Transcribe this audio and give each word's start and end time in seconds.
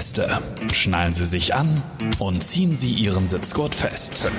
Gäste, 0.00 0.38
schnallen 0.72 1.12
Sie 1.12 1.26
sich 1.26 1.54
an 1.54 1.82
und 2.18 2.42
ziehen 2.42 2.74
Sie 2.74 2.94
Ihren 2.94 3.26
Sitzgurt 3.26 3.74
fest. 3.74 4.30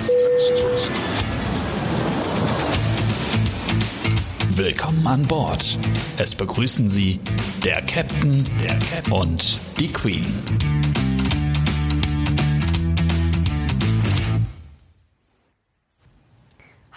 Willkommen 4.56 5.06
an 5.06 5.22
Bord. 5.22 5.78
Es 6.18 6.34
begrüßen 6.34 6.88
Sie 6.88 7.20
der 7.64 7.80
Captain, 7.82 8.42
der 8.60 8.76
Captain 8.80 9.12
und 9.12 9.56
die 9.78 9.86
Queen. 9.86 10.26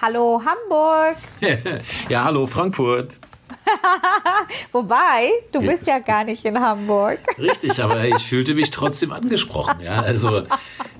Hallo 0.01 0.41
Hamburg. 0.43 1.17
ja, 2.09 2.23
hallo 2.23 2.47
Frankfurt. 2.47 3.19
Wobei, 4.71 5.31
du 5.51 5.61
bist 5.61 5.87
ja 5.87 5.99
gar 5.99 6.23
nicht 6.23 6.45
in 6.45 6.59
Hamburg. 6.59 7.19
Richtig, 7.37 7.81
aber 7.83 8.05
ich 8.05 8.27
fühlte 8.27 8.53
mich 8.53 8.71
trotzdem 8.71 9.11
angesprochen. 9.11 9.81
Ja, 9.81 10.01
also 10.01 10.43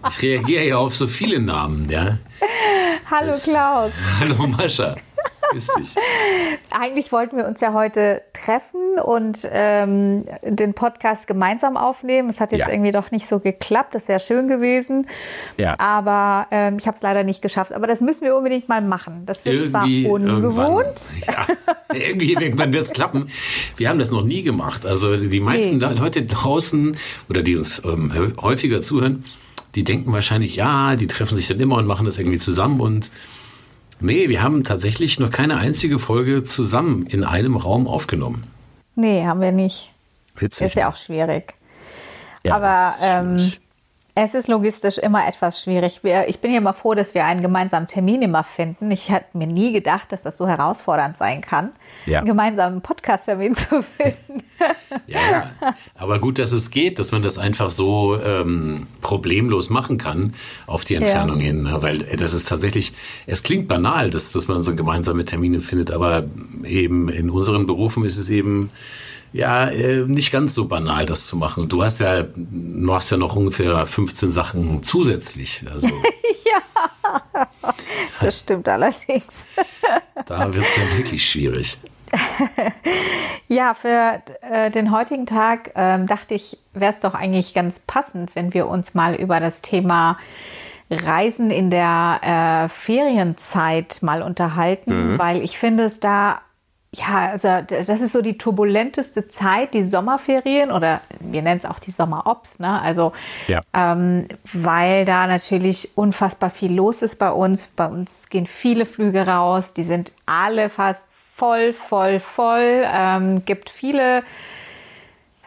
ich 0.10 0.22
reagiere 0.22 0.64
ja 0.66 0.78
auf 0.78 0.96
so 0.96 1.08
viele 1.08 1.40
Namen. 1.40 1.90
Ja. 1.90 2.18
Hallo 3.10 3.28
das, 3.28 3.44
Klaus. 3.46 3.92
Hallo 4.20 4.48
Mascha. 4.48 4.96
Grüß 5.52 5.68
dich. 5.78 5.96
Eigentlich 6.72 7.12
wollten 7.12 7.38
wir 7.38 7.48
uns 7.48 7.62
ja 7.62 7.74
heute 7.74 8.22
treffen 8.34 9.00
und 9.04 9.48
ähm, 9.52 10.24
den 10.44 10.74
Podcast 10.74 11.28
gemeinsam 11.28 11.78
aufnehmen. 11.78 12.30
Es 12.30 12.40
hat 12.40 12.52
jetzt 12.52 12.68
ja. 12.68 12.70
irgendwie 12.70 12.92
doch 12.92 13.12
nicht 13.12 13.28
so 13.28 13.40
geklappt. 13.40 13.96
Das 13.96 14.08
wäre 14.08 14.20
schön 14.20 14.48
gewesen. 14.48 15.08
Ja. 15.58 15.76
Aber 15.80 16.48
ähm, 16.52 16.78
ich 16.80 16.88
habe 16.88 16.96
es 16.96 17.02
leider 17.04 17.24
nicht 17.24 17.42
geschafft. 17.42 17.74
Aber 17.74 17.88
das 17.88 18.02
müssen 18.02 18.24
wir 18.24 18.36
unbedingt 18.36 18.70
mal 18.70 18.82
machen. 18.82 19.24
Das 19.26 19.46
wird 19.46 19.70
zwar 19.70 19.84
ungewohnt. 19.84 21.14
Ja, 21.28 21.48
irgendwie 21.94 22.34
irgendwann 22.34 22.74
wird 22.74 22.84
es 22.84 22.94
klappen. 22.94 23.28
Wir 23.78 23.90
haben 23.90 24.00
das 24.00 24.12
noch 24.12 24.24
nie 24.24 24.44
gemacht. 24.44 24.86
Also 24.86 25.16
die 25.18 25.40
meisten 25.40 25.78
nee. 25.78 25.86
Leute 25.86 26.24
draußen 26.24 26.98
oder 27.30 27.42
die 27.42 27.56
uns 27.56 27.82
ähm, 27.86 28.34
häufiger 28.42 28.82
zuhören, 28.82 29.26
die 29.76 29.84
denken 29.84 30.12
wahrscheinlich, 30.14 30.56
ja, 30.56 30.96
die 30.96 31.08
treffen 31.08 31.36
sich 31.36 31.48
dann 31.48 31.60
immer 31.60 31.76
und 31.78 31.86
machen 31.86 32.06
das 32.06 32.18
irgendwie 32.18 32.40
zusammen 32.40 32.80
und 32.80 33.12
Nee, 34.00 34.30
wir 34.30 34.44
haben 34.44 34.64
tatsächlich 34.64 35.20
noch 35.20 35.30
keine 35.30 35.58
einzige 35.58 36.00
Folge 36.00 36.44
zusammen 36.44 37.06
in 37.06 37.24
einem 37.24 37.56
Raum 37.56 37.88
aufgenommen. 37.88 38.46
Nee, 38.96 39.26
haben 39.26 39.42
wir 39.42 39.52
nicht. 39.52 39.92
Witzig. 40.38 40.68
Ist 40.68 40.76
ja 40.76 40.90
auch 40.90 40.96
schwierig. 40.96 41.54
Ja, 42.44 42.56
Aber 42.56 42.94
ähm, 43.04 43.52
es 44.18 44.34
ist 44.34 44.48
logistisch 44.48 44.98
immer 44.98 45.28
etwas 45.28 45.62
schwierig. 45.62 46.00
Ich 46.28 46.40
bin 46.40 46.52
ja 46.52 46.60
immer 46.60 46.74
froh, 46.74 46.94
dass 46.94 47.14
wir 47.14 47.26
einen 47.26 47.42
gemeinsamen 47.42 47.88
Termin 47.88 48.22
immer 48.22 48.46
finden. 48.46 48.90
Ich 48.90 49.12
hatte 49.12 49.38
mir 49.38 49.46
nie 49.46 49.74
gedacht, 49.74 50.10
dass 50.14 50.24
das 50.24 50.38
so 50.38 50.48
herausfordernd 50.48 51.18
sein 51.18 51.42
kann, 51.42 51.74
ja. 52.06 52.20
einen 52.20 52.28
gemeinsamen 52.28 52.82
Podcast-Termin 52.82 53.56
zu 53.56 53.84
finden. 53.84 54.44
Ja, 55.08 55.52
aber 55.96 56.20
gut, 56.20 56.40
dass 56.40 56.54
es 56.54 56.72
geht, 56.72 56.98
dass 56.98 57.12
man 57.12 57.22
das 57.22 57.38
einfach 57.38 57.70
so 57.70 58.18
ähm, 58.18 58.88
problemlos 59.02 59.70
machen 59.70 59.98
kann 59.98 60.32
auf 60.66 60.86
die 60.86 60.96
Entfernung 60.96 61.40
ja. 61.40 61.48
hin. 61.48 61.64
Ne? 61.64 61.82
Weil 61.82 62.00
das 62.00 62.34
ist 62.34 62.48
tatsächlich, 62.48 62.94
es 63.28 63.44
klingt 63.44 63.68
banal, 63.68 64.10
dass, 64.10 64.32
dass 64.32 64.48
man 64.48 64.64
so 64.64 64.74
gemeinsame 64.74 65.26
Termine 65.26 65.60
findet, 65.60 65.92
aber 65.92 66.24
eben 66.64 67.10
in 67.10 67.30
unseren 67.30 67.66
Berufen 67.66 68.06
ist 68.06 68.18
es 68.18 68.30
eben 68.30 68.72
ja, 69.34 69.68
äh, 69.68 70.06
nicht 70.06 70.32
ganz 70.32 70.56
so 70.56 70.68
banal, 70.68 71.06
das 71.06 71.28
zu 71.28 71.38
machen. 71.38 71.68
Du 71.68 71.84
hast 71.84 72.00
ja, 72.00 72.24
du 72.24 72.94
hast 72.94 73.10
ja 73.10 73.18
noch 73.18 73.36
ungefähr 73.36 73.86
15 73.86 74.32
Sachen 74.32 74.84
zusätzlich. 74.84 75.64
Also, 75.72 75.88
ja, 76.46 77.48
das 78.22 78.40
stimmt 78.40 78.68
allerdings. 78.68 79.46
da 80.26 80.54
wird 80.54 80.66
es 80.66 80.78
ja 80.78 80.98
wirklich 80.98 81.30
schwierig. 81.30 81.78
ja, 83.48 83.74
für 83.74 84.22
äh, 84.42 84.72
den 84.72 84.92
heutigen 84.92 85.26
Tag 85.26 85.72
ähm, 85.76 86.08
dachte 86.08 86.34
ich, 86.34 86.58
wäre 86.74 86.92
es 86.92 87.00
doch 87.00 87.14
eigentlich 87.14 87.54
ganz 87.54 87.80
passend, 87.80 88.36
wenn 88.36 88.54
wir 88.54 88.68
uns 88.68 88.94
mal 88.94 89.16
über 89.16 89.40
das 89.40 89.62
Thema 89.62 90.18
Reisen 90.90 91.50
in 91.50 91.72
der 91.72 92.20
äh, 92.22 92.70
Ferienzeit 92.70 94.00
mal 94.02 94.22
unterhalten, 94.22 95.14
mhm. 95.14 95.20
weil 95.20 95.42
ich 95.44 95.58
finde 95.58 95.84
es 95.84 96.00
da 96.00 96.42
ja, 96.98 97.32
also 97.32 97.62
das 97.62 98.02
ist 98.02 98.14
so 98.14 98.22
die 98.22 98.38
turbulenteste 98.38 99.28
Zeit, 99.28 99.74
die 99.74 99.84
Sommerferien 99.84 100.72
oder 100.72 101.02
wir 101.20 101.42
nennen 101.42 101.60
es 101.60 101.70
auch 101.70 101.80
die 101.80 101.92
Sommerops, 101.92 102.60
ne? 102.60 102.82
Also 102.82 103.12
ja. 103.48 103.62
ähm, 103.74 104.28
weil 104.54 105.06
da 105.06 105.28
natürlich 105.28 105.98
unfassbar 105.98 106.50
viel 106.50 106.74
los 106.74 107.02
ist 107.02 107.18
bei 107.18 107.32
uns. 107.32 107.68
Bei 107.68 107.88
uns 107.88 108.30
gehen 108.30 108.48
viele 108.48 108.86
Flüge 108.86 109.28
raus, 109.28 109.74
die 109.74 109.84
sind 109.84 110.14
alle 110.26 110.70
fast 110.70 111.06
voll, 111.36 111.74
voll, 111.74 112.20
voll. 112.20 112.86
Ähm, 112.86 113.44
gibt 113.44 113.70
viele 113.70 114.24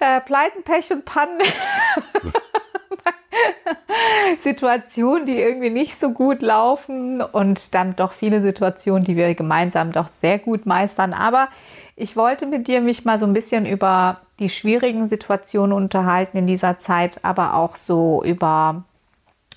äh, 0.00 0.20
Pleiten, 0.20 0.62
Pech 0.64 0.90
und 0.90 1.04
Pannen. 1.04 1.40
Situationen, 4.40 5.26
die 5.26 5.40
irgendwie 5.40 5.70
nicht 5.70 5.98
so 5.98 6.10
gut 6.10 6.42
laufen 6.42 7.20
und 7.20 7.74
dann 7.74 7.96
doch 7.96 8.12
viele 8.12 8.40
Situationen, 8.40 9.04
die 9.04 9.16
wir 9.16 9.34
gemeinsam 9.34 9.92
doch 9.92 10.08
sehr 10.08 10.38
gut 10.38 10.66
meistern. 10.66 11.12
Aber 11.12 11.48
ich 11.96 12.16
wollte 12.16 12.46
mit 12.46 12.68
dir 12.68 12.80
mich 12.80 13.04
mal 13.04 13.18
so 13.18 13.26
ein 13.26 13.32
bisschen 13.32 13.66
über 13.66 14.20
die 14.38 14.48
schwierigen 14.48 15.08
Situationen 15.08 15.72
unterhalten 15.72 16.38
in 16.38 16.46
dieser 16.46 16.78
Zeit, 16.78 17.20
aber 17.24 17.54
auch 17.54 17.76
so 17.76 18.22
über 18.24 18.84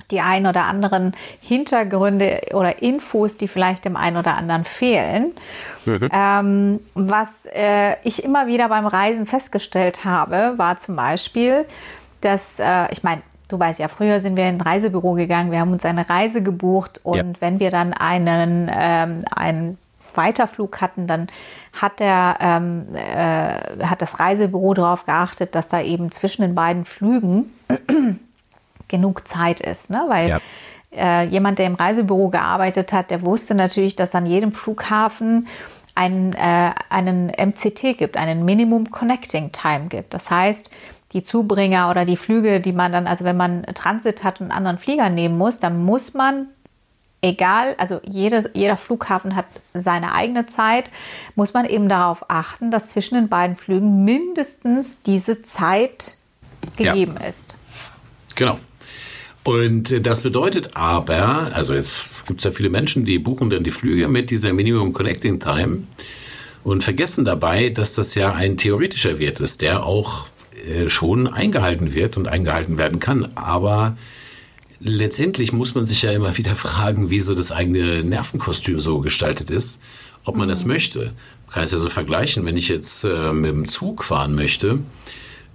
die 0.09 0.21
ein 0.21 0.47
oder 0.47 0.63
anderen 0.65 1.15
Hintergründe 1.41 2.41
oder 2.53 2.81
Infos, 2.81 3.37
die 3.37 3.47
vielleicht 3.47 3.85
dem 3.85 3.95
einen 3.95 4.17
oder 4.17 4.35
anderen 4.35 4.65
fehlen. 4.65 5.33
Mhm. 5.85 6.09
Ähm, 6.11 6.79
was 6.95 7.45
äh, 7.53 7.95
ich 8.03 8.23
immer 8.23 8.47
wieder 8.47 8.69
beim 8.69 8.87
Reisen 8.87 9.25
festgestellt 9.25 10.03
habe, 10.03 10.53
war 10.57 10.77
zum 10.79 10.95
Beispiel, 10.95 11.65
dass, 12.21 12.59
äh, 12.59 12.91
ich 12.91 13.03
meine, 13.03 13.21
Du 13.51 13.59
weißt 13.59 13.79
ja, 13.79 13.87
früher 13.87 14.19
sind 14.19 14.37
wir 14.37 14.47
in 14.47 14.55
ein 14.55 14.61
Reisebüro 14.61 15.13
gegangen, 15.13 15.51
wir 15.51 15.59
haben 15.59 15.73
uns 15.73 15.83
eine 15.83 16.09
Reise 16.09 16.41
gebucht 16.41 17.01
und 17.03 17.15
ja. 17.17 17.23
wenn 17.39 17.59
wir 17.59 17.69
dann 17.69 17.93
einen, 17.93 18.71
ähm, 18.73 19.25
einen 19.35 19.77
Weiterflug 20.15 20.79
hatten, 20.79 21.07
dann 21.07 21.27
hat, 21.73 21.99
der, 21.99 22.37
ähm, 22.39 22.87
äh, 22.93 23.83
hat 23.85 24.01
das 24.01 24.19
Reisebüro 24.19 24.73
darauf 24.73 25.05
geachtet, 25.05 25.55
dass 25.55 25.67
da 25.67 25.81
eben 25.81 26.11
zwischen 26.11 26.43
den 26.43 26.55
beiden 26.55 26.85
Flügen 26.85 27.53
genug 28.87 29.27
Zeit 29.27 29.59
ist. 29.59 29.89
Ne? 29.89 30.05
Weil 30.07 30.29
ja. 30.29 30.39
äh, 30.91 31.25
jemand, 31.25 31.59
der 31.59 31.65
im 31.65 31.75
Reisebüro 31.75 32.29
gearbeitet 32.29 32.93
hat, 32.93 33.11
der 33.11 33.21
wusste 33.21 33.55
natürlich, 33.55 33.95
dass 33.95 34.15
an 34.15 34.25
jedem 34.25 34.53
Flughafen 34.53 35.47
einen, 35.95 36.33
äh, 36.33 36.71
einen 36.89 37.27
MCT 37.27 37.97
gibt, 37.97 38.17
einen 38.17 38.45
Minimum 38.45 38.91
Connecting 38.91 39.51
Time 39.51 39.87
gibt. 39.87 40.13
Das 40.13 40.29
heißt, 40.29 40.71
die 41.13 41.23
Zubringer 41.23 41.89
oder 41.89 42.05
die 42.05 42.17
Flüge, 42.17 42.61
die 42.61 42.71
man 42.71 42.91
dann, 42.91 43.07
also 43.07 43.25
wenn 43.25 43.37
man 43.37 43.63
Transit 43.73 44.23
hat 44.23 44.39
und 44.39 44.45
einen 44.45 44.57
anderen 44.57 44.77
Flieger 44.77 45.09
nehmen 45.09 45.37
muss, 45.37 45.59
dann 45.59 45.83
muss 45.83 46.13
man, 46.13 46.47
egal, 47.21 47.75
also 47.77 47.99
jede, 48.03 48.49
jeder 48.53 48.77
Flughafen 48.77 49.35
hat 49.35 49.45
seine 49.73 50.13
eigene 50.13 50.47
Zeit, 50.47 50.89
muss 51.35 51.53
man 51.53 51.65
eben 51.65 51.89
darauf 51.89 52.29
achten, 52.29 52.71
dass 52.71 52.91
zwischen 52.91 53.15
den 53.15 53.29
beiden 53.29 53.57
Flügen 53.57 54.05
mindestens 54.05 55.01
diese 55.03 55.43
Zeit 55.43 56.17
gegeben 56.77 57.15
ja. 57.19 57.27
ist. 57.27 57.55
Genau. 58.35 58.59
Und 59.43 60.05
das 60.05 60.21
bedeutet 60.21 60.77
aber, 60.77 61.51
also 61.53 61.73
jetzt 61.73 62.27
gibt 62.27 62.39
es 62.39 62.43
ja 62.43 62.51
viele 62.51 62.69
Menschen, 62.69 63.05
die 63.05 63.17
buchen 63.17 63.49
dann 63.49 63.63
die 63.63 63.71
Flüge 63.71 64.07
mit 64.07 64.29
dieser 64.29 64.53
Minimum 64.53 64.93
Connecting 64.93 65.39
Time 65.39 65.83
und 66.63 66.83
vergessen 66.83 67.25
dabei, 67.25 67.69
dass 67.69 67.95
das 67.95 68.13
ja 68.13 68.33
ein 68.33 68.55
theoretischer 68.55 69.17
Wert 69.17 69.39
ist, 69.39 69.63
der 69.63 69.83
auch 69.83 70.27
äh, 70.27 70.30
schon 70.87 71.27
eingehalten 71.27 71.93
wird 71.93 72.17
und 72.17 72.27
eingehalten 72.27 72.77
werden 72.77 72.99
kann. 72.99 73.29
Aber 73.35 73.97
letztendlich 74.79 75.53
muss 75.53 75.75
man 75.75 75.85
sich 75.85 76.01
ja 76.01 76.11
immer 76.11 76.37
wieder 76.37 76.55
fragen, 76.55 77.09
wie 77.09 77.19
so 77.19 77.35
das 77.35 77.51
eigene 77.51 78.03
Nervenkostüm 78.03 78.81
so 78.81 78.99
gestaltet 78.99 79.49
ist, 79.49 79.81
ob 80.23 80.35
man 80.37 80.47
mhm. 80.47 80.51
das 80.51 80.65
möchte. 80.65 81.13
Man 81.45 81.53
kann 81.53 81.63
es 81.63 81.71
ja 81.71 81.77
so 81.77 81.89
vergleichen, 81.89 82.45
wenn 82.45 82.57
ich 82.57 82.69
jetzt 82.69 83.03
äh, 83.03 83.33
mit 83.33 83.51
dem 83.51 83.67
Zug 83.67 84.03
fahren 84.03 84.35
möchte 84.35 84.79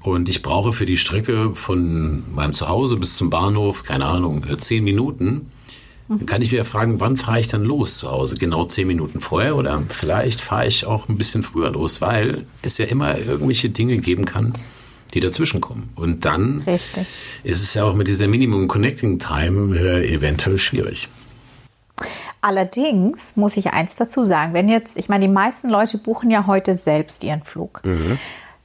und 0.06 0.29
ich 0.29 0.43
brauche 0.43 0.73
für 0.73 0.87
die 0.87 0.99
Strecke 0.99 1.55
von 1.55 2.23
meinem 2.32 2.55
Zuhause 2.55 2.97
bis 2.97 3.17
zum 3.17 3.29
Bahnhof, 3.29 3.82
keine 3.82 4.06
Ahnung, 4.06 4.44
äh, 4.44 4.56
zehn 4.56 4.85
Minuten. 4.85 5.50
Dann 6.08 6.26
kann 6.26 6.41
ich 6.41 6.53
wieder 6.53 6.64
fragen, 6.64 7.00
wann 7.00 7.17
fahre 7.17 7.41
ich 7.41 7.49
dann 7.49 7.64
los 7.64 7.97
zu 7.97 8.08
Hause? 8.08 8.37
Genau 8.37 8.64
zehn 8.64 8.87
Minuten 8.87 9.19
vorher 9.19 9.56
oder 9.56 9.82
vielleicht 9.88 10.41
fahre 10.41 10.69
ich 10.69 10.87
auch 10.87 11.08
ein 11.08 11.19
bisschen 11.19 11.43
früher 11.43 11.70
los, 11.70 12.00
weil 12.00 12.44
es 12.62 12.79
ja 12.79 12.85
immer 12.85 13.19
irgendwelche 13.19 13.70
Dinge 13.70 13.99
geben 13.99 14.25
kann, 14.25 14.53
die 15.14 15.20
dazwischenkommen. 15.20 15.91
Und 15.97 16.25
dann 16.25 16.62
Richtig. 16.67 17.06
ist 17.43 17.62
es 17.62 17.75
ja 17.75 17.85
auch 17.85 17.94
mit 17.94 18.08
dieser 18.08 18.29
Minimum 18.29 18.69
Connecting 18.69 19.19
Time 19.19 19.76
äh, 19.79 20.12
eventuell 20.12 20.58
schwierig. 20.58 21.08
Allerdings 22.41 23.37
muss 23.37 23.56
ich 23.56 23.73
eins 23.73 23.97
dazu 23.97 24.25
sagen, 24.25 24.55
wenn 24.55 24.69
jetzt, 24.69 24.97
ich 24.97 25.08
meine, 25.08 25.26
die 25.26 25.32
meisten 25.32 25.69
Leute 25.69 25.99
buchen 25.99 26.31
ja 26.31 26.47
heute 26.47 26.76
selbst 26.76 27.25
ihren 27.25 27.43
Flug. 27.43 27.81
Mhm. 27.85 28.19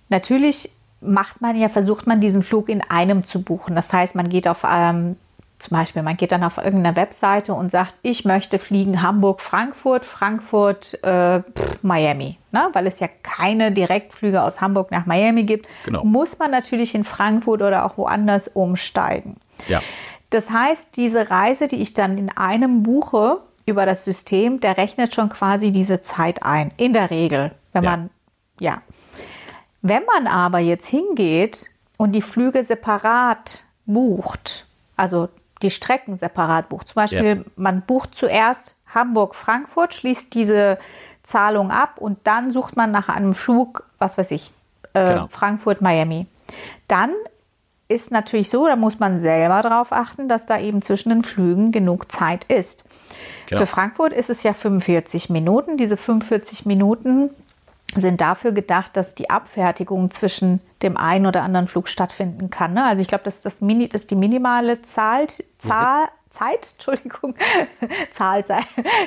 Natürlich 0.09 0.69
macht 1.01 1.41
man 1.41 1.55
ja, 1.55 1.69
versucht 1.69 2.05
man 2.05 2.21
diesen 2.21 2.43
Flug 2.43 2.69
in 2.69 2.81
einem 2.81 3.23
zu 3.23 3.41
buchen. 3.41 3.75
Das 3.75 3.91
heißt, 3.91 4.13
man 4.13 4.29
geht 4.29 4.47
auf 4.47 4.59
ähm, 4.69 5.15
zum 5.61 5.77
Beispiel, 5.77 6.01
man 6.01 6.17
geht 6.17 6.31
dann 6.31 6.43
auf 6.43 6.57
irgendeine 6.57 6.95
Webseite 6.95 7.53
und 7.53 7.71
sagt, 7.71 7.93
ich 8.01 8.25
möchte 8.25 8.57
fliegen 8.57 9.01
Hamburg-Frankfurt, 9.01 10.05
Frankfurt, 10.05 11.01
äh, 11.03 11.41
Miami. 11.81 12.37
Ne? 12.51 12.69
Weil 12.73 12.87
es 12.87 12.99
ja 12.99 13.07
keine 13.21 13.71
Direktflüge 13.71 14.41
aus 14.41 14.59
Hamburg 14.59 14.91
nach 14.91 15.05
Miami 15.05 15.43
gibt, 15.43 15.67
genau. 15.85 16.03
muss 16.03 16.39
man 16.39 16.51
natürlich 16.51 16.95
in 16.95 17.03
Frankfurt 17.03 17.61
oder 17.61 17.85
auch 17.85 17.97
woanders 17.97 18.47
umsteigen. 18.47 19.37
Ja. 19.67 19.81
Das 20.31 20.49
heißt, 20.49 20.95
diese 20.97 21.29
Reise, 21.29 21.67
die 21.67 21.81
ich 21.81 21.93
dann 21.93 22.17
in 22.17 22.29
einem 22.29 22.81
buche 22.81 23.41
über 23.65 23.85
das 23.85 24.03
System, 24.03 24.59
der 24.59 24.77
rechnet 24.77 25.13
schon 25.13 25.29
quasi 25.29 25.71
diese 25.71 26.01
Zeit 26.01 26.43
ein. 26.43 26.71
In 26.77 26.93
der 26.93 27.11
Regel, 27.11 27.51
wenn 27.73 27.83
ja. 27.83 27.89
man, 27.91 28.09
ja. 28.59 28.81
Wenn 29.81 30.03
man 30.05 30.27
aber 30.27 30.59
jetzt 30.59 30.87
hingeht 30.87 31.65
und 31.97 32.13
die 32.13 32.21
Flüge 32.21 32.63
separat 32.63 33.63
bucht, 33.85 34.65
also 34.95 35.29
die 35.61 35.69
Strecken 35.69 36.17
separat 36.17 36.69
bucht. 36.69 36.89
Zum 36.89 36.95
Beispiel, 36.95 37.37
ja. 37.37 37.43
man 37.55 37.81
bucht 37.81 38.15
zuerst 38.15 38.77
Hamburg-Frankfurt, 38.93 39.93
schließt 39.93 40.33
diese 40.33 40.77
Zahlung 41.23 41.71
ab 41.71 41.97
und 41.97 42.19
dann 42.23 42.51
sucht 42.51 42.75
man 42.75 42.91
nach 42.91 43.09
einem 43.09 43.33
Flug, 43.33 43.85
was 43.99 44.17
weiß 44.17 44.31
ich, 44.31 44.51
äh, 44.93 45.07
genau. 45.07 45.27
Frankfurt-Miami. 45.27 46.25
Dann 46.87 47.11
ist 47.87 48.11
natürlich 48.11 48.49
so, 48.49 48.65
da 48.67 48.75
muss 48.75 48.99
man 48.99 49.19
selber 49.19 49.61
darauf 49.61 49.91
achten, 49.91 50.27
dass 50.27 50.45
da 50.45 50.59
eben 50.59 50.81
zwischen 50.81 51.09
den 51.09 51.23
Flügen 51.23 51.71
genug 51.71 52.11
Zeit 52.11 52.45
ist. 52.45 52.87
Genau. 53.47 53.61
Für 53.61 53.67
Frankfurt 53.67 54.13
ist 54.13 54.29
es 54.29 54.43
ja 54.43 54.53
45 54.53 55.29
Minuten. 55.29 55.77
Diese 55.77 55.97
45 55.97 56.65
Minuten 56.65 57.29
sind 57.95 58.21
dafür 58.21 58.51
gedacht, 58.51 58.95
dass 58.95 59.15
die 59.15 59.29
Abfertigung 59.29 60.11
zwischen 60.11 60.61
dem 60.81 60.97
einen 60.97 61.25
oder 61.25 61.43
anderen 61.43 61.67
Flug 61.67 61.87
stattfinden 61.87 62.49
kann. 62.49 62.73
Ne? 62.73 62.85
Also 62.85 63.01
ich 63.01 63.07
glaube, 63.07 63.23
dass 63.23 63.41
das, 63.41 63.61
Mini, 63.61 63.89
das 63.89 64.07
die 64.07 64.15
minimale 64.15 64.81
Zahl, 64.81 65.27
Zahl, 65.57 66.07
Zeit, 66.29 66.69
Entschuldigung, 66.73 67.35
Zahl, 68.11 68.45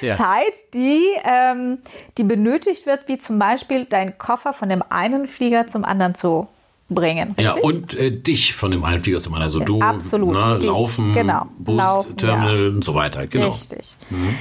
ja. 0.01 0.17
Zeit, 0.17 0.53
die, 0.75 1.03
ähm, 1.25 1.79
die 2.19 2.25
benötigt 2.25 2.87
wird, 2.87 3.09
wie 3.09 3.19
zum 3.19 3.39
Beispiel 3.39 3.87
dein 3.87 4.19
Koffer 4.19 4.53
von 4.53 4.69
dem 4.69 4.83
einen 4.89 5.27
Flieger 5.27 5.67
zum 5.67 5.85
anderen 5.85 6.15
zu 6.15 6.49
bringen. 6.91 7.29
Richtig? 7.31 7.45
Ja, 7.45 7.55
und 7.55 7.95
äh, 7.99 8.11
dich 8.11 8.55
von 8.55 8.71
dem 8.71 8.85
einen 8.85 9.03
Flieger 9.03 9.21
zum 9.21 9.35
anderen. 9.35 9.45
Also 9.45 9.61
du, 9.61 9.81
Absolut, 9.81 10.35
ne, 10.35 10.59
Laufen, 10.59 11.15
genau. 11.15 11.47
Bus, 11.59 11.77
Laufen, 11.77 12.17
Terminal 12.17 12.61
ja. 12.61 12.69
und 12.69 12.85
so 12.85 12.95
weiter. 12.95 13.27
Genau. 13.27 13.49
Richtig. 13.49 13.97
Mhm. 14.11 14.37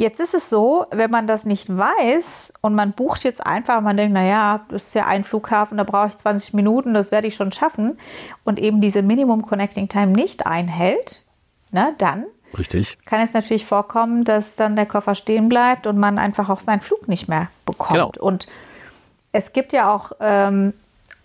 Jetzt 0.00 0.18
ist 0.18 0.32
es 0.32 0.48
so, 0.48 0.86
wenn 0.90 1.10
man 1.10 1.26
das 1.26 1.44
nicht 1.44 1.76
weiß 1.76 2.54
und 2.62 2.74
man 2.74 2.92
bucht 2.92 3.22
jetzt 3.22 3.44
einfach, 3.44 3.82
man 3.82 3.98
denkt, 3.98 4.14
naja, 4.14 4.64
das 4.70 4.86
ist 4.86 4.94
ja 4.94 5.04
ein 5.04 5.24
Flughafen, 5.24 5.76
da 5.76 5.84
brauche 5.84 6.08
ich 6.08 6.16
20 6.16 6.54
Minuten, 6.54 6.94
das 6.94 7.10
werde 7.10 7.26
ich 7.26 7.34
schon 7.34 7.52
schaffen 7.52 7.98
und 8.42 8.58
eben 8.58 8.80
diese 8.80 9.02
Minimum 9.02 9.44
Connecting 9.44 9.90
Time 9.90 10.12
nicht 10.12 10.46
einhält, 10.46 11.20
ne, 11.70 11.94
dann 11.98 12.24
Richtig. 12.56 12.96
kann 13.04 13.20
es 13.20 13.34
natürlich 13.34 13.66
vorkommen, 13.66 14.24
dass 14.24 14.56
dann 14.56 14.74
der 14.74 14.86
Koffer 14.86 15.14
stehen 15.14 15.50
bleibt 15.50 15.86
und 15.86 15.98
man 15.98 16.18
einfach 16.18 16.48
auch 16.48 16.60
seinen 16.60 16.80
Flug 16.80 17.06
nicht 17.06 17.28
mehr 17.28 17.48
bekommt. 17.66 18.14
Genau. 18.14 18.26
Und 18.26 18.46
es 19.32 19.52
gibt 19.52 19.74
ja 19.74 19.94
auch 19.94 20.12
ähm, 20.18 20.72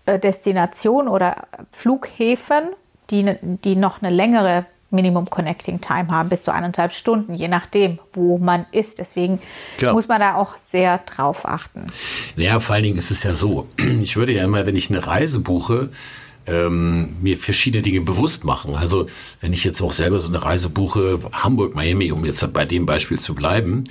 äh, 0.06 0.20
Destinationen 0.20 1.08
oder 1.08 1.48
Flughäfen, 1.72 2.66
die, 3.10 3.38
die 3.42 3.78
noch 3.78 4.02
eine 4.02 4.14
längere 4.14 4.66
Minimum 4.96 5.30
Connecting 5.30 5.82
Time 5.82 6.08
haben, 6.10 6.30
bis 6.30 6.44
zu 6.44 6.52
eineinhalb 6.52 6.94
Stunden, 6.94 7.34
je 7.34 7.48
nachdem, 7.48 8.00
wo 8.14 8.38
man 8.38 8.66
ist. 8.72 9.00
Deswegen 9.00 9.40
Klar. 9.78 9.94
muss 9.94 10.08
man 10.08 10.20
da 10.20 10.36
auch 10.36 10.58
sehr 10.58 11.00
drauf 11.00 11.46
achten. 11.46 11.86
Ja, 12.36 12.60
vor 12.60 12.76
allen 12.76 12.84
Dingen 12.84 12.98
ist 12.98 13.12
es 13.12 13.24
ja 13.24 13.34
so, 13.34 13.68
ich 14.02 14.16
würde 14.16 14.34
ja 14.34 14.44
immer, 14.44 14.66
wenn 14.66 14.76
ich 14.76 14.90
eine 14.90 15.06
Reise 15.06 15.42
buche, 15.42 15.90
ähm, 16.48 17.16
mir 17.22 17.38
verschiedene 17.38 17.82
Dinge 17.82 18.02
bewusst 18.02 18.44
machen. 18.44 18.76
Also 18.76 19.08
wenn 19.42 19.54
ich 19.54 19.64
jetzt 19.64 19.82
auch 19.82 19.92
selber 19.92 20.20
so 20.20 20.30
eine 20.30 20.44
Reise 20.44 20.70
buche, 20.70 21.20
Hamburg, 21.32 21.76
Miami, 21.76 22.12
um 22.12 22.26
jetzt 22.26 22.54
bei 22.54 22.66
dem 22.66 22.86
Beispiel 22.86 23.20
zu 23.20 23.36
bleiben, 23.36 23.86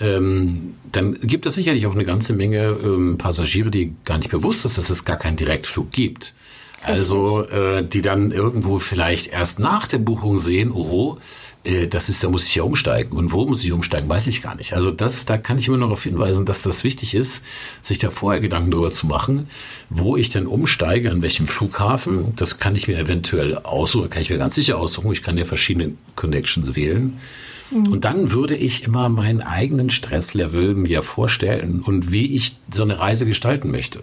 ähm, 0.00 0.74
dann 0.90 1.18
gibt 1.20 1.46
es 1.46 1.54
sicherlich 1.54 1.86
auch 1.86 1.94
eine 1.94 2.04
ganze 2.04 2.32
Menge 2.32 2.78
ähm, 2.82 3.18
Passagiere, 3.18 3.70
die 3.70 3.94
gar 4.04 4.18
nicht 4.18 4.30
bewusst 4.30 4.64
ist, 4.64 4.78
dass 4.78 4.90
es 4.90 5.04
gar 5.04 5.18
keinen 5.18 5.36
Direktflug 5.36 5.90
gibt. 5.92 6.34
Also 6.82 7.46
äh, 7.46 7.84
die 7.84 8.00
dann 8.00 8.30
irgendwo 8.30 8.78
vielleicht 8.78 9.28
erst 9.28 9.58
nach 9.58 9.86
der 9.86 9.98
Buchung 9.98 10.38
sehen, 10.38 10.72
oh, 10.72 11.18
äh, 11.62 11.86
das 11.86 12.08
ist, 12.08 12.24
da 12.24 12.28
muss 12.28 12.46
ich 12.46 12.54
ja 12.54 12.62
umsteigen. 12.62 13.16
Und 13.16 13.32
wo 13.32 13.44
muss 13.44 13.62
ich 13.64 13.72
umsteigen, 13.72 14.08
weiß 14.08 14.26
ich 14.28 14.42
gar 14.42 14.54
nicht. 14.54 14.72
Also 14.72 14.90
das, 14.90 15.24
da 15.26 15.36
kann 15.36 15.58
ich 15.58 15.68
immer 15.68 15.76
noch 15.76 15.88
darauf 15.88 16.04
hinweisen, 16.04 16.46
dass 16.46 16.62
das 16.62 16.84
wichtig 16.84 17.14
ist, 17.14 17.44
sich 17.82 17.98
da 17.98 18.10
vorher 18.10 18.40
Gedanken 18.40 18.70
darüber 18.70 18.90
zu 18.90 19.06
machen, 19.06 19.48
wo 19.90 20.16
ich 20.16 20.30
denn 20.30 20.46
umsteige, 20.46 21.10
an 21.10 21.22
welchem 21.22 21.46
Flughafen. 21.46 22.32
Das 22.36 22.58
kann 22.58 22.76
ich 22.76 22.88
mir 22.88 22.98
eventuell 22.98 23.58
aussuchen, 23.58 24.08
kann 24.08 24.22
ich 24.22 24.30
mir 24.30 24.38
ganz 24.38 24.54
sicher 24.54 24.78
aussuchen. 24.78 25.12
Ich 25.12 25.22
kann 25.22 25.36
ja 25.36 25.44
verschiedene 25.44 25.92
Connections 26.16 26.76
wählen. 26.76 27.18
Mhm. 27.70 27.92
Und 27.92 28.04
dann 28.04 28.32
würde 28.32 28.56
ich 28.56 28.84
immer 28.84 29.08
meinen 29.08 29.42
eigenen 29.42 29.90
Stresslevel 29.90 30.74
mir 30.74 31.02
vorstellen 31.02 31.82
und 31.84 32.10
wie 32.10 32.34
ich 32.34 32.56
so 32.70 32.82
eine 32.82 32.98
Reise 32.98 33.26
gestalten 33.26 33.70
möchte. 33.70 34.02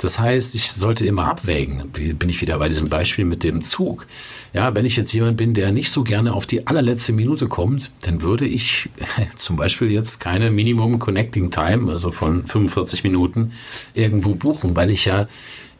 Das 0.00 0.18
heißt, 0.18 0.54
ich 0.54 0.72
sollte 0.72 1.06
immer 1.06 1.26
abwägen. 1.26 1.90
Bin 1.90 2.28
ich 2.28 2.40
wieder 2.40 2.58
bei 2.58 2.68
diesem 2.68 2.88
Beispiel 2.88 3.26
mit 3.26 3.44
dem 3.44 3.62
Zug. 3.62 4.06
Ja, 4.54 4.74
wenn 4.74 4.86
ich 4.86 4.96
jetzt 4.96 5.12
jemand 5.12 5.36
bin, 5.36 5.52
der 5.52 5.72
nicht 5.72 5.90
so 5.90 6.04
gerne 6.04 6.32
auf 6.32 6.46
die 6.46 6.66
allerletzte 6.66 7.12
Minute 7.12 7.48
kommt, 7.48 7.90
dann 8.00 8.22
würde 8.22 8.46
ich 8.46 8.88
zum 9.36 9.56
Beispiel 9.56 9.90
jetzt 9.90 10.18
keine 10.18 10.50
Minimum 10.50 10.98
Connecting 10.98 11.50
Time, 11.50 11.90
also 11.90 12.12
von 12.12 12.46
45 12.46 13.04
Minuten, 13.04 13.52
irgendwo 13.92 14.34
buchen, 14.34 14.74
weil 14.74 14.90
ich 14.90 15.04
ja 15.04 15.28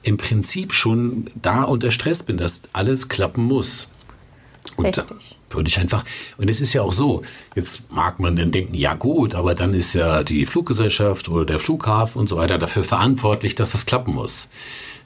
im 0.02 0.18
Prinzip 0.18 0.74
schon 0.74 1.30
da 1.40 1.62
unter 1.62 1.90
Stress 1.90 2.22
bin, 2.22 2.36
dass 2.36 2.62
alles 2.74 3.08
klappen 3.08 3.44
muss. 3.44 3.88
Und 4.76 4.98
Richtig 4.98 5.39
würde 5.50 5.68
ich 5.68 5.78
einfach, 5.78 6.04
und 6.38 6.48
es 6.48 6.60
ist 6.60 6.72
ja 6.72 6.82
auch 6.82 6.92
so, 6.92 7.22
jetzt 7.54 7.92
mag 7.92 8.20
man 8.20 8.36
dann 8.36 8.50
denken, 8.50 8.74
ja 8.74 8.94
gut, 8.94 9.34
aber 9.34 9.54
dann 9.54 9.74
ist 9.74 9.94
ja 9.94 10.22
die 10.22 10.46
Fluggesellschaft 10.46 11.28
oder 11.28 11.44
der 11.44 11.58
Flughafen 11.58 12.20
und 12.20 12.28
so 12.28 12.36
weiter 12.36 12.58
dafür 12.58 12.84
verantwortlich, 12.84 13.54
dass 13.54 13.72
das 13.72 13.86
klappen 13.86 14.14
muss. 14.14 14.48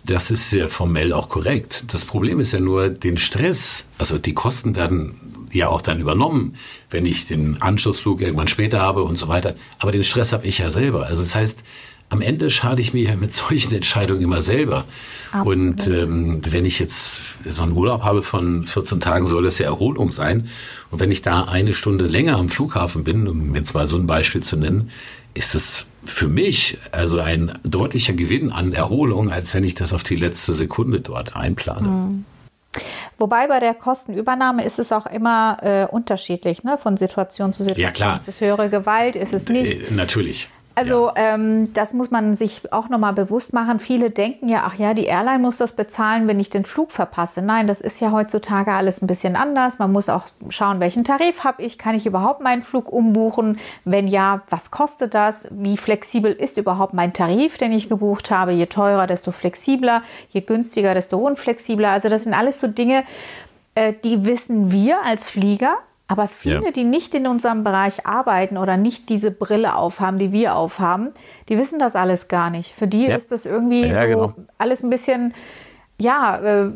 Das 0.05 0.31
ist 0.31 0.53
ja 0.53 0.69
formell 0.69 1.13
auch 1.13 1.31
korrekt. 1.31 1.85
Das 1.89 2.05
Problem 2.05 2.39
ist 2.39 2.53
ja 2.53 2.61
nur 2.61 2.91
den 2.91 3.17
Stress, 3.17 3.87
also 3.97 4.19
die 4.19 4.35
Kosten 4.35 4.77
werden 4.77 5.15
ja 5.55 5.69
auch 5.69 5.81
dann 5.81 6.01
übernommen, 6.01 6.57
wenn 6.91 7.07
ich 7.07 7.27
den 7.27 7.63
Anschlussflug 7.63 8.21
irgendwann 8.21 8.49
später 8.49 8.81
habe 8.81 9.03
und 9.05 9.17
so 9.17 9.29
weiter. 9.29 9.55
Aber 9.79 9.93
den 9.93 10.05
Stress 10.05 10.33
habe 10.33 10.47
ich 10.47 10.59
ja 10.59 10.69
selber. 10.69 11.07
Also 11.07 11.23
das 11.23 11.35
heißt, 11.35 11.63
am 12.11 12.21
Ende 12.21 12.51
schade 12.51 12.81
ich 12.81 12.95
mir 12.95 13.05
ja 13.05 13.17
mit 13.17 13.35
solchen 13.35 13.75
Entscheidungen 13.75 14.23
immer 14.23 14.41
selber. 14.41 14.85
Absolut. 15.33 15.57
Und 15.57 15.89
ähm, 15.89 16.41
wenn 16.49 16.65
ich 16.65 16.79
jetzt 16.79 17.21
so 17.45 17.63
einen 17.63 17.73
Urlaub 17.73 18.03
habe 18.03 18.23
von 18.23 18.65
14 18.65 19.01
Tagen, 19.01 19.27
soll 19.27 19.43
das 19.43 19.59
ja 19.59 19.67
Erholung 19.67 20.11
sein. 20.11 20.49
Und 20.91 21.01
wenn 21.01 21.11
ich 21.11 21.23
da 21.23 21.45
eine 21.45 21.75
Stunde 21.75 22.07
länger 22.07 22.37
am 22.37 22.49
Flughafen 22.49 23.05
bin, 23.05 23.27
um 23.27 23.55
jetzt 23.55 23.75
mal 23.75 23.87
so 23.87 23.97
ein 23.97 24.07
Beispiel 24.07 24.43
zu 24.43 24.57
nennen, 24.57 24.91
ist 25.35 25.55
es 25.55 25.87
für 26.05 26.29
mich 26.29 26.79
also 26.93 27.19
ein 27.19 27.59
deutlicher 27.65 28.13
Gewinn 28.13 28.53
an 28.53 28.73
Erholung, 28.73 29.31
als 29.31 29.55
wenn 29.55 29.65
ich 29.65 29.75
das 29.75 29.93
auf 29.93 30.03
die 30.03 30.17
letzte 30.17 30.55
Sekunde 30.55 31.01
dort 31.01 31.35
einplane. 31.35 31.89
Mhm. 31.89 32.25
Wobei 33.19 33.47
bei 33.47 33.61
der 33.61 33.75
Kostenübernahme 33.75 34.65
ist 34.65 34.79
es 34.79 34.93
auch 34.93 35.07
immer 35.07 35.59
äh, 35.63 35.87
unterschiedlich, 35.87 36.65
ne? 36.65 36.79
von 36.79 36.97
Situation 36.97 37.53
zu 37.53 37.63
Situation. 37.63 37.83
Ja, 37.83 37.91
klar. 37.93 38.17
Ist 38.17 38.29
es 38.29 38.41
höhere 38.41 38.69
Gewalt, 38.69 39.17
ist 39.17 39.33
es 39.33 39.49
nicht? 39.49 39.91
Äh, 39.91 39.95
natürlich. 39.95 40.49
Also 40.77 41.09
ja. 41.09 41.35
ähm, 41.35 41.73
das 41.73 41.93
muss 41.93 42.11
man 42.11 42.35
sich 42.35 42.73
auch 42.73 42.89
nochmal 42.89 43.13
bewusst 43.13 43.53
machen. 43.53 43.79
Viele 43.79 44.11
denken 44.11 44.49
ja, 44.49 44.65
ach 44.67 44.75
ja, 44.75 44.93
die 44.93 45.05
Airline 45.05 45.39
muss 45.39 45.59
das 45.59 45.77
bezahlen, 45.77 46.27
wenn 46.27 46.41
ich 46.41 46.51
den 46.51 46.65
Flug 46.65 46.91
verpasse. 46.91 47.43
Nein, 47.43 47.67
das 47.69 47.81
ist 47.81 48.01
ja 48.01 48.11
heutzutage 48.11 48.73
alles 48.73 49.01
ein 49.01 49.07
bisschen 49.07 49.37
anders. 49.37 49.79
Man 49.79 49.93
muss 49.93 50.09
auch 50.09 50.25
schauen, 50.49 50.81
welchen 50.81 51.05
Tarif 51.05 51.45
habe 51.45 51.63
ich, 51.63 51.79
kann 51.79 51.95
ich 51.95 52.07
überhaupt 52.07 52.41
meinen 52.41 52.65
Flug 52.65 52.93
umbuchen? 52.93 53.59
Wenn 53.85 54.09
ja, 54.09 54.43
was 54.51 54.73
kostet 54.73 55.15
das? 55.15 55.49
Wie 55.53 55.77
flexibel 55.77 56.33
ist 56.33 56.59
überhaupt 56.59 56.93
mein 56.93 57.13
Tarif, 57.13 57.57
den 57.57 57.73
ich 57.73 57.89
gebucht 57.89 58.33
habe? 58.33 58.51
Je 58.51 58.67
teurer, 58.67 59.07
desto 59.07 59.31
flexibler, 59.31 60.03
je 60.29 60.41
günstiger, 60.41 60.95
desto 60.95 61.19
unflexibler. 61.19 61.91
Also 61.91 62.09
das 62.09 62.25
sind 62.25 62.35
alles 62.35 62.61
so 62.61 62.67
Dinge, 62.67 63.05
äh, 63.77 63.93
die 64.03 64.25
wissen 64.27 64.73
wir 64.73 65.03
als 65.05 65.29
Flieger 65.29 65.77
aber 66.07 66.29
viele, 66.29 66.67
ja. 66.67 66.71
die 66.71 66.85
nicht 66.85 67.15
in 67.15 67.27
unserem 67.27 67.65
Bereich 67.65 68.07
arbeiten 68.07 68.59
oder 68.59 68.77
nicht 68.77 69.09
diese 69.09 69.31
Brille 69.31 69.75
aufhaben, 69.75 70.19
die 70.19 70.33
wir 70.33 70.55
aufhaben, 70.55 71.13
die 71.49 71.57
wissen 71.57 71.79
das 71.79 71.97
alles 71.97 72.29
gar 72.29 72.51
nicht. 72.51 72.75
Für 72.75 72.87
die 72.87 73.07
ja. 73.07 73.17
ist 73.17 73.33
das 73.33 73.47
irgendwie 73.47 73.87
ja, 73.87 74.03
so 74.03 74.09
genau. 74.09 74.35
alles 74.59 74.83
ein 74.83 74.91
bisschen, 74.91 75.35
ja, 75.99 76.39
äh, 76.39 76.71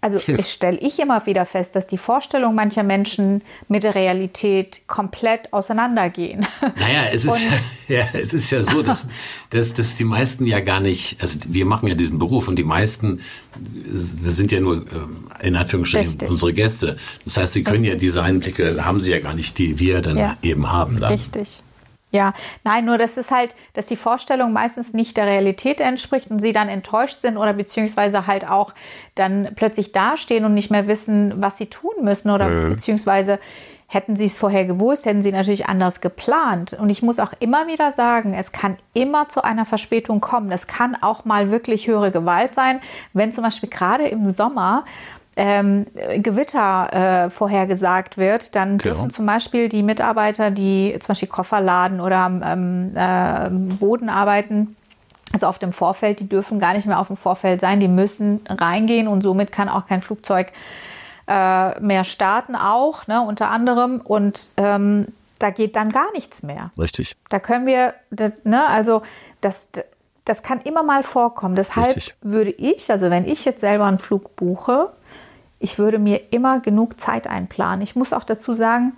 also 0.00 0.18
stelle 0.18 0.78
ich 0.78 1.00
immer 1.00 1.26
wieder 1.26 1.44
fest, 1.44 1.74
dass 1.74 1.88
die 1.88 1.98
Vorstellungen 1.98 2.54
mancher 2.54 2.84
Menschen 2.84 3.42
mit 3.66 3.82
der 3.82 3.96
Realität 3.96 4.82
komplett 4.86 5.52
auseinandergehen. 5.52 6.46
Naja, 6.78 7.06
es 7.12 7.24
ist, 7.24 7.46
ja, 7.88 8.04
es 8.12 8.32
ist 8.32 8.50
ja 8.50 8.62
so, 8.62 8.84
dass, 8.84 9.08
dass, 9.50 9.74
dass 9.74 9.96
die 9.96 10.04
meisten 10.04 10.46
ja 10.46 10.60
gar 10.60 10.78
nicht, 10.78 11.20
also 11.20 11.40
wir 11.48 11.66
machen 11.66 11.88
ja 11.88 11.94
diesen 11.94 12.20
Beruf 12.20 12.46
und 12.46 12.56
die 12.56 12.64
meisten, 12.64 13.20
sind 13.84 14.52
ja 14.52 14.60
nur 14.60 14.84
äh, 14.86 15.46
in 15.48 15.56
Anführungsstrichen 15.56 16.10
Richtig. 16.10 16.30
unsere 16.30 16.52
Gäste. 16.52 16.96
Das 17.24 17.36
heißt, 17.36 17.54
sie 17.54 17.64
können 17.64 17.82
Richtig. 17.82 17.94
ja 17.94 17.98
diese 17.98 18.22
Einblicke, 18.22 18.84
haben 18.84 19.00
sie 19.00 19.10
ja 19.10 19.18
gar 19.18 19.34
nicht, 19.34 19.58
die 19.58 19.80
wir 19.80 20.00
dann 20.00 20.16
ja. 20.16 20.36
eben 20.42 20.70
haben. 20.70 21.00
Dann. 21.00 21.12
Richtig. 21.12 21.64
Ja, 22.10 22.32
nein, 22.64 22.86
nur 22.86 22.96
das 22.96 23.18
ist 23.18 23.30
halt, 23.30 23.54
dass 23.74 23.86
die 23.86 23.96
Vorstellung 23.96 24.52
meistens 24.52 24.94
nicht 24.94 25.16
der 25.16 25.26
Realität 25.26 25.80
entspricht 25.80 26.30
und 26.30 26.40
sie 26.40 26.52
dann 26.52 26.68
enttäuscht 26.68 27.20
sind 27.20 27.36
oder 27.36 27.52
beziehungsweise 27.52 28.26
halt 28.26 28.48
auch 28.48 28.72
dann 29.14 29.50
plötzlich 29.56 29.92
dastehen 29.92 30.46
und 30.46 30.54
nicht 30.54 30.70
mehr 30.70 30.86
wissen, 30.86 31.34
was 31.36 31.58
sie 31.58 31.66
tun 31.66 31.92
müssen 32.02 32.30
oder 32.30 32.48
mhm. 32.48 32.70
beziehungsweise 32.70 33.38
hätten 33.90 34.16
sie 34.16 34.26
es 34.26 34.36
vorher 34.36 34.66
gewusst, 34.66 35.06
hätten 35.06 35.22
sie 35.22 35.32
natürlich 35.32 35.66
anders 35.66 36.02
geplant. 36.02 36.74
Und 36.74 36.90
ich 36.90 37.02
muss 37.02 37.18
auch 37.18 37.32
immer 37.40 37.66
wieder 37.68 37.90
sagen, 37.90 38.34
es 38.34 38.52
kann 38.52 38.76
immer 38.92 39.30
zu 39.30 39.42
einer 39.42 39.64
Verspätung 39.64 40.20
kommen. 40.20 40.52
Es 40.52 40.66
kann 40.66 40.94
auch 40.94 41.24
mal 41.24 41.50
wirklich 41.50 41.86
höhere 41.86 42.10
Gewalt 42.10 42.54
sein, 42.54 42.80
wenn 43.14 43.32
zum 43.32 43.44
Beispiel 43.44 43.70
gerade 43.70 44.06
im 44.06 44.30
Sommer 44.30 44.84
ähm, 45.38 45.86
Gewitter 46.16 47.26
äh, 47.26 47.30
vorhergesagt 47.30 48.18
wird, 48.18 48.56
dann 48.56 48.78
genau. 48.78 48.94
dürfen 48.94 49.10
zum 49.10 49.24
Beispiel 49.24 49.68
die 49.68 49.84
Mitarbeiter, 49.84 50.50
die 50.50 50.96
zum 50.98 51.08
Beispiel 51.08 51.28
Koffer 51.28 51.60
laden 51.60 52.00
oder 52.00 52.18
am 52.18 52.42
ähm, 52.44 52.92
äh, 52.96 53.48
Boden 53.76 54.08
arbeiten, 54.08 54.74
also 55.32 55.46
auf 55.46 55.60
dem 55.60 55.72
Vorfeld, 55.72 56.18
die 56.18 56.28
dürfen 56.28 56.58
gar 56.58 56.72
nicht 56.72 56.86
mehr 56.86 56.98
auf 56.98 57.06
dem 57.06 57.16
Vorfeld 57.16 57.60
sein, 57.60 57.78
die 57.78 57.86
müssen 57.86 58.40
reingehen 58.48 59.06
und 59.06 59.22
somit 59.22 59.52
kann 59.52 59.68
auch 59.68 59.86
kein 59.86 60.02
Flugzeug 60.02 60.52
äh, 61.28 61.78
mehr 61.78 62.02
starten, 62.02 62.56
auch 62.56 63.06
ne, 63.06 63.22
unter 63.22 63.48
anderem. 63.48 64.00
Und 64.00 64.50
ähm, 64.56 65.06
da 65.38 65.50
geht 65.50 65.76
dann 65.76 65.92
gar 65.92 66.10
nichts 66.12 66.42
mehr. 66.42 66.72
Richtig. 66.76 67.14
Da 67.28 67.38
können 67.38 67.66
wir, 67.66 67.94
das, 68.10 68.32
ne, 68.42 68.66
also 68.66 69.02
das, 69.40 69.68
das 70.24 70.42
kann 70.42 70.60
immer 70.62 70.82
mal 70.82 71.04
vorkommen. 71.04 71.54
Deshalb 71.54 71.94
Richtig. 71.94 72.16
würde 72.22 72.50
ich, 72.50 72.90
also 72.90 73.08
wenn 73.08 73.24
ich 73.24 73.44
jetzt 73.44 73.60
selber 73.60 73.84
einen 73.84 74.00
Flug 74.00 74.34
buche, 74.34 74.90
ich 75.58 75.78
würde 75.78 75.98
mir 75.98 76.32
immer 76.32 76.60
genug 76.60 77.00
Zeit 77.00 77.26
einplanen. 77.26 77.82
Ich 77.82 77.96
muss 77.96 78.12
auch 78.12 78.24
dazu 78.24 78.54
sagen, 78.54 78.92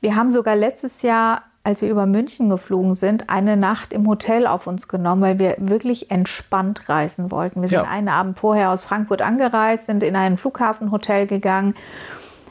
wir 0.00 0.16
haben 0.16 0.30
sogar 0.30 0.54
letztes 0.54 1.02
Jahr, 1.02 1.44
als 1.62 1.80
wir 1.80 1.90
über 1.90 2.04
München 2.04 2.50
geflogen 2.50 2.94
sind, 2.94 3.30
eine 3.30 3.56
Nacht 3.56 3.92
im 3.92 4.06
Hotel 4.06 4.46
auf 4.46 4.66
uns 4.66 4.86
genommen, 4.86 5.22
weil 5.22 5.38
wir 5.38 5.56
wirklich 5.58 6.10
entspannt 6.10 6.88
reisen 6.88 7.30
wollten. 7.30 7.62
Wir 7.62 7.70
sind 7.70 7.84
ja. 7.84 7.90
einen 7.90 8.10
Abend 8.10 8.38
vorher 8.38 8.70
aus 8.70 8.82
Frankfurt 8.82 9.22
angereist, 9.22 9.86
sind 9.86 10.02
in 10.02 10.14
ein 10.14 10.36
Flughafenhotel 10.36 11.26
gegangen 11.26 11.74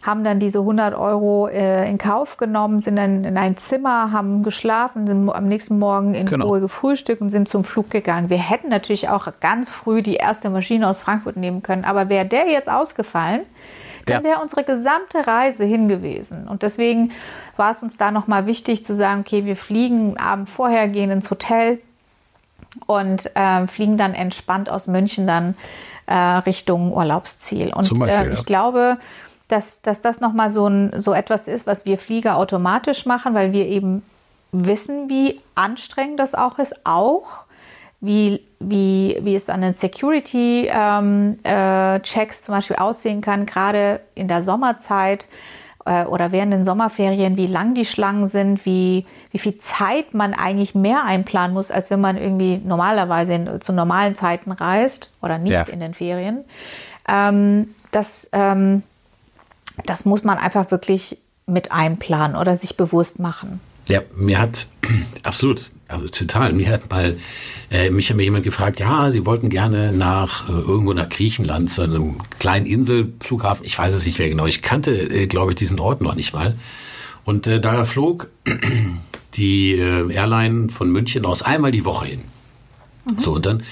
haben 0.04 0.24
dann 0.26 0.40
diese 0.40 0.60
100 0.60 0.94
Euro 0.94 1.48
äh, 1.48 1.90
in 1.90 1.98
Kauf 1.98 2.38
genommen, 2.38 2.82
sind 2.82 2.98
dann 2.98 3.24
in 3.24 3.38
ein 3.38 3.56
Zimmer, 3.56 4.12
haben 4.12 4.44
geschlafen, 4.44 5.08
sind 5.08 5.30
am 5.30 5.48
nächsten 5.48 5.80
Morgen 5.80 6.14
in 6.14 6.26
genau. 6.26 6.48
Ruhe 6.48 6.60
gefrühstückt 6.60 7.22
und 7.22 7.30
sind 7.30 7.48
zum 7.48 7.64
Flug 7.64 7.90
gegangen. 7.90 8.30
Wir 8.30 8.38
hätten 8.38 8.68
natürlich 8.68 9.08
auch 9.10 9.28
ganz 9.40 9.70
früh 9.72 10.02
die 10.02 10.16
erste 10.16 10.50
Maschine 10.50 10.90
aus 10.90 11.00
Frankfurt 11.00 11.38
nehmen 11.38 11.64
können, 11.64 11.86
aber 11.86 12.10
wäre 12.10 12.26
der 12.26 12.50
jetzt 12.50 12.70
ausgefallen, 12.70 13.42
dann 14.06 14.24
wäre 14.26 14.42
unsere 14.42 14.66
gesamte 14.66 15.26
Reise 15.26 15.64
hingewiesen. 15.64 16.50
Und 16.50 16.62
deswegen 16.62 17.12
war 17.56 17.72
es 17.72 17.82
uns 17.82 17.96
da 17.96 18.12
nochmal 18.12 18.46
wichtig 18.46 18.84
zu 18.84 18.94
sagen, 18.96 19.22
okay, 19.22 19.46
wir 19.46 19.56
fliegen 19.56 20.18
Abend 20.18 20.50
vorher, 20.50 20.90
gehen 20.90 21.10
ins 21.10 21.32
Hotel 21.32 21.80
und 22.86 23.34
äh, 23.36 23.66
fliegen 23.68 23.96
dann 23.96 24.14
entspannt 24.14 24.70
aus 24.70 24.88
München 24.88 25.26
dann 25.26 25.56
äh, 26.06 26.16
Richtung 26.16 26.92
Urlaubsziel. 26.94 27.72
Und 27.74 27.98
Beispiel, 27.98 28.32
äh, 28.32 28.34
ich 28.34 28.40
ja. 28.40 28.46
glaube, 28.46 28.98
dass, 29.48 29.82
dass 29.82 30.02
das 30.02 30.20
nochmal 30.22 30.50
so, 30.50 30.68
ein, 30.68 31.00
so 31.00 31.14
etwas 31.14 31.48
ist, 31.48 31.68
was 31.68 31.86
wir 31.86 31.98
Flieger 31.98 32.38
automatisch 32.38 33.06
machen, 33.06 33.34
weil 33.34 33.54
wir 33.54 33.68
eben 33.68 34.04
wissen, 34.52 35.10
wie 35.10 35.42
anstrengend 35.56 36.20
das 36.20 36.36
auch 36.36 36.60
ist, 36.60 36.86
auch 36.86 37.46
wie, 38.00 38.46
wie, 38.60 39.18
wie 39.22 39.36
es 39.36 39.50
an 39.50 39.62
den 39.62 39.74
Security-Checks 39.74 40.74
ähm, 40.74 41.40
äh, 41.44 42.02
zum 42.42 42.54
Beispiel 42.54 42.76
aussehen 42.76 43.22
kann, 43.22 43.46
gerade 43.46 44.02
in 44.14 44.28
der 44.28 44.44
Sommerzeit 44.44 45.28
äh, 45.86 46.04
oder 46.06 46.32
während 46.32 46.54
den 46.54 46.66
Sommerferien, 46.66 47.38
wie 47.38 47.48
lang 47.48 47.76
die 47.76 47.86
Schlangen 47.86 48.28
sind, 48.28 48.66
wie, 48.66 49.06
wie 49.32 49.38
viel 49.38 49.58
Zeit 49.58 50.14
man 50.14 50.34
eigentlich 50.34 50.76
mehr 50.76 51.04
einplanen 51.04 51.54
muss, 51.54 51.72
als 51.72 51.90
wenn 51.90 52.02
man 52.02 52.18
irgendwie 52.18 52.62
normalerweise 52.64 53.34
in, 53.34 53.62
zu 53.62 53.72
normalen 53.74 54.16
Zeiten 54.16 54.52
reist 54.52 55.16
oder 55.22 55.38
nicht 55.38 55.54
ja. 55.54 55.64
in 55.64 55.80
den 55.80 55.94
Ferien. 55.94 56.44
Ähm, 57.08 57.74
das, 57.92 58.30
ähm, 58.34 58.84
das 59.86 60.06
muss 60.06 60.24
man 60.24 60.38
einfach 60.38 60.72
wirklich 60.72 61.18
mit 61.46 61.72
einplanen 61.72 62.36
oder 62.36 62.56
sich 62.56 62.78
bewusst 62.78 63.20
machen. 63.20 63.60
Ja, 63.90 64.02
mir 64.16 64.40
hat 64.40 64.68
absolut, 65.24 65.70
also 65.88 66.08
total. 66.08 66.54
Mir 66.54 66.70
hat 66.70 66.90
mal 66.90 67.18
äh, 67.70 67.90
mich 67.90 68.10
hat 68.10 68.18
mir 68.18 68.24
jemand 68.24 68.44
gefragt, 68.44 68.80
ja, 68.80 69.12
sie 69.12 69.26
wollten 69.26 69.50
gerne 69.50 69.92
nach 69.92 70.48
äh, 70.48 70.52
irgendwo 70.54 70.94
nach 70.94 71.10
Griechenland 71.10 71.70
zu 71.70 71.82
einem 71.82 72.18
kleinen 72.40 72.66
Inselflughafen. 72.66 73.66
Ich 73.66 73.78
weiß 73.78 73.94
es 73.94 74.06
nicht 74.06 74.20
mehr 74.20 74.30
genau. 74.30 74.46
Ich 74.46 74.62
kannte, 74.62 74.92
äh, 74.92 75.28
glaube 75.28 75.52
ich, 75.52 75.56
diesen 75.56 75.80
Ort 75.80 76.02
noch 76.02 76.16
nicht 76.16 76.34
mal. 76.34 76.56
Und 77.26 77.48
äh, 77.48 77.60
da 77.60 77.84
flog 77.84 78.30
die 79.36 79.74
äh, 79.74 80.14
Airline 80.14 80.70
von 80.70 80.92
München 80.92 81.26
aus 81.26 81.42
einmal 81.42 81.72
die 81.72 81.86
Woche 81.86 82.06
hin. 82.08 82.22
Mhm. 83.06 83.20
So 83.20 83.34
und 83.34 83.46
dann 83.46 83.64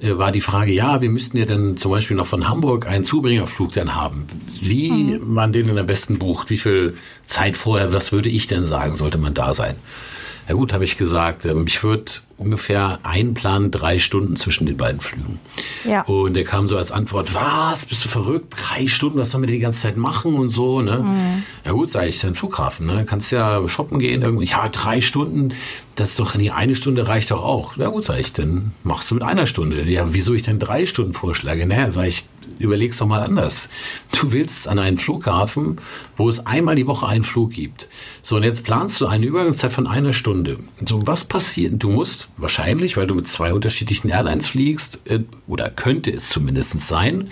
war 0.00 0.32
die 0.32 0.40
Frage, 0.40 0.72
ja, 0.72 1.00
wir 1.00 1.08
müssten 1.08 1.38
ja 1.38 1.46
dann 1.46 1.76
zum 1.76 1.90
Beispiel 1.90 2.16
noch 2.16 2.26
von 2.26 2.48
Hamburg 2.48 2.86
einen 2.86 3.04
Zubringerflug 3.04 3.72
dann 3.72 3.94
haben. 3.94 4.26
Wie 4.60 4.90
mhm. 4.90 5.32
man 5.32 5.52
den 5.52 5.68
denn 5.68 5.78
am 5.78 5.86
besten 5.86 6.18
bucht, 6.18 6.50
wie 6.50 6.58
viel 6.58 6.96
Zeit 7.24 7.56
vorher, 7.56 7.92
was 7.92 8.12
würde 8.12 8.28
ich 8.28 8.46
denn 8.46 8.64
sagen, 8.64 8.96
sollte 8.96 9.18
man 9.18 9.34
da 9.34 9.54
sein? 9.54 9.76
Ja 10.48 10.54
gut, 10.54 10.72
habe 10.72 10.84
ich 10.84 10.96
gesagt, 10.96 11.44
ähm, 11.44 11.64
ich 11.66 11.82
würde 11.82 12.12
ungefähr 12.38 13.00
einplanen, 13.02 13.70
drei 13.70 13.98
Stunden 13.98 14.36
zwischen 14.36 14.66
den 14.66 14.76
beiden 14.76 15.00
Flügen. 15.00 15.40
Ja. 15.84 16.02
Und 16.02 16.36
er 16.36 16.44
kam 16.44 16.68
so 16.68 16.76
als 16.76 16.92
Antwort, 16.92 17.34
was, 17.34 17.86
bist 17.86 18.04
du 18.04 18.08
verrückt? 18.08 18.54
Drei 18.56 18.86
Stunden, 18.86 19.18
was 19.18 19.30
sollen 19.30 19.42
wir 19.42 19.50
die 19.50 19.58
ganze 19.58 19.82
Zeit 19.82 19.96
machen 19.96 20.34
und 20.34 20.50
so, 20.50 20.82
ne? 20.82 20.98
Mhm. 20.98 21.42
Ja 21.64 21.72
gut, 21.72 21.90
sage 21.90 22.08
ich, 22.08 22.16
ist 22.16 22.24
ein 22.24 22.34
Flughafen, 22.34 22.86
ne? 22.86 23.04
Kannst 23.08 23.32
ja 23.32 23.66
shoppen 23.68 23.98
gehen 23.98 24.22
irgendwie. 24.22 24.46
Ja, 24.46 24.68
drei 24.68 25.00
Stunden, 25.00 25.52
das 25.96 26.10
ist 26.10 26.18
doch, 26.18 26.34
nee, 26.34 26.50
eine 26.50 26.76
Stunde 26.76 27.08
reicht 27.08 27.30
doch 27.30 27.42
auch. 27.42 27.76
Ja 27.76 27.88
gut, 27.88 28.04
sage 28.04 28.20
ich, 28.20 28.32
dann 28.32 28.72
machst 28.84 29.10
du 29.10 29.14
mit 29.14 29.24
einer 29.24 29.46
Stunde. 29.46 29.82
Ja, 29.82 30.12
wieso 30.12 30.34
ich 30.34 30.42
denn 30.42 30.58
drei 30.58 30.86
Stunden 30.86 31.14
vorschlage? 31.14 31.66
Naja, 31.66 31.90
sage 31.90 32.08
ich, 32.08 32.26
überleg's 32.58 32.98
doch 32.98 33.06
mal 33.06 33.22
anders. 33.22 33.70
Du 34.12 34.30
willst 34.30 34.68
an 34.68 34.78
einen 34.78 34.98
Flughafen, 34.98 35.80
wo 36.16 36.28
es 36.28 36.46
einmal 36.46 36.76
die 36.76 36.86
Woche 36.86 37.06
einen 37.06 37.24
Flug 37.24 37.52
gibt. 37.52 37.88
So, 38.22 38.36
und 38.36 38.42
jetzt 38.42 38.62
planst 38.62 39.00
du 39.00 39.06
eine 39.06 39.24
Übergangszeit 39.24 39.72
von 39.72 39.86
einer 39.86 40.12
Stunde. 40.12 40.58
So, 40.86 41.06
was 41.06 41.24
passiert? 41.24 41.82
Du 41.82 41.88
musst 41.88 42.28
wahrscheinlich, 42.36 42.98
weil 42.98 43.06
du 43.06 43.14
mit 43.14 43.26
zwei 43.26 43.54
unterschiedlichen 43.54 44.10
Airlines 44.10 44.46
fliegst, 44.46 45.00
äh, 45.06 45.20
oder 45.46 45.70
könnte 45.70 46.10
es 46.12 46.28
zumindest 46.28 46.78
sein, 46.78 47.30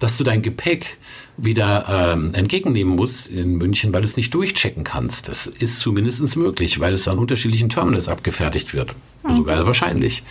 dass 0.00 0.16
du 0.16 0.24
dein 0.24 0.42
Gepäck 0.42 0.98
wieder 1.36 2.12
ähm, 2.12 2.34
entgegennehmen 2.34 2.94
musst 2.94 3.28
in 3.28 3.56
München, 3.56 3.92
weil 3.92 4.02
du 4.02 4.06
es 4.06 4.16
nicht 4.16 4.34
durchchecken 4.34 4.84
kannst. 4.84 5.28
Das 5.28 5.46
ist 5.46 5.78
zumindest 5.78 6.36
möglich, 6.36 6.80
weil 6.80 6.92
es 6.92 7.08
an 7.08 7.18
unterschiedlichen 7.18 7.68
Terminals 7.68 8.08
abgefertigt 8.08 8.74
wird. 8.74 8.94
Mhm. 9.22 9.36
Sogar 9.36 9.66
wahrscheinlich. 9.66 10.22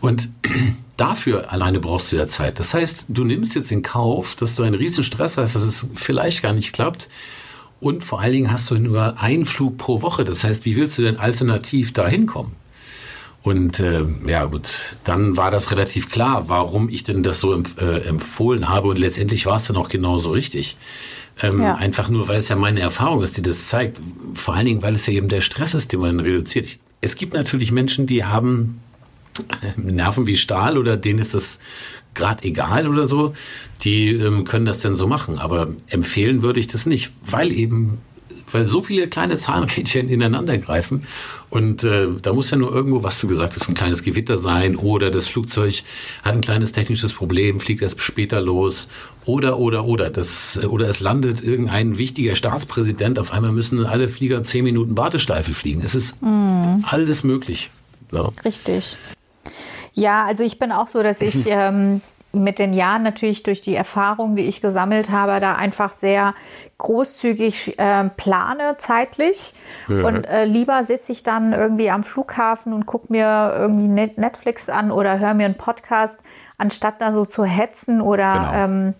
Und 0.00 0.28
dafür 0.96 1.52
alleine 1.52 1.80
brauchst 1.80 2.12
du 2.12 2.16
ja 2.16 2.26
Zeit. 2.26 2.58
Das 2.58 2.74
heißt, 2.74 3.06
du 3.08 3.24
nimmst 3.24 3.54
jetzt 3.54 3.72
in 3.72 3.82
Kauf, 3.82 4.34
dass 4.34 4.54
du 4.54 4.62
einen 4.62 4.74
riesen 4.74 5.04
Stress 5.04 5.38
hast, 5.38 5.54
dass 5.54 5.62
es 5.62 5.90
vielleicht 5.94 6.42
gar 6.42 6.52
nicht 6.52 6.72
klappt. 6.72 7.08
Und 7.80 8.02
vor 8.02 8.20
allen 8.20 8.32
Dingen 8.32 8.50
hast 8.50 8.70
du 8.70 8.76
nur 8.76 9.20
einen 9.20 9.44
Flug 9.44 9.76
pro 9.76 10.02
Woche. 10.02 10.24
Das 10.24 10.42
heißt, 10.42 10.64
wie 10.64 10.76
willst 10.76 10.98
du 10.98 11.02
denn 11.02 11.16
alternativ 11.16 11.92
da 11.92 12.08
hinkommen? 12.08 12.52
Und 13.44 13.78
äh, 13.78 14.04
ja 14.26 14.46
gut, 14.46 14.96
dann 15.04 15.36
war 15.36 15.50
das 15.50 15.70
relativ 15.70 16.10
klar, 16.10 16.48
warum 16.48 16.88
ich 16.88 17.04
denn 17.04 17.22
das 17.22 17.40
so 17.40 17.52
empf 17.52 17.76
äh, 17.78 17.98
empfohlen 18.08 18.70
habe. 18.70 18.88
Und 18.88 18.98
letztendlich 18.98 19.44
war 19.44 19.56
es 19.56 19.66
dann 19.66 19.76
auch 19.76 19.90
genauso 19.90 20.30
richtig. 20.30 20.78
Ähm, 21.42 21.60
ja. 21.60 21.74
Einfach 21.74 22.08
nur, 22.08 22.26
weil 22.26 22.38
es 22.38 22.48
ja 22.48 22.56
meine 22.56 22.80
Erfahrung 22.80 23.22
ist, 23.22 23.36
die 23.36 23.42
das 23.42 23.68
zeigt. 23.68 24.00
Vor 24.34 24.54
allen 24.54 24.64
Dingen, 24.64 24.82
weil 24.82 24.94
es 24.94 25.06
ja 25.06 25.12
eben 25.12 25.28
der 25.28 25.42
Stress 25.42 25.74
ist, 25.74 25.92
den 25.92 26.00
man 26.00 26.20
reduziert. 26.20 26.78
Es 27.02 27.16
gibt 27.16 27.34
natürlich 27.34 27.70
Menschen, 27.70 28.06
die 28.06 28.24
haben 28.24 28.80
Nerven 29.76 30.26
wie 30.26 30.38
Stahl 30.38 30.78
oder 30.78 30.96
denen 30.96 31.18
ist 31.18 31.34
das 31.34 31.60
gerade 32.14 32.44
egal 32.44 32.88
oder 32.88 33.06
so, 33.06 33.34
die 33.82 34.08
ähm, 34.10 34.44
können 34.44 34.64
das 34.64 34.78
denn 34.78 34.96
so 34.96 35.06
machen. 35.06 35.38
Aber 35.38 35.68
empfehlen 35.88 36.40
würde 36.40 36.60
ich 36.60 36.66
das 36.66 36.86
nicht, 36.86 37.10
weil 37.26 37.52
eben, 37.52 37.98
weil 38.54 38.66
so 38.66 38.82
viele 38.82 39.08
kleine 39.08 39.36
Zahnrädchen 39.36 40.08
ineinander 40.08 40.56
greifen. 40.58 41.06
Und 41.50 41.84
äh, 41.84 42.08
da 42.22 42.32
muss 42.32 42.50
ja 42.50 42.56
nur 42.56 42.72
irgendwo, 42.72 43.02
was 43.02 43.20
du 43.20 43.28
gesagt 43.28 43.54
hast, 43.54 43.68
ein 43.68 43.74
kleines 43.74 44.02
Gewitter 44.02 44.38
sein 44.38 44.76
oder 44.76 45.10
das 45.10 45.28
Flugzeug 45.28 45.82
hat 46.22 46.34
ein 46.34 46.40
kleines 46.40 46.72
technisches 46.72 47.12
Problem, 47.12 47.60
fliegt 47.60 47.82
erst 47.82 48.00
später 48.00 48.40
los 48.40 48.88
oder, 49.26 49.58
oder, 49.58 49.84
oder. 49.84 50.10
Das, 50.10 50.64
oder 50.64 50.88
es 50.88 51.00
landet 51.00 51.42
irgendein 51.42 51.98
wichtiger 51.98 52.34
Staatspräsident, 52.36 53.18
auf 53.18 53.32
einmal 53.32 53.52
müssen 53.52 53.84
alle 53.84 54.08
Flieger 54.08 54.42
zehn 54.42 54.64
Minuten 54.64 54.96
Warteschleife 54.96 55.54
fliegen. 55.54 55.82
Es 55.84 55.94
ist 55.94 56.22
mm. 56.22 56.84
alles 56.84 57.24
möglich. 57.24 57.70
So. 58.10 58.32
Richtig. 58.44 58.96
Ja, 59.94 60.24
also 60.24 60.44
ich 60.44 60.58
bin 60.58 60.72
auch 60.72 60.88
so, 60.88 61.02
dass 61.02 61.20
ich 61.20 61.34
ähm, 61.46 62.00
mit 62.34 62.58
den 62.58 62.72
Jahren 62.72 63.02
natürlich 63.02 63.42
durch 63.42 63.60
die 63.60 63.74
Erfahrung, 63.74 64.36
die 64.36 64.42
ich 64.42 64.60
gesammelt 64.60 65.10
habe, 65.10 65.40
da 65.40 65.54
einfach 65.54 65.92
sehr 65.92 66.34
großzügig 66.78 67.78
äh, 67.78 68.04
plane 68.16 68.76
zeitlich. 68.78 69.54
Ja. 69.88 70.06
Und 70.06 70.24
äh, 70.24 70.44
lieber 70.44 70.84
sitze 70.84 71.12
ich 71.12 71.22
dann 71.22 71.52
irgendwie 71.52 71.90
am 71.90 72.04
Flughafen 72.04 72.72
und 72.72 72.86
gucke 72.86 73.06
mir 73.10 73.54
irgendwie 73.56 73.88
Netflix 73.88 74.68
an 74.68 74.90
oder 74.90 75.18
höre 75.18 75.34
mir 75.34 75.46
einen 75.46 75.56
Podcast, 75.56 76.20
anstatt 76.58 77.00
da 77.00 77.12
so 77.12 77.24
zu 77.24 77.44
hetzen 77.44 78.00
oder 78.00 78.32
genau. 78.32 78.52
ähm, 78.52 78.94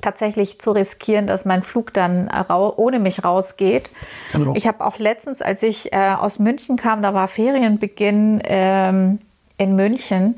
tatsächlich 0.00 0.60
zu 0.60 0.72
riskieren, 0.72 1.26
dass 1.26 1.44
mein 1.44 1.62
Flug 1.62 1.92
dann 1.94 2.30
ohne 2.48 2.98
mich 2.98 3.24
rausgeht. 3.24 3.90
Genau. 4.32 4.52
Ich 4.54 4.66
habe 4.66 4.84
auch 4.84 4.98
letztens, 4.98 5.40
als 5.40 5.62
ich 5.62 5.92
äh, 5.92 6.14
aus 6.18 6.38
München 6.38 6.76
kam, 6.76 7.02
da 7.02 7.14
war 7.14 7.26
Ferienbeginn 7.28 8.42
ähm, 8.44 9.18
in 9.56 9.76
München 9.76 10.36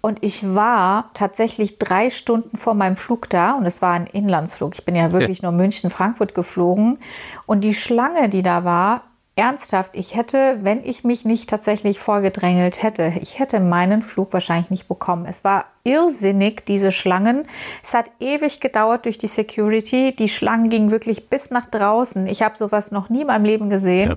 und 0.00 0.22
ich 0.22 0.54
war 0.54 1.10
tatsächlich 1.14 1.78
drei 1.78 2.10
Stunden 2.10 2.56
vor 2.56 2.74
meinem 2.74 2.96
Flug 2.96 3.28
da 3.28 3.52
und 3.52 3.66
es 3.66 3.82
war 3.82 3.92
ein 3.92 4.06
Inlandsflug. 4.06 4.74
Ich 4.74 4.84
bin 4.84 4.94
ja 4.94 5.12
wirklich 5.12 5.40
ja. 5.42 5.50
nur 5.50 5.58
München-Frankfurt 5.58 6.34
geflogen 6.34 6.98
und 7.46 7.62
die 7.62 7.74
Schlange, 7.74 8.28
die 8.28 8.42
da 8.42 8.64
war, 8.64 9.02
ernsthaft, 9.38 9.92
ich 9.94 10.16
hätte, 10.16 10.58
wenn 10.62 10.84
ich 10.84 11.04
mich 11.04 11.24
nicht 11.24 11.48
tatsächlich 11.48 12.00
vorgedrängelt 12.00 12.82
hätte, 12.82 13.12
ich 13.20 13.38
hätte 13.38 13.60
meinen 13.60 14.02
Flug 14.02 14.32
wahrscheinlich 14.32 14.68
nicht 14.68 14.88
bekommen. 14.88 15.26
Es 15.26 15.44
war 15.44 15.66
irrsinnig, 15.84 16.66
diese 16.66 16.90
Schlangen. 16.90 17.46
Es 17.82 17.94
hat 17.94 18.10
ewig 18.18 18.60
gedauert 18.60 19.04
durch 19.04 19.16
die 19.16 19.28
Security. 19.28 20.14
Die 20.14 20.28
Schlangen 20.28 20.70
gingen 20.70 20.90
wirklich 20.90 21.30
bis 21.30 21.50
nach 21.50 21.66
draußen. 21.66 22.26
Ich 22.26 22.42
habe 22.42 22.58
sowas 22.58 22.90
noch 22.90 23.10
nie 23.10 23.20
in 23.20 23.28
meinem 23.28 23.44
Leben 23.44 23.70
gesehen. 23.70 24.10
Ja. 24.10 24.16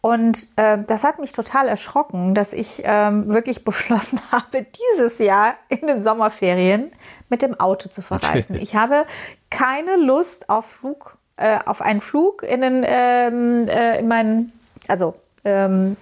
Und 0.00 0.48
äh, 0.56 0.78
das 0.86 1.04
hat 1.04 1.18
mich 1.18 1.32
total 1.32 1.68
erschrocken, 1.68 2.34
dass 2.34 2.52
ich 2.52 2.82
ähm, 2.84 3.28
wirklich 3.28 3.64
beschlossen 3.64 4.20
habe, 4.30 4.64
dieses 4.96 5.18
Jahr 5.18 5.54
in 5.68 5.86
den 5.86 6.02
Sommerferien 6.02 6.90
mit 7.28 7.42
dem 7.42 7.58
Auto 7.58 7.88
zu 7.88 8.02
verreisen. 8.02 8.56
ich 8.60 8.74
habe 8.74 9.04
keine 9.50 9.96
Lust 9.96 10.48
auf 10.48 10.66
Flug 10.66 11.18
äh, 11.40 11.58
auf 11.64 11.80
einen 11.80 12.00
Flug 12.02 12.42
in, 12.42 12.60
den, 12.60 12.84
ähm, 12.86 13.66
äh, 13.66 13.98
in 13.98 14.08
meinen, 14.08 14.52
also 14.88 15.14
ähm, 15.44 15.96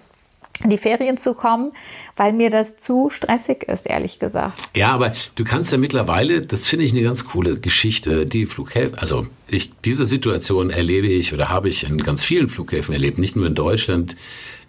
in 0.62 0.70
die 0.70 0.78
Ferien 0.78 1.16
zu 1.16 1.34
kommen, 1.34 1.72
weil 2.16 2.32
mir 2.32 2.50
das 2.50 2.76
zu 2.76 3.10
stressig 3.10 3.64
ist, 3.64 3.86
ehrlich 3.86 4.18
gesagt. 4.18 4.60
Ja, 4.76 4.88
aber 4.90 5.12
du 5.36 5.44
kannst 5.44 5.70
ja 5.72 5.78
mittlerweile, 5.78 6.42
das 6.42 6.66
finde 6.66 6.84
ich 6.84 6.92
eine 6.92 7.02
ganz 7.02 7.24
coole 7.24 7.58
Geschichte, 7.60 8.26
die 8.26 8.46
Flughäfen, 8.46 8.98
also 8.98 9.26
ich, 9.48 9.70
diese 9.84 10.06
Situation 10.06 10.70
erlebe 10.70 11.06
ich 11.06 11.32
oder 11.32 11.48
habe 11.48 11.68
ich 11.68 11.84
in 11.84 11.98
ganz 11.98 12.24
vielen 12.24 12.48
Flughäfen 12.48 12.92
erlebt, 12.92 13.18
nicht 13.18 13.36
nur 13.36 13.46
in 13.46 13.54
Deutschland. 13.54 14.16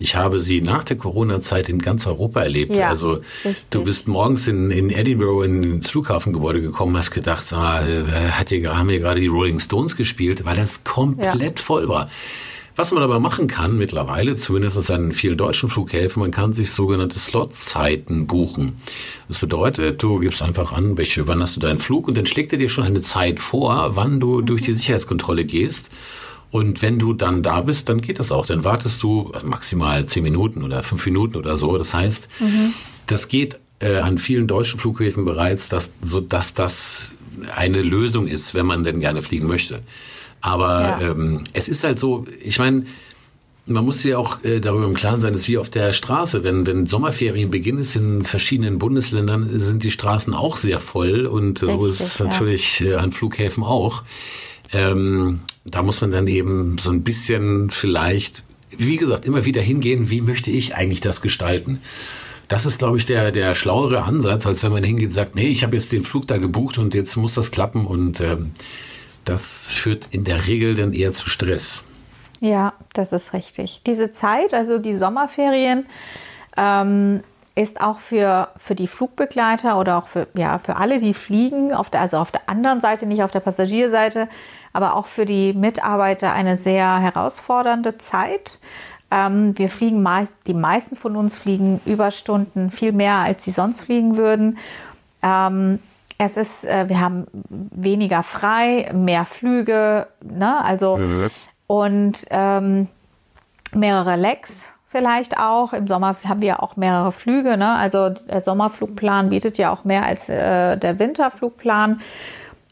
Ich 0.02 0.16
habe 0.16 0.40
sie 0.40 0.62
nach 0.62 0.86
der 0.86 0.96
Corona-Zeit 0.96 1.68
in 1.68 1.80
ganz 1.80 2.08
Europa 2.08 2.42
erlebt. 2.42 2.78
Ja, 2.78 2.88
also 2.88 3.20
richtig. 3.44 3.66
du 3.70 3.84
bist 3.84 4.08
morgens 4.08 4.48
in, 4.48 4.72
in 4.72 4.90
Edinburgh 4.90 5.44
ins 5.44 5.90
Flughafengebäude 5.90 6.62
gekommen, 6.62 6.96
hast 6.96 7.12
gedacht, 7.12 7.52
ah, 7.52 7.82
äh, 7.86 8.32
hat 8.32 8.50
hier, 8.50 8.78
haben 8.78 8.88
hier 8.90 9.00
gerade 9.00 9.20
die 9.20 9.28
Rolling 9.28 9.60
Stones 9.60 9.98
gespielt, 9.98 10.46
weil 10.46 10.56
das 10.56 10.86
komplett 10.86 11.60
ja. 11.60 11.66
voll 11.66 11.90
war. 11.90 12.10
Was 12.76 12.92
man 12.92 13.04
aber 13.04 13.20
machen 13.20 13.48
kann 13.48 13.78
mittlerweile, 13.78 14.36
zumindest 14.36 14.90
an 14.92 15.12
vielen 15.12 15.38
deutschen 15.38 15.70
Flughäfen, 15.70 16.22
man 16.22 16.32
kann 16.32 16.54
sich 16.54 16.72
sogenannte 16.72 17.20
Slotzeiten 17.20 18.28
buchen. 18.28 18.78
Das 19.28 19.40
bedeutet, 19.40 20.02
du 20.02 20.20
gibst 20.20 20.42
einfach 20.42 20.72
an, 20.72 20.98
welche, 20.98 21.28
wann 21.28 21.42
hast 21.42 21.56
du 21.56 21.60
deinen 21.60 21.80
Flug 21.80 22.08
und 22.08 22.18
dann 22.18 22.26
schlägt 22.26 22.54
er 22.54 22.58
dir 22.58 22.70
schon 22.70 22.86
eine 22.86 23.02
Zeit 23.02 23.40
vor, 23.40 23.96
wann 23.96 24.20
du 24.20 24.42
durch 24.42 24.62
die 24.62 24.74
Sicherheitskontrolle 24.74 25.46
gehst. 25.46 25.90
Und 26.52 26.82
wenn 26.82 26.98
du 26.98 27.14
dann 27.14 27.44
da 27.44 27.62
bist, 27.62 27.90
dann 27.90 28.02
geht 28.02 28.18
das 28.18 28.32
auch. 28.32 28.46
Dann 28.46 28.64
wartest 28.64 29.04
du 29.04 29.32
maximal 29.44 30.06
zehn 30.08 30.24
Minuten 30.24 30.64
oder 30.64 30.82
fünf 30.82 31.06
Minuten 31.06 31.38
oder 31.38 31.56
so. 31.56 31.78
Das 31.78 31.94
heißt, 31.94 32.28
mhm. 32.40 32.74
das 33.06 33.28
geht 33.28 33.60
äh, 33.80 33.98
an 33.98 34.18
vielen 34.18 34.48
deutschen 34.48 34.80
Flughäfen 34.80 35.26
bereits, 35.26 35.70
dass, 35.70 35.94
so, 36.02 36.22
dass 36.22 36.54
das 36.54 37.14
eine 37.56 37.82
Lösung 37.82 38.28
ist, 38.28 38.54
wenn 38.56 38.66
man 38.66 38.84
denn 38.84 39.00
gerne 39.00 39.22
fliegen 39.22 39.48
möchte. 39.48 39.82
Aber 40.42 40.82
ja. 40.82 41.02
ähm, 41.02 41.44
es 41.54 41.68
ist 41.68 41.84
halt 41.84 42.00
so, 42.00 42.26
ich 42.42 42.60
meine, 42.60 42.86
man 43.70 43.86
muss 43.86 44.04
ja 44.04 44.18
auch 44.18 44.44
äh, 44.44 44.60
darüber 44.60 44.86
im 44.86 44.96
Klaren 44.96 45.22
sein, 45.22 45.34
dass 45.34 45.48
wie 45.48 45.58
auf 45.58 45.70
der 45.70 45.94
Straße, 45.94 46.44
wenn, 46.44 46.66
wenn 46.66 46.86
Sommerferien 46.86 47.52
beginnen 47.52 47.80
ist 47.80 47.96
in 47.96 48.24
verschiedenen 48.24 48.80
Bundesländern, 48.80 49.60
sind 49.60 49.84
die 49.84 49.92
Straßen 49.92 50.34
auch 50.34 50.58
sehr 50.58 50.80
voll 50.80 51.26
und 51.26 51.62
Richtig, 51.62 51.80
so 51.80 51.86
ist 51.86 52.00
es 52.00 52.20
natürlich 52.20 52.82
äh, 52.82 52.96
an 52.96 53.12
Flughäfen 53.12 53.64
auch. 53.64 54.04
Ähm, 54.72 55.42
da 55.66 55.84
muss 55.84 56.02
man 56.02 56.12
dann 56.12 56.28
eben 56.28 56.78
so 56.78 56.92
ein 56.92 57.04
bisschen 57.04 57.70
vielleicht, 57.70 58.44
wie 58.78 58.98
gesagt, 58.98 59.26
immer 59.26 59.46
wieder 59.46 59.62
hingehen, 59.62 60.10
wie 60.10 60.22
möchte 60.22 60.52
ich 60.52 60.76
eigentlich 60.76 61.02
das 61.02 61.22
gestalten? 61.22 61.80
Das 62.48 62.66
ist, 62.66 62.80
glaube 62.80 62.98
ich, 62.98 63.06
der, 63.06 63.32
der 63.32 63.54
schlauere 63.54 64.04
Ansatz, 64.04 64.48
als 64.48 64.64
wenn 64.64 64.72
man 64.72 64.84
hingeht 64.84 65.10
und 65.10 65.14
sagt, 65.14 65.36
nee, 65.36 65.48
ich 65.48 65.64
habe 65.64 65.76
jetzt 65.76 65.92
den 65.92 66.04
Flug 66.04 66.26
da 66.26 66.38
gebucht 66.38 66.80
und 66.80 66.96
jetzt 66.96 67.16
muss 67.16 67.36
das 67.36 67.52
klappen. 67.52 67.86
Und 67.86 68.22
ähm, 68.22 68.52
das 69.30 69.74
führt 69.74 70.08
in 70.12 70.24
der 70.24 70.48
Regel 70.48 70.76
dann 70.76 70.94
eher 70.94 71.12
zu 71.12 71.30
Stress. 71.30 71.86
Ja, 72.40 72.74
das 72.94 73.12
ist 73.12 73.34
richtig. 73.34 73.82
Diese 73.86 74.12
Zeit, 74.12 74.54
also 74.54 74.80
die 74.80 74.96
Sommerferien, 74.96 75.86
ähm, 76.58 77.22
ist 77.56 77.82
auch 77.82 78.00
für, 78.00 78.50
für 78.58 78.74
die 78.74 78.88
Flugbegleiter 78.88 79.78
oder 79.78 79.98
auch 79.98 80.08
für, 80.08 80.28
ja, 80.34 80.60
für 80.60 80.78
alle, 80.78 81.00
die 81.00 81.14
fliegen, 81.14 81.74
auf 81.74 81.90
der, 81.90 82.02
also 82.02 82.18
auf 82.18 82.32
der 82.32 82.48
anderen 82.48 82.80
Seite, 82.80 83.06
nicht 83.06 83.22
auf 83.22 83.32
der 83.32 83.42
Passagierseite, 83.42 84.30
aber 84.72 84.96
auch 84.96 85.08
für 85.08 85.26
die 85.26 85.54
Mitarbeiter 85.54 86.32
eine 86.32 86.56
sehr 86.58 87.00
herausfordernde 87.00 87.98
Zeit. 87.98 88.60
Ähm, 89.12 89.58
wir 89.58 89.70
fliegen 89.70 90.02
meist, 90.02 90.36
die 90.48 90.54
meisten 90.54 90.96
von 90.96 91.16
uns 91.18 91.36
fliegen 91.36 91.82
Überstunden 91.86 92.72
viel 92.72 92.94
mehr, 92.94 93.16
als 93.16 93.44
sie 93.44 93.52
sonst 93.52 93.82
fliegen 93.82 94.16
würden. 94.16 94.58
Ähm, 95.22 95.80
es 96.20 96.38
ist, 96.38 96.66
äh, 96.66 96.88
wir 96.90 97.02
haben 97.02 97.26
weniger 97.50 98.24
frei, 98.24 98.92
mehr 98.94 99.26
Flüge, 99.26 100.08
ne? 100.22 100.64
Also 100.64 100.98
mhm. 100.98 101.30
und 101.66 102.26
ähm, 102.30 102.88
mehrere 103.74 104.16
Lecks 104.18 104.64
vielleicht 104.90 105.38
auch. 105.38 105.74
Im 105.74 105.88
Sommer 105.88 106.16
haben 106.28 106.42
wir 106.42 106.62
auch 106.62 106.76
mehrere 106.76 107.12
Flüge. 107.12 107.58
Ne? 107.58 107.76
Also 107.76 108.10
der 108.10 108.42
Sommerflugplan 108.42 109.30
bietet 109.30 109.58
ja 109.58 109.72
auch 109.72 109.86
mehr 109.86 110.04
als 110.04 110.28
äh, 110.30 110.78
der 110.78 111.00
Winterflugplan. 111.00 112.02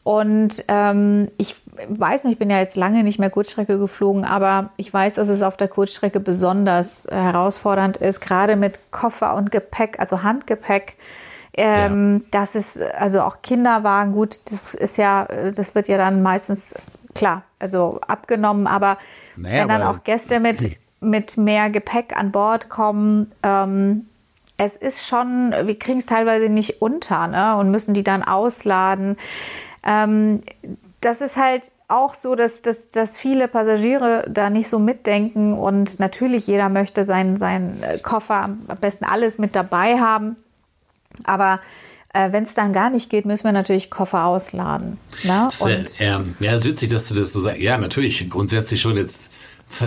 Und 0.04 0.64
ähm, 0.68 1.30
ich 1.38 1.56
weiß 1.90 2.24
nicht, 2.24 2.34
ich 2.34 2.40
bin 2.40 2.50
ja 2.50 2.60
jetzt 2.60 2.76
lange 2.76 3.04
nicht 3.04 3.20
mehr 3.20 3.30
Kurzstrecke 3.30 3.78
geflogen, 3.78 4.26
aber 4.26 4.70
ich 4.78 4.92
weiß, 4.92 5.16
dass 5.16 5.30
es 5.30 5.42
auf 5.42 5.58
der 5.58 5.68
Kurzstrecke 5.68 6.20
besonders 6.20 7.06
herausfordernd 7.12 7.98
ist, 7.98 8.22
gerade 8.22 8.56
mit 8.56 8.80
Koffer 8.92 9.36
und 9.36 9.52
Gepäck, 9.52 10.00
also 10.00 10.24
Handgepäck. 10.24 10.96
Ähm, 11.58 12.22
ja. 12.24 12.28
Das 12.32 12.56
ist 12.56 12.80
also 12.80 13.22
auch 13.22 13.42
Kinderwagen, 13.42 14.14
gut, 14.14 14.40
das 14.46 14.74
ist 14.74 14.98
ja, 14.98 15.26
das 15.26 15.74
wird 15.76 15.88
ja 15.88 15.98
dann 15.98 16.22
meistens 16.22 16.76
klar, 17.16 17.44
also 17.60 18.00
abgenommen, 18.08 18.68
aber 18.68 18.98
naja, 19.36 19.62
wenn 19.62 19.70
dann 19.70 19.82
auch 19.82 20.04
Gäste 20.04 20.40
mit, 20.40 20.78
mit 21.02 21.36
mehr 21.36 21.70
Gepäck 21.70 22.16
an 22.16 22.32
Bord 22.32 22.70
kommen, 22.70 23.32
ähm, 23.42 24.08
es 24.58 24.76
ist 24.76 25.08
schon, 25.08 25.52
wir 25.52 25.78
kriegen 25.78 26.00
es 26.00 26.08
teilweise 26.08 26.50
nicht 26.50 26.82
unter 26.82 27.28
ne? 27.28 27.56
und 27.58 27.70
müssen 27.70 27.94
die 27.94 28.04
dann 28.04 28.24
ausladen. 28.24 29.18
Ähm, 29.84 30.42
das 31.02 31.22
ist 31.22 31.38
halt 31.38 31.72
auch 31.88 32.16
so, 32.16 32.36
dass, 32.36 32.62
dass, 32.64 32.90
dass 32.90 33.16
viele 33.16 33.48
Passagiere 33.48 34.26
da 34.30 34.50
nicht 34.50 34.68
so 34.68 34.80
mitdenken 34.80 35.54
und 35.54 36.00
natürlich 36.00 36.48
jeder 36.48 36.70
möchte 36.70 37.06
seinen, 37.06 37.38
seinen 37.38 37.82
äh, 37.84 38.00
Koffer 38.00 38.44
am 38.44 38.78
besten 38.82 39.06
alles 39.06 39.38
mit 39.38 39.56
dabei 39.56 40.00
haben. 40.00 40.36
Aber 41.24 41.60
äh, 42.14 42.32
wenn 42.32 42.44
es 42.44 42.54
dann 42.54 42.74
gar 42.74 42.90
nicht 42.90 43.10
geht, 43.10 43.26
müssen 43.26 43.46
wir 43.46 43.52
natürlich 43.52 43.90
Koffer 43.90 44.26
ausladen. 44.26 44.98
Ne? 45.24 45.48
Das, 45.50 45.62
äh, 45.66 45.86
ja, 46.00 46.24
ja, 46.40 46.54
ist 46.54 46.66
witzig, 46.66 46.90
dass 46.90 47.10
du 47.10 47.16
das 47.16 47.34
so 47.34 47.40
sagst. 47.40 47.60
Ja, 47.60 47.78
natürlich, 47.78 48.30
grundsätzlich 48.30 48.82
schon 48.82 48.98
jetzt 48.98 49.32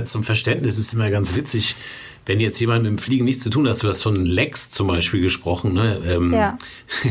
zum 0.04 0.24
Verständnis 0.24 0.78
ist 0.78 0.92
immer 0.92 1.10
ganz 1.10 1.34
witzig, 1.34 1.76
wenn 2.26 2.38
jetzt 2.38 2.60
jemand 2.60 2.82
mit 2.82 2.92
dem 2.92 2.98
Fliegen 2.98 3.24
nichts 3.24 3.42
zu 3.42 3.50
tun 3.50 3.66
hat, 3.68 3.82
du 3.82 3.88
hast 3.88 4.02
von 4.02 4.26
Lex 4.26 4.70
zum 4.70 4.88
Beispiel 4.88 5.22
gesprochen, 5.22 5.72
ne? 5.72 6.00
Ähm, 6.06 6.32
ja. 6.34 6.58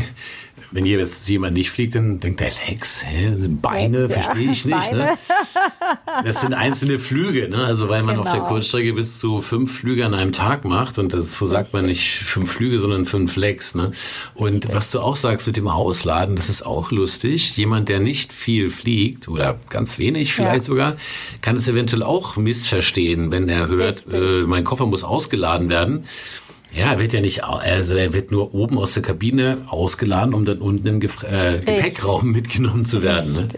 wenn 0.72 0.86
jetzt 0.86 1.28
jemand 1.30 1.54
nicht 1.54 1.72
fliegt, 1.72 1.96
dann 1.96 2.20
denkt 2.20 2.42
er, 2.42 2.52
Lex, 2.68 3.04
hä? 3.06 3.34
Beine, 3.62 4.08
Lex, 4.08 4.14
verstehe 4.14 4.46
ja. 4.46 4.52
ich 4.52 4.66
nicht. 4.66 4.92
Ne? 4.92 5.18
Das 6.24 6.42
sind 6.42 6.54
einzelne 6.54 7.00
Flüge, 7.00 7.50
ne? 7.50 7.64
Also 7.66 7.90
weil 7.90 8.04
man 8.04 8.16
genau. 8.16 8.26
auf 8.26 8.32
der 8.32 8.42
genau. 8.42 8.54
Kurzstrecke 8.54 8.94
bis 8.94 9.20
zu 9.20 9.42
fünf 9.42 9.80
Flüge 9.80 10.06
an 10.06 10.14
einem 10.14 10.32
Tag 10.32 10.66
macht 10.66 11.00
und 11.00 11.14
das 11.14 11.38
so 11.38 11.46
sagt 11.46 11.74
man 11.74 11.86
nicht 11.86 12.20
fünf 12.20 12.52
Flüge, 12.52 12.80
sondern 12.80 13.06
fünf 13.06 13.36
Lex. 13.36 13.76
Ne? 13.76 13.92
Und 14.36 14.66
okay. 14.66 14.76
was 14.76 14.92
du 14.92 15.00
auch 15.00 15.16
sagst 15.16 15.48
mit 15.48 15.58
dem 15.58 15.68
Ausladen, 15.68 16.36
das 16.36 16.50
ist 16.50 16.66
auch 16.66 16.92
lustig. 16.92 17.58
Jemand, 17.58 17.90
der 17.90 18.00
nicht 18.00 18.34
viel 18.34 18.70
fliegt 18.70 19.28
oder 19.28 19.60
ganz 19.70 19.98
wenig 20.00 20.34
vielleicht 20.34 20.64
ja. 20.64 20.64
sogar, 20.64 20.98
kann 21.42 21.56
es 21.56 21.68
eventuell 21.68 22.04
auch 22.04 22.38
missverstehen, 22.38 23.32
wenn 23.32 23.50
er 23.50 23.68
hört, 23.68 24.04
äh, 24.12 24.44
mein 24.44 24.64
Koffer 24.64 24.86
muss 24.86 25.04
ausgeladen 25.04 25.70
werden. 25.70 26.06
Ja, 26.72 26.92
er 26.92 27.00
wird 27.00 27.14
ja 27.14 27.22
nicht, 27.22 27.44
also 27.44 27.96
er 27.96 28.14
wird 28.14 28.32
nur 28.32 28.54
oben 28.54 28.78
aus 28.78 28.94
der 28.94 29.02
Kabine 29.02 29.58
ausgeladen, 29.70 30.34
um 30.34 30.46
dann 30.46 30.60
unten 30.60 30.88
im 30.88 31.00
Gef 31.00 31.24
äh, 31.24 31.60
Gepäckraum 31.60 32.32
mitgenommen 32.32 32.86
zu 32.86 33.02
werden. 33.02 33.34
Ne? 33.34 33.50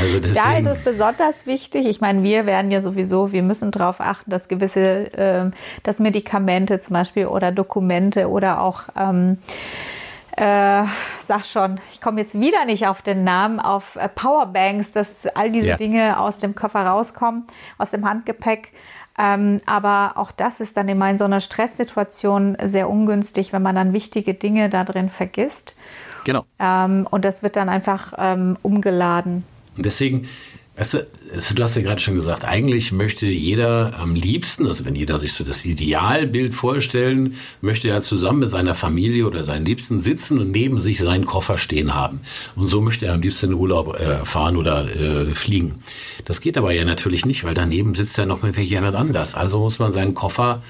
Also 0.00 0.18
da 0.20 0.56
ist 0.56 0.66
es 0.66 0.84
besonders 0.84 1.46
wichtig. 1.46 1.86
Ich 1.86 2.00
meine, 2.00 2.22
wir 2.22 2.46
werden 2.46 2.70
ja 2.70 2.80
sowieso, 2.80 3.32
wir 3.32 3.42
müssen 3.42 3.70
darauf 3.70 4.00
achten, 4.00 4.30
dass 4.30 4.48
gewisse, 4.48 5.12
äh, 5.12 5.50
dass 5.82 5.98
Medikamente 5.98 6.80
zum 6.80 6.94
Beispiel 6.94 7.26
oder 7.26 7.52
Dokumente 7.52 8.28
oder 8.28 8.62
auch 8.62 8.84
ähm, 8.96 9.36
äh, 10.36 10.84
sag 11.20 11.44
schon, 11.44 11.78
ich 11.92 12.00
komme 12.00 12.20
jetzt 12.20 12.38
wieder 12.38 12.64
nicht 12.64 12.86
auf 12.86 13.02
den 13.02 13.22
Namen, 13.22 13.60
auf 13.60 13.96
äh, 13.96 14.08
Powerbanks, 14.08 14.92
dass 14.92 15.26
all 15.26 15.50
diese 15.50 15.68
ja. 15.68 15.76
Dinge 15.76 16.18
aus 16.18 16.38
dem 16.38 16.54
Koffer 16.54 16.86
rauskommen, 16.86 17.44
aus 17.76 17.90
dem 17.90 18.08
Handgepäck. 18.08 18.72
Ähm, 19.18 19.60
aber 19.66 20.14
auch 20.16 20.32
das 20.32 20.60
ist 20.60 20.76
dann 20.76 20.88
immer 20.88 21.10
in 21.10 21.18
so 21.18 21.24
einer 21.24 21.40
Stresssituation 21.40 22.56
sehr 22.64 22.88
ungünstig, 22.88 23.52
wenn 23.52 23.62
man 23.62 23.74
dann 23.74 23.92
wichtige 23.92 24.34
Dinge 24.34 24.70
da 24.70 24.84
drin 24.84 25.10
vergisst. 25.10 25.76
Genau. 26.24 26.44
Ähm, 26.58 27.06
und 27.10 27.24
das 27.24 27.42
wird 27.42 27.56
dann 27.56 27.68
einfach 27.68 28.14
ähm, 28.16 28.56
umgeladen. 28.62 29.44
Deswegen 29.76 30.28
Weißt 30.74 30.94
du, 30.94 31.06
du 31.54 31.62
hast 31.62 31.76
ja 31.76 31.82
gerade 31.82 32.00
schon 32.00 32.14
gesagt, 32.14 32.46
eigentlich 32.46 32.92
möchte 32.92 33.26
jeder 33.26 33.98
am 33.98 34.14
liebsten, 34.14 34.66
also 34.66 34.86
wenn 34.86 34.94
jeder 34.94 35.18
sich 35.18 35.34
so 35.34 35.44
das 35.44 35.66
Idealbild 35.66 36.54
vorstellen, 36.54 37.36
möchte 37.60 37.90
er 37.90 38.00
zusammen 38.00 38.38
mit 38.40 38.50
seiner 38.50 38.74
Familie 38.74 39.26
oder 39.26 39.42
seinen 39.42 39.66
Liebsten 39.66 40.00
sitzen 40.00 40.38
und 40.38 40.50
neben 40.50 40.78
sich 40.78 41.00
seinen 41.00 41.26
Koffer 41.26 41.58
stehen 41.58 41.94
haben. 41.94 42.22
Und 42.56 42.68
so 42.68 42.80
möchte 42.80 43.04
er 43.04 43.12
am 43.12 43.20
liebsten 43.20 43.50
in 43.50 43.54
Urlaub 43.54 44.00
äh, 44.00 44.24
fahren 44.24 44.56
oder 44.56 44.88
äh, 44.96 45.34
fliegen. 45.34 45.82
Das 46.24 46.40
geht 46.40 46.56
aber 46.56 46.72
ja 46.72 46.86
natürlich 46.86 47.26
nicht, 47.26 47.44
weil 47.44 47.54
daneben 47.54 47.94
sitzt 47.94 48.16
ja 48.16 48.24
noch 48.24 48.42
mit 48.42 48.56
jemand 48.56 48.96
anders. 48.96 49.34
Also 49.34 49.60
muss 49.60 49.78
man 49.78 49.92
seinen 49.92 50.14
Koffer 50.14 50.62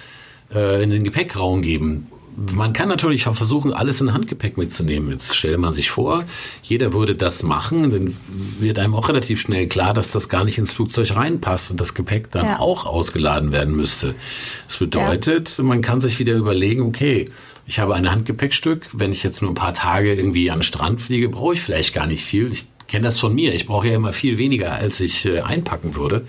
äh, 0.53 0.83
in 0.83 0.91
den 0.91 1.05
Gepäckraum 1.05 1.63
geben 1.63 2.09
man 2.37 2.73
kann 2.73 2.89
natürlich 2.89 3.27
auch 3.27 3.35
versuchen, 3.35 3.73
alles 3.73 4.01
in 4.01 4.13
Handgepäck 4.13 4.57
mitzunehmen. 4.57 5.11
Jetzt 5.11 5.37
stellt 5.37 5.59
man 5.59 5.75
sich 5.75 5.91
vor, 5.91 6.25
jeder 6.63 6.93
würde 6.93 7.15
das 7.15 7.43
machen, 7.43 7.91
dann 7.91 8.17
wird 8.59 8.79
einem 8.79 8.95
auch 8.95 9.09
relativ 9.09 9.41
schnell 9.41 9.67
klar, 9.67 9.95
dass 9.95 10.13
das 10.13 10.29
gar 10.29 10.45
nicht 10.45 10.59
ins 10.59 10.73
Flugzeug 10.73 11.15
reinpasst 11.15 11.71
und 11.71 11.81
das 11.81 11.95
Gepäck 11.95 12.31
dann 12.31 12.47
ja. 12.47 12.59
auch 12.59 12.87
ausgeladen 12.87 13.53
werden 13.53 13.77
müsste. 13.77 14.15
Das 14.67 14.79
bedeutet, 14.79 15.59
ja. 15.59 15.65
man 15.65 15.83
kann 15.83 16.01
sich 16.01 16.19
wieder 16.19 16.35
überlegen, 16.35 16.83
okay, 16.83 17.27
ich 17.67 17.79
habe 17.79 17.95
ein 17.95 18.11
Handgepäckstück, 18.11 18.89
wenn 18.93 19.13
ich 19.13 19.23
jetzt 19.23 19.43
nur 19.43 19.51
ein 19.51 19.55
paar 19.55 19.75
Tage 19.75 20.15
irgendwie 20.15 20.51
an 20.51 20.59
den 20.59 20.63
Strand 20.65 21.01
fliege, 21.01 21.29
brauche 21.29 21.55
ich 21.55 21.61
vielleicht 21.61 21.95
gar 21.95 22.07
nicht 22.07 22.25
viel. 22.25 22.53
Ich 22.53 22.67
kenne 22.89 23.05
das 23.05 23.19
von 23.19 23.35
mir. 23.35 23.55
Ich 23.55 23.67
brauche 23.67 23.89
ja 23.89 23.95
immer 23.95 24.13
viel 24.13 24.39
weniger, 24.39 24.73
als 24.73 25.01
ich 25.01 25.27
äh, 25.27 25.41
einpacken 25.41 25.95
würde. 25.95 26.27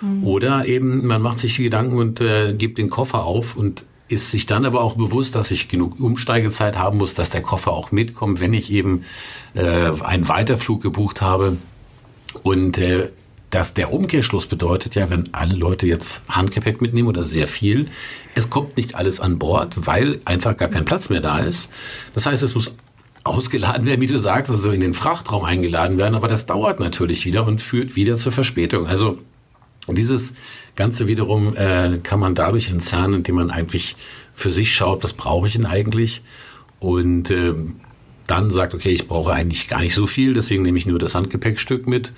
Mhm. 0.00 0.24
Oder 0.26 0.66
eben, 0.66 1.06
man 1.06 1.22
macht 1.22 1.38
sich 1.38 1.56
die 1.56 1.62
Gedanken 1.62 1.98
und 1.98 2.20
äh, 2.20 2.54
gibt 2.54 2.78
den 2.78 2.90
Koffer 2.90 3.24
auf 3.24 3.56
und 3.56 3.86
ist 4.08 4.30
sich 4.30 4.46
dann 4.46 4.64
aber 4.64 4.82
auch 4.82 4.96
bewusst, 4.96 5.34
dass 5.34 5.50
ich 5.50 5.68
genug 5.68 5.98
Umsteigezeit 5.98 6.76
haben 6.78 6.98
muss, 6.98 7.14
dass 7.14 7.30
der 7.30 7.42
Koffer 7.42 7.72
auch 7.72 7.90
mitkommt, 7.90 8.40
wenn 8.40 8.52
ich 8.52 8.70
eben 8.70 9.04
äh, 9.54 9.90
einen 10.02 10.28
Weiterflug 10.28 10.82
gebucht 10.82 11.22
habe. 11.22 11.56
Und 12.42 12.78
äh, 12.78 13.10
dass 13.50 13.72
der 13.72 13.92
Umkehrschluss 13.92 14.46
bedeutet 14.46 14.96
ja, 14.96 15.10
wenn 15.10 15.32
alle 15.32 15.54
Leute 15.54 15.86
jetzt 15.86 16.22
Handgepäck 16.28 16.82
mitnehmen 16.82 17.08
oder 17.08 17.22
sehr 17.22 17.46
viel, 17.46 17.88
es 18.34 18.50
kommt 18.50 18.76
nicht 18.76 18.96
alles 18.96 19.20
an 19.20 19.38
Bord, 19.38 19.86
weil 19.86 20.18
einfach 20.24 20.56
gar 20.56 20.68
kein 20.68 20.84
Platz 20.84 21.08
mehr 21.08 21.20
da 21.20 21.38
ist. 21.38 21.70
Das 22.14 22.26
heißt, 22.26 22.42
es 22.42 22.56
muss 22.56 22.72
ausgeladen 23.22 23.86
werden, 23.86 24.00
wie 24.00 24.08
du 24.08 24.18
sagst, 24.18 24.50
also 24.50 24.72
in 24.72 24.80
den 24.80 24.92
Frachtraum 24.92 25.44
eingeladen 25.44 25.98
werden, 25.98 26.14
aber 26.14 26.28
das 26.28 26.46
dauert 26.46 26.80
natürlich 26.80 27.24
wieder 27.24 27.46
und 27.46 27.60
führt 27.60 27.96
wieder 27.96 28.16
zur 28.16 28.32
Verspätung. 28.32 28.86
Also 28.86 29.18
dieses 29.92 30.34
Ganze 30.76 31.06
wiederum 31.06 31.56
äh, 31.56 31.98
kann 32.02 32.20
man 32.20 32.34
dadurch 32.34 32.70
entzerren, 32.70 33.14
indem 33.14 33.36
man 33.36 33.50
eigentlich 33.50 33.96
für 34.32 34.50
sich 34.50 34.74
schaut, 34.74 35.04
was 35.04 35.12
brauche 35.12 35.46
ich 35.46 35.54
denn 35.54 35.66
eigentlich? 35.66 36.22
Und 36.80 37.30
äh, 37.30 37.54
dann 38.26 38.50
sagt, 38.50 38.74
okay, 38.74 38.90
ich 38.90 39.06
brauche 39.06 39.32
eigentlich 39.32 39.68
gar 39.68 39.80
nicht 39.80 39.94
so 39.94 40.06
viel, 40.06 40.34
deswegen 40.34 40.62
nehme 40.62 40.78
ich 40.78 40.86
nur 40.86 40.98
das 40.98 41.14
Handgepäckstück 41.14 41.86
mit. 41.86 42.12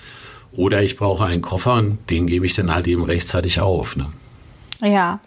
Oder 0.52 0.82
ich 0.82 0.96
brauche 0.96 1.24
einen 1.24 1.42
Koffer 1.42 1.74
und 1.74 1.98
den 2.08 2.26
gebe 2.26 2.46
ich 2.46 2.54
dann 2.54 2.74
halt 2.74 2.86
eben 2.86 3.04
rechtzeitig 3.04 3.60
auf. 3.60 3.96
Ne? 3.96 4.06
Ja. 4.80 5.20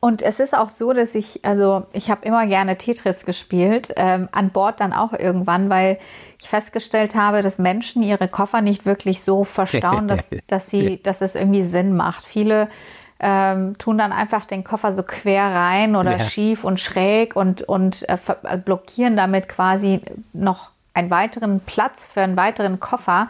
Und 0.00 0.20
es 0.20 0.38
ist 0.38 0.54
auch 0.54 0.68
so, 0.68 0.92
dass 0.92 1.14
ich, 1.14 1.44
also 1.44 1.86
ich 1.92 2.10
habe 2.10 2.26
immer 2.26 2.46
gerne 2.46 2.76
Tetris 2.76 3.24
gespielt, 3.24 3.92
ähm, 3.96 4.28
an 4.32 4.50
Bord 4.50 4.80
dann 4.80 4.92
auch 4.92 5.14
irgendwann, 5.14 5.70
weil 5.70 5.98
ich 6.40 6.48
festgestellt 6.48 7.14
habe, 7.14 7.42
dass 7.42 7.58
Menschen 7.58 8.02
ihre 8.02 8.28
Koffer 8.28 8.60
nicht 8.60 8.86
wirklich 8.86 9.22
so 9.22 9.44
verstauen, 9.44 10.08
dass, 10.08 10.30
dass, 10.46 10.68
sie, 10.68 11.02
dass 11.02 11.20
es 11.20 11.34
irgendwie 11.34 11.62
Sinn 11.62 11.96
macht. 11.96 12.24
Viele 12.24 12.68
ähm, 13.20 13.78
tun 13.78 13.96
dann 13.96 14.12
einfach 14.12 14.44
den 14.44 14.64
Koffer 14.64 14.92
so 14.92 15.02
quer 15.02 15.44
rein 15.44 15.96
oder 15.96 16.18
ja. 16.18 16.24
schief 16.24 16.64
und 16.64 16.80
schräg 16.80 17.36
und, 17.36 17.62
und 17.62 18.08
äh, 18.08 18.18
äh, 18.42 18.58
blockieren 18.58 19.16
damit 19.16 19.48
quasi 19.48 20.00
noch 20.32 20.70
einen 20.94 21.10
weiteren 21.10 21.60
Platz 21.60 22.04
für 22.12 22.22
einen 22.22 22.36
weiteren 22.36 22.80
Koffer. 22.80 23.28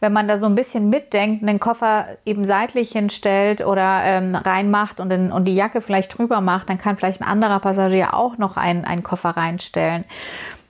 Wenn 0.00 0.12
man 0.12 0.28
da 0.28 0.36
so 0.36 0.46
ein 0.46 0.54
bisschen 0.54 0.90
mitdenkt, 0.90 1.46
den 1.46 1.60
Koffer 1.60 2.06
eben 2.26 2.44
seitlich 2.44 2.92
hinstellt 2.92 3.64
oder 3.64 4.02
ähm, 4.04 4.34
reinmacht 4.34 5.00
und, 5.00 5.08
den, 5.08 5.32
und 5.32 5.46
die 5.46 5.54
Jacke 5.54 5.80
vielleicht 5.80 6.16
drüber 6.16 6.40
macht, 6.40 6.68
dann 6.68 6.78
kann 6.78 6.96
vielleicht 6.96 7.22
ein 7.22 7.28
anderer 7.28 7.58
Passagier 7.58 8.12
auch 8.14 8.36
noch 8.36 8.56
einen, 8.56 8.84
einen 8.84 9.02
Koffer 9.02 9.30
reinstellen. 9.30 10.04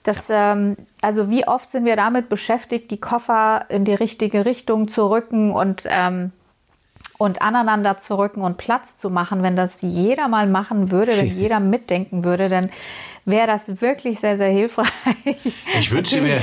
Das, 0.05 0.29
ähm, 0.29 0.77
also 1.01 1.31
wie 1.31 1.47
oft 1.47 1.67
sind 1.67 1.83
wir 1.83 1.95
damit 1.95 2.29
beschäftigt, 2.29 2.91
die 2.91 2.99
Koffer 2.99 3.65
in 3.69 3.85
die 3.85 3.95
richtige 3.95 4.45
Richtung 4.45 4.87
zu 4.87 5.09
rücken 5.09 5.51
und, 5.51 5.83
ähm, 5.87 6.31
und 7.17 7.41
aneinander 7.41 7.97
zu 7.97 8.15
rücken 8.15 8.41
und 8.41 8.57
Platz 8.57 8.97
zu 8.97 9.09
machen. 9.09 9.41
Wenn 9.41 9.55
das 9.55 9.81
jeder 9.81 10.27
mal 10.27 10.45
machen 10.45 10.91
würde, 10.91 11.17
wenn 11.17 11.25
jeder 11.35 11.59
mitdenken 11.59 12.23
würde, 12.23 12.49
dann 12.49 12.69
wäre 13.25 13.47
das 13.47 13.81
wirklich 13.81 14.19
sehr, 14.19 14.37
sehr 14.37 14.49
hilfreich. 14.49 14.87
Ich 15.79 15.91
wünsche 15.91 16.21
mir, 16.21 16.39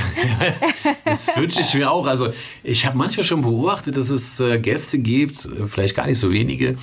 das 1.05 1.35
wünsche 1.35 1.61
ich 1.61 1.73
mir 1.73 1.89
auch. 1.89 2.05
Also 2.05 2.33
ich 2.63 2.85
habe 2.85 2.97
manchmal 2.97 3.23
schon 3.23 3.41
beobachtet, 3.41 3.97
dass 3.97 4.09
es 4.09 4.39
äh, 4.39 4.59
Gäste 4.59 4.99
gibt, 4.99 5.45
äh, 5.45 5.67
vielleicht 5.67 5.95
gar 5.95 6.07
nicht 6.07 6.19
so 6.19 6.31
wenige, 6.31 6.75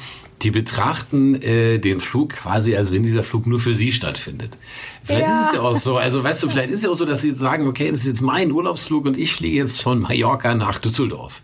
die 0.42 0.50
betrachten 0.50 1.40
äh, 1.42 1.78
den 1.78 2.00
Flug 2.00 2.30
quasi, 2.30 2.74
als 2.74 2.92
wenn 2.92 3.02
dieser 3.02 3.22
Flug 3.22 3.46
nur 3.46 3.60
für 3.60 3.74
sie 3.74 3.92
stattfindet. 3.92 4.56
Vielleicht 5.04 5.26
ja. 5.26 5.40
ist 5.40 5.48
es 5.48 5.54
ja 5.54 5.60
auch 5.60 5.78
so, 5.78 5.98
also 5.98 6.24
weißt 6.24 6.42
du, 6.42 6.48
vielleicht 6.48 6.70
ist 6.70 6.78
es 6.78 6.84
ja 6.84 6.90
auch 6.90 6.94
so, 6.94 7.04
dass 7.04 7.20
sie 7.20 7.32
sagen, 7.32 7.68
okay, 7.68 7.90
das 7.90 8.00
ist 8.00 8.06
jetzt 8.06 8.22
mein 8.22 8.50
Urlaubsflug 8.50 9.04
und 9.04 9.18
ich 9.18 9.34
fliege 9.34 9.56
jetzt 9.56 9.82
von 9.82 10.00
Mallorca 10.00 10.54
nach 10.54 10.78
Düsseldorf. 10.78 11.42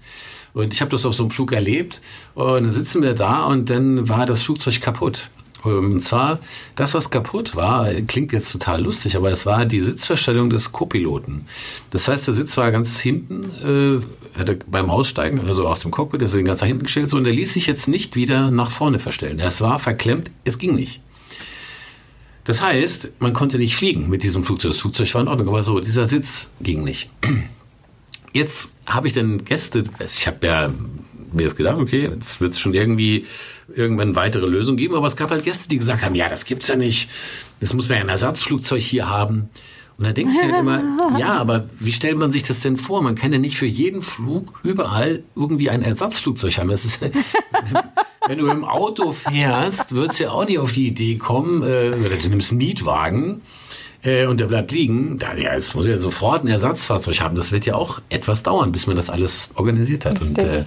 Und 0.54 0.72
ich 0.72 0.80
habe 0.80 0.90
das 0.90 1.04
auf 1.04 1.14
so 1.14 1.24
einem 1.24 1.30
Flug 1.30 1.52
erlebt 1.52 2.00
und 2.34 2.46
dann 2.46 2.70
sitzen 2.70 3.02
wir 3.02 3.12
da 3.12 3.44
und 3.44 3.68
dann 3.68 4.08
war 4.08 4.24
das 4.24 4.42
Flugzeug 4.42 4.80
kaputt. 4.80 5.28
Und 5.62 6.00
zwar, 6.00 6.38
das, 6.76 6.94
was 6.94 7.10
kaputt 7.10 7.56
war, 7.56 7.92
klingt 8.06 8.32
jetzt 8.32 8.52
total 8.52 8.82
lustig, 8.82 9.16
aber 9.16 9.30
es 9.30 9.46
war 9.46 9.64
die 9.64 9.80
Sitzverstellung 9.80 10.50
des 10.50 10.72
Co-Piloten. 10.72 11.46
Das 11.90 12.08
heißt, 12.08 12.26
der 12.26 12.34
Sitz 12.34 12.56
war 12.56 12.70
ganz 12.70 13.00
hinten, 13.00 13.50
äh, 13.64 14.38
hatte 14.38 14.58
beim 14.66 14.90
Aussteigen, 14.90 15.40
also 15.40 15.66
aus 15.66 15.80
dem 15.80 15.90
Cockpit, 15.90 16.22
ist 16.22 16.36
ganz 16.44 16.60
nach 16.60 16.68
hinten 16.68 16.84
gestellt, 16.84 17.10
so, 17.10 17.16
und 17.16 17.24
der 17.24 17.32
ließ 17.32 17.54
sich 17.54 17.66
jetzt 17.66 17.88
nicht 17.88 18.16
wieder 18.16 18.50
nach 18.50 18.70
vorne 18.70 18.98
verstellen. 18.98 19.40
Es 19.40 19.60
war 19.60 19.78
verklemmt, 19.78 20.30
es 20.44 20.58
ging 20.58 20.74
nicht. 20.74 21.00
Das 22.44 22.62
heißt, 22.62 23.10
man 23.18 23.32
konnte 23.32 23.58
nicht 23.58 23.74
fliegen 23.74 24.08
mit 24.08 24.22
diesem 24.22 24.44
Flugzeug. 24.44 24.70
Das 24.70 24.80
Flugzeug 24.80 25.12
war 25.14 25.22
in 25.22 25.28
Ordnung, 25.28 25.48
aber 25.48 25.64
so, 25.64 25.80
dieser 25.80 26.06
Sitz 26.06 26.50
ging 26.60 26.84
nicht. 26.84 27.10
Jetzt 28.32 28.76
habe 28.86 29.08
ich 29.08 29.14
dann 29.14 29.44
Gäste, 29.44 29.84
ich 30.04 30.26
habe 30.28 30.46
ja 30.46 30.72
mir 31.32 31.42
jetzt 31.42 31.56
gedacht, 31.56 31.78
okay, 31.78 32.08
jetzt 32.14 32.40
wird 32.40 32.52
es 32.52 32.60
schon 32.60 32.74
irgendwie 32.74 33.26
irgendwann 33.74 34.14
weitere 34.14 34.46
Lösungen 34.46 34.76
geben, 34.76 34.94
aber 34.94 35.06
es 35.06 35.16
gab 35.16 35.30
halt 35.30 35.44
Gäste, 35.44 35.68
die 35.68 35.78
gesagt 35.78 36.04
haben, 36.04 36.14
ja, 36.14 36.28
das 36.28 36.44
gibt's 36.44 36.68
ja 36.68 36.76
nicht. 36.76 37.10
Das 37.60 37.74
muss 37.74 37.88
man 37.88 37.98
ja 37.98 38.04
ein 38.04 38.10
Ersatzflugzeug 38.10 38.82
hier 38.82 39.08
haben. 39.08 39.48
Und 39.98 40.04
da 40.04 40.12
denke 40.12 40.32
ich 40.32 40.42
halt 40.42 40.54
immer, 40.56 40.82
ja, 41.18 41.34
aber 41.34 41.68
wie 41.78 41.92
stellt 41.92 42.18
man 42.18 42.30
sich 42.30 42.42
das 42.42 42.60
denn 42.60 42.76
vor? 42.76 43.02
Man 43.02 43.14
kann 43.14 43.32
ja 43.32 43.38
nicht 43.38 43.56
für 43.56 43.66
jeden 43.66 44.02
Flug 44.02 44.60
überall 44.62 45.22
irgendwie 45.34 45.70
ein 45.70 45.82
Ersatzflugzeug 45.82 46.58
haben. 46.58 46.68
Das 46.68 46.84
ist, 46.84 47.00
wenn 48.26 48.38
du 48.38 48.48
im 48.48 48.64
Auto 48.64 49.12
fährst, 49.12 49.92
wird's 49.92 50.18
ja 50.18 50.30
auch 50.30 50.46
nicht 50.46 50.58
auf 50.58 50.72
die 50.72 50.86
Idee 50.86 51.16
kommen, 51.16 51.62
äh, 51.62 51.96
oder 51.98 52.16
du 52.16 52.28
nimmst 52.28 52.50
einen 52.50 52.58
Mietwagen 52.58 53.40
äh, 54.02 54.26
und 54.26 54.38
der 54.38 54.46
bleibt 54.46 54.70
liegen. 54.70 55.18
Da, 55.18 55.34
ja, 55.34 55.54
jetzt 55.54 55.74
muss 55.74 55.86
ja 55.86 55.96
sofort 55.96 56.44
ein 56.44 56.48
Ersatzfahrzeug 56.48 57.20
haben. 57.20 57.34
Das 57.34 57.50
wird 57.52 57.64
ja 57.64 57.74
auch 57.74 58.00
etwas 58.10 58.42
dauern, 58.42 58.72
bis 58.72 58.86
man 58.86 58.96
das 58.96 59.08
alles 59.08 59.48
organisiert 59.54 60.04
hat. 60.04 60.20
Und, 60.20 60.38
äh, 60.38 60.64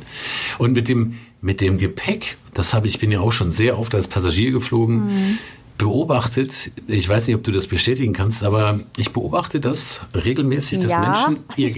und 0.58 0.74
mit 0.74 0.90
dem 0.90 1.16
mit 1.42 1.62
dem 1.62 1.78
Gepäck, 1.78 2.38
das 2.54 2.74
habe 2.74 2.88
ich, 2.88 3.00
bin 3.00 3.12
ja 3.12 3.20
auch 3.20 3.32
schon 3.32 3.52
sehr 3.52 3.80
oft 3.80 3.96
als 3.96 4.08
Passagier 4.08 4.52
geflogen. 4.52 5.06
Mhm 5.06 5.40
beobachtet, 5.80 6.72
ich 6.88 7.08
weiß 7.10 7.28
nicht, 7.28 7.36
ob 7.38 7.44
du 7.44 7.52
das 7.52 7.66
bestätigen 7.66 8.14
kannst, 8.14 8.44
aber 8.44 8.82
ich 8.98 9.12
beobachte 9.12 9.60
das 9.60 10.02
regelmäßig, 10.14 10.82
dass 10.82 10.92
ja, 10.92 11.00
Menschen 11.00 11.44
ihr, 11.56 11.74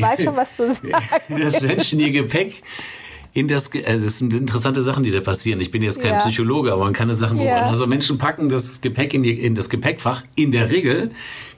dass 1.40 1.62
Menschen 1.62 2.00
ihr 2.00 2.12
Gepäck 2.12 2.64
in 3.34 3.48
das, 3.48 3.72
also 3.86 4.06
das 4.06 4.18
sind 4.18 4.34
interessante 4.34 4.84
Sachen, 4.84 5.04
die 5.04 5.12
da 5.12 5.22
passieren. 5.22 5.62
Ich 5.62 5.72
bin 5.72 5.82
jetzt 5.82 6.02
kein 6.02 6.14
ja. 6.14 6.18
Psychologe, 6.20 6.74
aber 6.74 6.84
man 6.84 6.94
kann 6.94 7.08
das 7.08 7.20
Sachen 7.20 7.38
beobachten. 7.38 7.66
Ja. 7.66 7.70
Also 7.70 7.88
Menschen 7.88 8.18
packen 8.18 8.50
das 8.50 8.82
Gepäck 8.82 9.14
in, 9.14 9.24
die, 9.24 9.32
in 9.32 9.56
das 9.56 9.70
Gepäckfach 9.70 10.24
in 10.36 10.52
der 10.52 10.70
Regel 10.70 11.12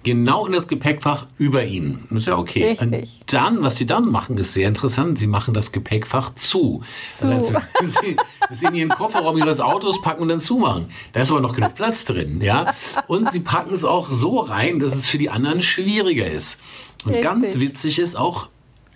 genau 0.03 0.45
in 0.45 0.53
das 0.53 0.67
Gepäckfach 0.67 1.25
über 1.37 1.63
ihnen. 1.63 2.07
Ist 2.11 2.27
ja 2.27 2.37
okay. 2.37 2.71
Richtig. 2.71 2.81
Und 2.81 3.33
dann, 3.33 3.61
was 3.61 3.77
sie 3.77 3.85
dann 3.85 4.11
machen, 4.11 4.37
ist 4.37 4.53
sehr 4.53 4.67
interessant. 4.67 5.17
Sie 5.17 5.27
machen 5.27 5.53
das 5.53 5.71
Gepäckfach 5.71 6.35
zu. 6.35 6.81
zu. 7.17 7.25
Also, 7.25 7.55
sie, 7.81 8.17
sie 8.51 8.65
in 8.67 8.75
ihren 8.75 8.89
Kofferraum 8.89 9.37
ihres 9.37 9.59
Autos 9.59 10.01
packen 10.01 10.23
und 10.23 10.27
dann 10.27 10.41
zumachen. 10.41 10.87
Da 11.13 11.21
ist 11.21 11.31
aber 11.31 11.41
noch 11.41 11.55
genug 11.55 11.73
Platz 11.75 12.05
drin, 12.05 12.41
ja. 12.41 12.73
Und 13.07 13.31
sie 13.31 13.39
packen 13.39 13.73
es 13.73 13.85
auch 13.85 14.11
so 14.11 14.39
rein, 14.39 14.79
dass 14.79 14.95
es 14.95 15.07
für 15.07 15.17
die 15.17 15.29
anderen 15.29 15.61
schwieriger 15.61 16.29
ist. 16.29 16.59
Und 17.05 17.15
Richtig. 17.15 17.23
ganz 17.23 17.59
witzig 17.59 17.99
ist 17.99 18.15
auch, 18.15 18.49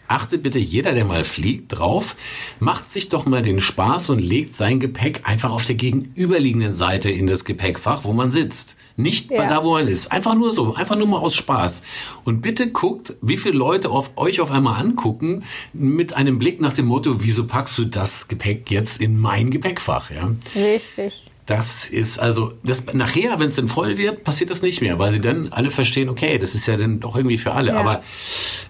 achtet 0.08 0.44
bitte 0.44 0.60
jeder, 0.60 0.94
der 0.94 1.06
mal 1.06 1.24
fliegt, 1.24 1.78
drauf, 1.78 2.16
macht 2.60 2.92
sich 2.92 3.10
doch 3.10 3.26
mal 3.26 3.42
den 3.42 3.60
Spaß 3.60 4.10
und 4.10 4.20
legt 4.20 4.56
sein 4.56 4.80
Gepäck 4.80 5.22
einfach 5.24 5.52
auf 5.52 5.66
der 5.66 5.76
gegenüberliegenden 5.76 6.74
Seite 6.74 7.12
in 7.12 7.28
das 7.28 7.46
Gepäckfach, 7.46 8.04
wo 8.04 8.14
man 8.14 8.32
sitzt. 8.32 8.76
Nicht 9.00 9.30
ja. 9.30 9.48
da, 9.48 9.64
wo 9.64 9.74
man 9.74 9.88
ist. 9.88 10.12
Einfach 10.12 10.34
nur 10.34 10.52
so, 10.52 10.74
einfach 10.74 10.96
nur 10.96 11.08
mal 11.08 11.20
aus 11.20 11.36
Spaß. 11.36 11.84
Und 12.24 12.42
bitte 12.42 12.72
guckt, 12.72 13.14
wie 13.22 13.38
viele 13.38 13.56
Leute 13.56 13.92
auf 13.92 14.18
euch 14.18 14.42
auf 14.42 14.50
einmal 14.50 14.82
angucken, 14.82 15.44
mit 15.72 16.16
einem 16.16 16.40
Blick 16.40 16.60
nach 16.60 16.74
dem 16.74 16.88
Motto, 16.88 17.22
wieso 17.22 17.46
packst 17.46 17.78
du 17.78 17.86
das 17.86 18.28
Gepäck 18.28 18.72
jetzt 18.72 19.00
in 19.00 19.20
mein 19.22 19.52
Gepäckfach? 19.52 20.10
Ja? 20.10 20.32
Richtig. 20.56 21.26
das 21.46 21.86
ist 21.86 22.18
also, 22.18 22.54
das, 22.64 22.86
nachher, 22.94 23.40
wenn 23.40 23.50
es 23.50 23.56
dann 23.56 23.68
voll 23.68 24.00
wird, 24.00 24.24
passiert 24.24 24.50
das 24.50 24.64
nicht 24.64 24.82
mehr, 24.82 24.98
weil 24.98 25.12
sie 25.12 25.22
dann 25.22 25.50
alle 25.52 25.70
verstehen, 25.70 26.10
okay, 26.10 26.40
das 26.40 26.56
ist 26.56 26.66
ja 26.66 26.76
dann 26.76 27.00
doch 27.00 27.16
irgendwie 27.16 27.38
für 27.38 27.52
alle. 27.52 27.74
Ja. 27.74 27.78
Aber 27.78 28.02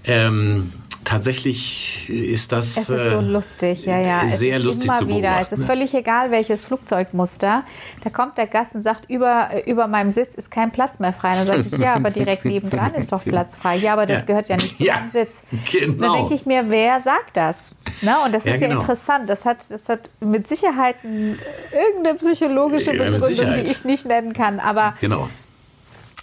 ähm, 0.04 0.74
tatsächlich 1.08 2.10
ist 2.10 2.52
das 2.52 2.72
es 2.72 2.78
ist 2.78 2.88
so 2.88 2.96
äh, 2.96 3.22
lustig, 3.22 3.86
ja, 3.86 4.00
ja. 4.00 4.28
sehr 4.28 4.60
lustig 4.60 4.90
immer 4.90 4.96
zu 4.96 5.08
wieder. 5.08 5.38
Es 5.40 5.54
ist 5.54 5.64
völlig 5.64 5.94
egal, 5.94 6.32
welches 6.32 6.66
Flugzeugmuster. 6.66 7.64
Da 8.04 8.10
kommt 8.10 8.38
der 8.38 8.48
Gast 8.48 8.76
und 8.76 8.82
sagt, 8.82 9.10
über, 9.10 9.50
äh, 9.54 9.70
über 9.70 9.88
meinem 9.88 10.12
Sitz 10.12 10.36
ist 10.36 10.52
kein 10.52 10.72
Platz 10.72 11.00
mehr 11.00 11.14
frei. 11.14 11.34
Dann 11.34 11.46
sage 11.46 11.66
ich, 11.72 11.78
ja, 11.78 11.96
aber 11.96 12.10
direkt 12.10 12.44
nebendran 12.46 12.94
ist 12.94 13.12
doch 13.12 13.24
Platz 13.24 13.56
frei. 13.56 13.78
Ja, 13.78 13.94
aber 13.94 14.06
das 14.06 14.22
ja. 14.22 14.26
gehört 14.26 14.50
ja 14.50 14.58
nicht 14.58 14.78
zu 14.78 14.84
ja, 14.84 14.96
meinem 14.96 15.12
Sitz. 15.12 15.42
Genau. 15.72 15.94
Dann 15.94 16.14
denke 16.14 16.34
ich 16.34 16.46
mir, 16.46 16.70
wer 16.70 17.02
sagt 17.02 17.38
das? 17.38 17.72
Na, 18.02 18.26
und 18.26 18.34
das 18.34 18.44
ja, 18.44 18.56
ist 18.56 18.62
ja 18.62 18.68
genau. 18.68 18.82
interessant. 18.82 19.30
Das 19.30 19.46
hat, 19.46 19.58
das 19.70 19.88
hat 19.88 20.10
mit 20.20 20.48
Sicherheit 20.48 20.96
irgendeine 21.04 22.18
psychologische 22.18 22.92
Begründung, 22.92 23.30
die 23.30 23.72
ich 23.72 23.86
nicht 23.86 24.06
nennen 24.06 24.34
kann. 24.34 24.60
Aber 24.60 24.96
genau. 25.00 25.30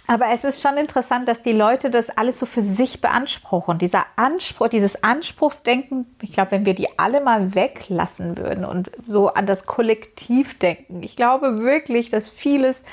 Aber 0.07 0.27
es 0.31 0.43
ist 0.43 0.61
schon 0.61 0.77
interessant, 0.77 1.27
dass 1.27 1.41
die 1.41 1.53
Leute 1.53 1.89
das 1.89 2.09
alles 2.15 2.39
so 2.39 2.45
für 2.45 2.61
sich 2.61 3.01
beanspruchen. 3.01 3.77
Dieser 3.77 4.05
Anspruch, 4.15 4.67
dieses 4.67 5.03
Anspruchsdenken, 5.03 6.15
ich 6.21 6.33
glaube, 6.33 6.51
wenn 6.51 6.65
wir 6.65 6.75
die 6.75 6.99
alle 6.99 7.21
mal 7.21 7.55
weglassen 7.55 8.37
würden 8.37 8.65
und 8.65 8.91
so 9.07 9.29
an 9.29 9.45
das 9.45 9.65
Kollektiv 9.65 10.59
denken, 10.59 11.01
ich 11.01 11.15
glaube 11.15 11.59
wirklich, 11.59 12.09
dass 12.09 12.27
vieles 12.27 12.83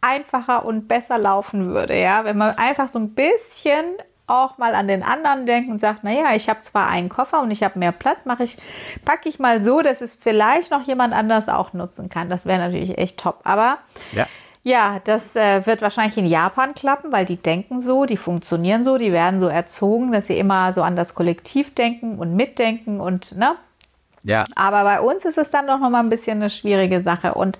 einfacher 0.00 0.64
und 0.64 0.88
besser 0.88 1.18
laufen 1.18 1.72
würde, 1.74 1.98
ja, 1.98 2.24
wenn 2.24 2.38
man 2.38 2.56
einfach 2.56 2.88
so 2.88 2.98
ein 2.98 3.14
bisschen 3.14 3.84
auch 4.26 4.56
mal 4.56 4.74
an 4.74 4.88
den 4.88 5.02
anderen 5.02 5.46
denkt 5.46 5.70
und 5.70 5.78
sagt, 5.78 6.04
naja, 6.04 6.34
ich 6.34 6.48
habe 6.48 6.62
zwar 6.62 6.88
einen 6.88 7.08
Koffer 7.08 7.42
und 7.42 7.50
ich 7.50 7.62
habe 7.62 7.78
mehr 7.78 7.92
Platz, 7.92 8.24
mache 8.24 8.44
ich, 8.44 8.56
packe 9.04 9.28
ich 9.28 9.38
mal 9.38 9.60
so, 9.60 9.82
dass 9.82 10.00
es 10.00 10.14
vielleicht 10.14 10.70
noch 10.70 10.86
jemand 10.86 11.12
anders 11.12 11.48
auch 11.48 11.72
nutzen 11.74 12.08
kann. 12.08 12.30
Das 12.30 12.46
wäre 12.46 12.58
natürlich 12.58 12.96
echt 12.98 13.20
top. 13.20 13.40
Aber 13.44 13.78
ja. 14.12 14.26
Ja, 14.64 15.00
das 15.02 15.34
äh, 15.34 15.66
wird 15.66 15.82
wahrscheinlich 15.82 16.16
in 16.16 16.26
Japan 16.26 16.74
klappen, 16.74 17.10
weil 17.10 17.24
die 17.24 17.36
denken 17.36 17.80
so, 17.80 18.04
die 18.04 18.16
funktionieren 18.16 18.84
so, 18.84 18.96
die 18.96 19.12
werden 19.12 19.40
so 19.40 19.48
erzogen, 19.48 20.12
dass 20.12 20.28
sie 20.28 20.38
immer 20.38 20.72
so 20.72 20.82
an 20.82 20.94
das 20.94 21.14
Kollektiv 21.14 21.74
denken 21.74 22.18
und 22.18 22.36
mitdenken 22.36 23.00
und 23.00 23.36
ne. 23.36 23.56
Ja. 24.24 24.44
Aber 24.54 24.84
bei 24.84 25.00
uns 25.00 25.24
ist 25.24 25.36
es 25.36 25.50
dann 25.50 25.66
doch 25.66 25.80
noch 25.80 25.90
mal 25.90 25.98
ein 25.98 26.08
bisschen 26.08 26.36
eine 26.36 26.48
schwierige 26.48 27.02
Sache. 27.02 27.34
Und 27.34 27.58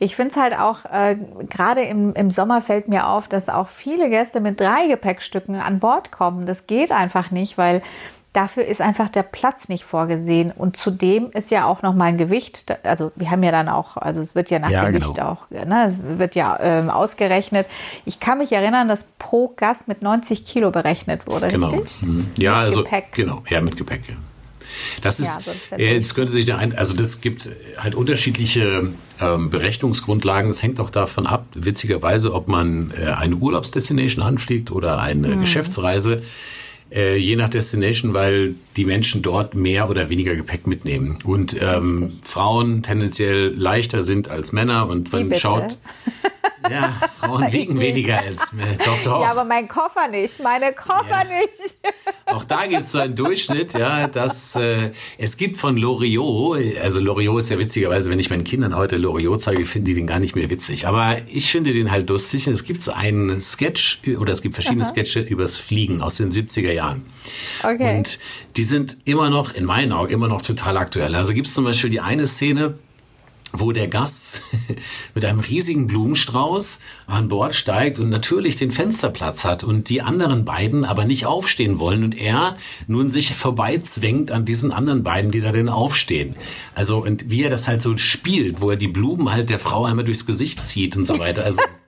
ich 0.00 0.16
finde 0.16 0.32
es 0.32 0.36
halt 0.36 0.58
auch, 0.58 0.84
äh, 0.86 1.16
gerade 1.48 1.82
im, 1.82 2.14
im 2.14 2.32
Sommer 2.32 2.62
fällt 2.62 2.88
mir 2.88 3.06
auf, 3.06 3.28
dass 3.28 3.48
auch 3.48 3.68
viele 3.68 4.10
Gäste 4.10 4.40
mit 4.40 4.58
drei 4.58 4.88
Gepäckstücken 4.88 5.54
an 5.54 5.78
Bord 5.78 6.10
kommen. 6.10 6.46
Das 6.46 6.66
geht 6.66 6.90
einfach 6.90 7.30
nicht, 7.30 7.58
weil 7.58 7.80
Dafür 8.32 8.64
ist 8.64 8.80
einfach 8.80 9.08
der 9.08 9.24
Platz 9.24 9.68
nicht 9.68 9.84
vorgesehen. 9.84 10.52
Und 10.52 10.76
zudem 10.76 11.30
ist 11.32 11.50
ja 11.50 11.64
auch 11.64 11.82
noch 11.82 11.94
mal 11.94 12.04
ein 12.04 12.18
Gewicht. 12.18 12.64
Also 12.84 13.10
wir 13.16 13.28
haben 13.30 13.42
ja 13.42 13.50
dann 13.50 13.68
auch, 13.68 13.96
also 13.96 14.20
es 14.20 14.36
wird 14.36 14.50
ja 14.50 14.60
nach 14.60 14.70
ja, 14.70 14.84
Gewicht 14.84 15.14
genau. 15.14 15.30
auch, 15.30 15.50
ne, 15.50 15.88
es 15.88 16.18
wird 16.18 16.36
ja 16.36 16.56
ähm, 16.60 16.90
ausgerechnet. 16.90 17.68
Ich 18.04 18.20
kann 18.20 18.38
mich 18.38 18.52
erinnern, 18.52 18.86
dass 18.86 19.04
pro 19.18 19.52
Gast 19.56 19.88
mit 19.88 20.02
90 20.02 20.44
Kilo 20.44 20.70
berechnet 20.70 21.26
wurde. 21.26 21.48
Genau. 21.48 21.70
Richtig? 21.70 22.02
Mhm. 22.02 22.30
Ja, 22.36 22.58
mit 22.58 22.64
also 22.66 22.84
Gepäck. 22.84 23.12
genau, 23.12 23.42
ja 23.48 23.60
mit 23.60 23.76
Gepäck. 23.76 24.02
Das 25.02 25.18
ist, 25.18 25.42
ja, 25.70 25.76
äh, 25.78 25.94
jetzt 25.94 26.14
könnte 26.14 26.32
sich 26.32 26.44
da 26.44 26.56
ein, 26.56 26.76
also 26.76 26.94
das 26.94 27.20
gibt 27.20 27.48
halt 27.78 27.96
unterschiedliche 27.96 28.90
ähm, 29.20 29.50
Berechnungsgrundlagen. 29.50 30.50
Es 30.50 30.62
hängt 30.62 30.80
auch 30.80 30.90
davon 30.90 31.26
ab, 31.26 31.46
witzigerweise, 31.54 32.32
ob 32.34 32.48
man 32.48 32.92
äh, 32.96 33.06
eine 33.06 33.36
Urlaubsdestination 33.36 34.24
anfliegt 34.24 34.70
oder 34.70 35.00
eine 35.00 35.28
mhm. 35.28 35.40
Geschäftsreise 35.40 36.22
äh, 36.92 37.16
je 37.16 37.36
nach 37.36 37.48
Destination, 37.48 38.14
weil 38.14 38.54
die 38.76 38.84
Menschen 38.84 39.22
dort 39.22 39.54
mehr 39.54 39.88
oder 39.90 40.10
weniger 40.10 40.34
Gepäck 40.34 40.66
mitnehmen. 40.66 41.18
Und 41.24 41.56
ähm, 41.60 42.18
Frauen 42.22 42.82
tendenziell 42.82 43.48
leichter 43.48 44.02
sind 44.02 44.28
als 44.28 44.52
Männer. 44.52 44.88
Und 44.88 45.12
man 45.12 45.34
schaut, 45.34 45.76
Ja, 46.68 47.00
Frauen 47.18 47.52
wiegen 47.52 47.80
weniger 47.80 48.18
als 48.18 48.52
Männer. 48.52 48.76
Doch, 48.84 49.00
doch. 49.00 49.22
Ja, 49.22 49.30
aber 49.30 49.44
mein 49.44 49.66
Koffer 49.68 50.08
nicht. 50.08 50.40
Meine 50.42 50.72
Koffer 50.72 51.24
ja. 51.24 51.24
nicht. 51.24 51.80
Auch 52.26 52.44
da 52.44 52.66
gibt 52.66 52.82
es 52.82 52.92
so 52.92 52.98
einen 52.98 53.14
Durchschnitt, 53.14 53.72
ja, 53.72 54.06
dass 54.06 54.56
äh, 54.56 54.90
es 55.18 55.36
gibt 55.36 55.56
von 55.56 55.76
Loriot, 55.76 56.58
also 56.82 57.00
Loriot 57.00 57.40
ist 57.40 57.50
ja 57.50 57.58
witzigerweise, 57.58 58.10
wenn 58.10 58.18
ich 58.18 58.30
meinen 58.30 58.44
Kindern 58.44 58.76
heute 58.76 58.96
Loriot 58.96 59.42
zeige, 59.42 59.66
finden 59.66 59.86
die 59.86 59.94
den 59.94 60.06
gar 60.06 60.20
nicht 60.20 60.36
mehr 60.36 60.50
witzig. 60.50 60.86
Aber 60.86 61.16
ich 61.28 61.50
finde 61.50 61.72
den 61.72 61.90
halt 61.90 62.08
lustig. 62.08 62.46
Es 62.46 62.64
gibt 62.64 62.82
so 62.82 62.92
einen 62.92 63.40
Sketch 63.40 64.02
oder 64.18 64.32
es 64.32 64.42
gibt 64.42 64.54
verschiedene 64.54 64.82
Aha. 64.82 64.90
Sketche 64.90 65.20
übers 65.20 65.56
Fliegen 65.56 66.02
aus 66.02 66.16
den 66.16 66.30
70er 66.30 66.72
Jahren. 66.72 67.04
Okay. 67.62 67.98
Und 67.98 68.18
die 68.56 68.64
sind 68.64 68.98
immer 69.04 69.30
noch, 69.30 69.54
in 69.54 69.64
meinen 69.64 69.92
Augen, 69.92 70.12
immer 70.12 70.28
noch 70.28 70.42
total 70.42 70.76
aktuell. 70.76 71.14
Also 71.14 71.34
gibt 71.34 71.46
es 71.46 71.54
zum 71.54 71.64
Beispiel 71.64 71.90
die 71.90 72.00
eine 72.00 72.26
Szene, 72.26 72.74
wo 73.52 73.72
der 73.72 73.88
Gast 73.88 74.42
mit 75.14 75.24
einem 75.24 75.40
riesigen 75.40 75.86
Blumenstrauß 75.86 76.80
an 77.06 77.28
Bord 77.28 77.54
steigt 77.54 77.98
und 77.98 78.08
natürlich 78.08 78.56
den 78.56 78.70
Fensterplatz 78.70 79.44
hat 79.44 79.64
und 79.64 79.88
die 79.88 80.02
anderen 80.02 80.44
beiden 80.44 80.84
aber 80.84 81.04
nicht 81.04 81.26
aufstehen 81.26 81.78
wollen 81.78 82.04
und 82.04 82.16
er 82.16 82.56
nun 82.86 83.10
sich 83.10 83.34
vorbeizwängt 83.34 84.30
an 84.30 84.44
diesen 84.44 84.72
anderen 84.72 85.02
beiden, 85.02 85.30
die 85.30 85.40
da 85.40 85.52
denn 85.52 85.68
aufstehen. 85.68 86.36
Also 86.74 87.02
und 87.02 87.30
wie 87.30 87.42
er 87.42 87.50
das 87.50 87.68
halt 87.68 87.82
so 87.82 87.96
spielt, 87.96 88.60
wo 88.60 88.70
er 88.70 88.76
die 88.76 88.88
Blumen 88.88 89.32
halt 89.32 89.50
der 89.50 89.58
Frau 89.58 89.84
einmal 89.84 90.04
durchs 90.04 90.26
Gesicht 90.26 90.64
zieht 90.64 90.96
und 90.96 91.06
so 91.06 91.18
weiter. 91.18 91.44
Also 91.44 91.62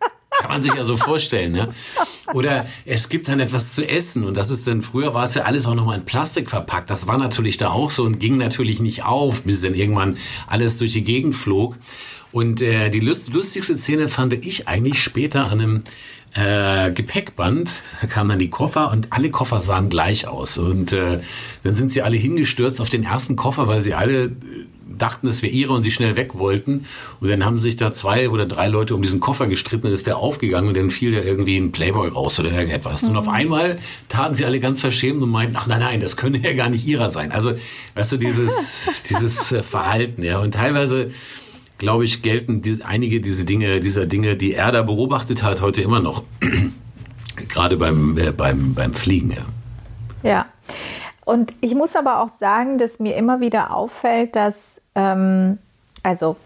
man 0.52 0.62
sich 0.62 0.74
ja 0.74 0.84
so 0.84 0.96
vorstellen, 0.96 1.52
ne? 1.52 1.68
Oder 2.34 2.66
es 2.84 3.08
gibt 3.08 3.28
dann 3.28 3.40
etwas 3.40 3.74
zu 3.74 3.88
essen 3.88 4.24
und 4.24 4.36
das 4.36 4.50
ist 4.50 4.66
dann, 4.66 4.82
früher 4.82 5.14
war 5.14 5.24
es 5.24 5.34
ja 5.34 5.42
alles 5.42 5.66
auch 5.66 5.74
nochmal 5.74 5.98
in 5.98 6.04
Plastik 6.04 6.50
verpackt. 6.50 6.90
Das 6.90 7.06
war 7.06 7.18
natürlich 7.18 7.56
da 7.56 7.70
auch 7.70 7.90
so 7.90 8.04
und 8.04 8.18
ging 8.18 8.36
natürlich 8.36 8.80
nicht 8.80 9.04
auf, 9.04 9.44
bis 9.44 9.62
dann 9.62 9.74
irgendwann 9.74 10.16
alles 10.46 10.76
durch 10.76 10.92
die 10.92 11.04
Gegend 11.04 11.34
flog. 11.34 11.78
Und 12.32 12.62
äh, 12.62 12.88
die 12.88 13.00
lust 13.00 13.32
lustigste 13.34 13.76
Szene 13.76 14.08
fand 14.08 14.32
ich 14.46 14.66
eigentlich 14.66 15.02
später 15.02 15.50
an 15.50 15.60
einem 15.60 15.82
äh, 16.34 16.90
Gepäckband. 16.90 17.82
Da 18.00 18.06
kamen 18.06 18.30
dann 18.30 18.38
die 18.38 18.50
Koffer 18.50 18.90
und 18.90 19.12
alle 19.12 19.30
Koffer 19.30 19.60
sahen 19.60 19.90
gleich 19.90 20.26
aus. 20.26 20.56
Und 20.58 20.92
äh, 20.92 21.20
dann 21.62 21.74
sind 21.74 21.92
sie 21.92 22.02
alle 22.02 22.16
hingestürzt 22.16 22.80
auf 22.80 22.88
den 22.88 23.04
ersten 23.04 23.36
Koffer, 23.36 23.68
weil 23.68 23.82
sie 23.82 23.94
alle 23.94 24.32
dachten, 24.98 25.28
es 25.28 25.42
wäre 25.42 25.52
ihre 25.52 25.72
und 25.72 25.82
sie 25.82 25.90
schnell 25.90 26.16
weg 26.16 26.38
wollten. 26.38 26.86
Und 27.20 27.30
dann 27.30 27.44
haben 27.44 27.58
sich 27.58 27.76
da 27.76 27.92
zwei 27.92 28.28
oder 28.28 28.46
drei 28.46 28.68
Leute 28.68 28.94
um 28.94 29.02
diesen 29.02 29.20
Koffer 29.20 29.46
gestritten 29.46 29.86
und 29.86 29.92
ist 29.92 30.06
der 30.06 30.16
aufgegangen 30.16 30.68
und 30.68 30.76
dann 30.76 30.90
fiel 30.90 31.12
da 31.12 31.20
irgendwie 31.20 31.56
ein 31.56 31.72
Playboy 31.72 32.08
raus 32.08 32.38
oder 32.40 32.50
irgendetwas. 32.50 33.02
Mhm. 33.02 33.10
Und 33.10 33.16
auf 33.16 33.26
mhm. 33.26 33.32
einmal 33.32 33.78
taten 34.08 34.34
sie 34.34 34.44
alle 34.44 34.60
ganz 34.60 34.80
verschämt 34.80 35.22
und 35.22 35.30
meinten, 35.30 35.56
ach 35.56 35.66
nein, 35.66 35.80
nein, 35.80 36.00
das 36.00 36.16
könne 36.16 36.38
ja 36.38 36.52
gar 36.54 36.68
nicht 36.68 36.86
ihrer 36.86 37.08
sein. 37.08 37.32
Also, 37.32 37.52
weißt 37.94 38.12
du, 38.12 38.16
dieses, 38.16 39.02
dieses 39.08 39.52
äh, 39.52 39.62
Verhalten, 39.62 40.22
ja. 40.22 40.38
Und 40.38 40.54
teilweise, 40.54 41.10
glaube 41.78 42.04
ich, 42.04 42.22
gelten 42.22 42.62
die, 42.62 42.80
einige 42.84 43.20
diese 43.20 43.44
Dinge, 43.44 43.80
dieser 43.80 44.06
Dinge, 44.06 44.36
die 44.36 44.54
er 44.54 44.72
da 44.72 44.82
beobachtet 44.82 45.42
hat, 45.42 45.60
heute 45.60 45.82
immer 45.82 46.00
noch. 46.00 46.24
Gerade 47.48 47.76
beim, 47.76 48.16
äh, 48.18 48.32
beim, 48.32 48.74
beim 48.74 48.94
Fliegen, 48.94 49.30
ja. 49.30 49.44
Ja. 50.22 50.46
Und 51.24 51.54
ich 51.60 51.74
muss 51.74 51.94
aber 51.94 52.20
auch 52.20 52.28
sagen, 52.28 52.78
dass 52.78 52.98
mir 52.98 53.16
immer 53.16 53.40
wieder 53.40 53.74
auffällt, 53.74 54.34
dass 54.34 54.81
ähm, 54.94 55.58
also 56.02 56.36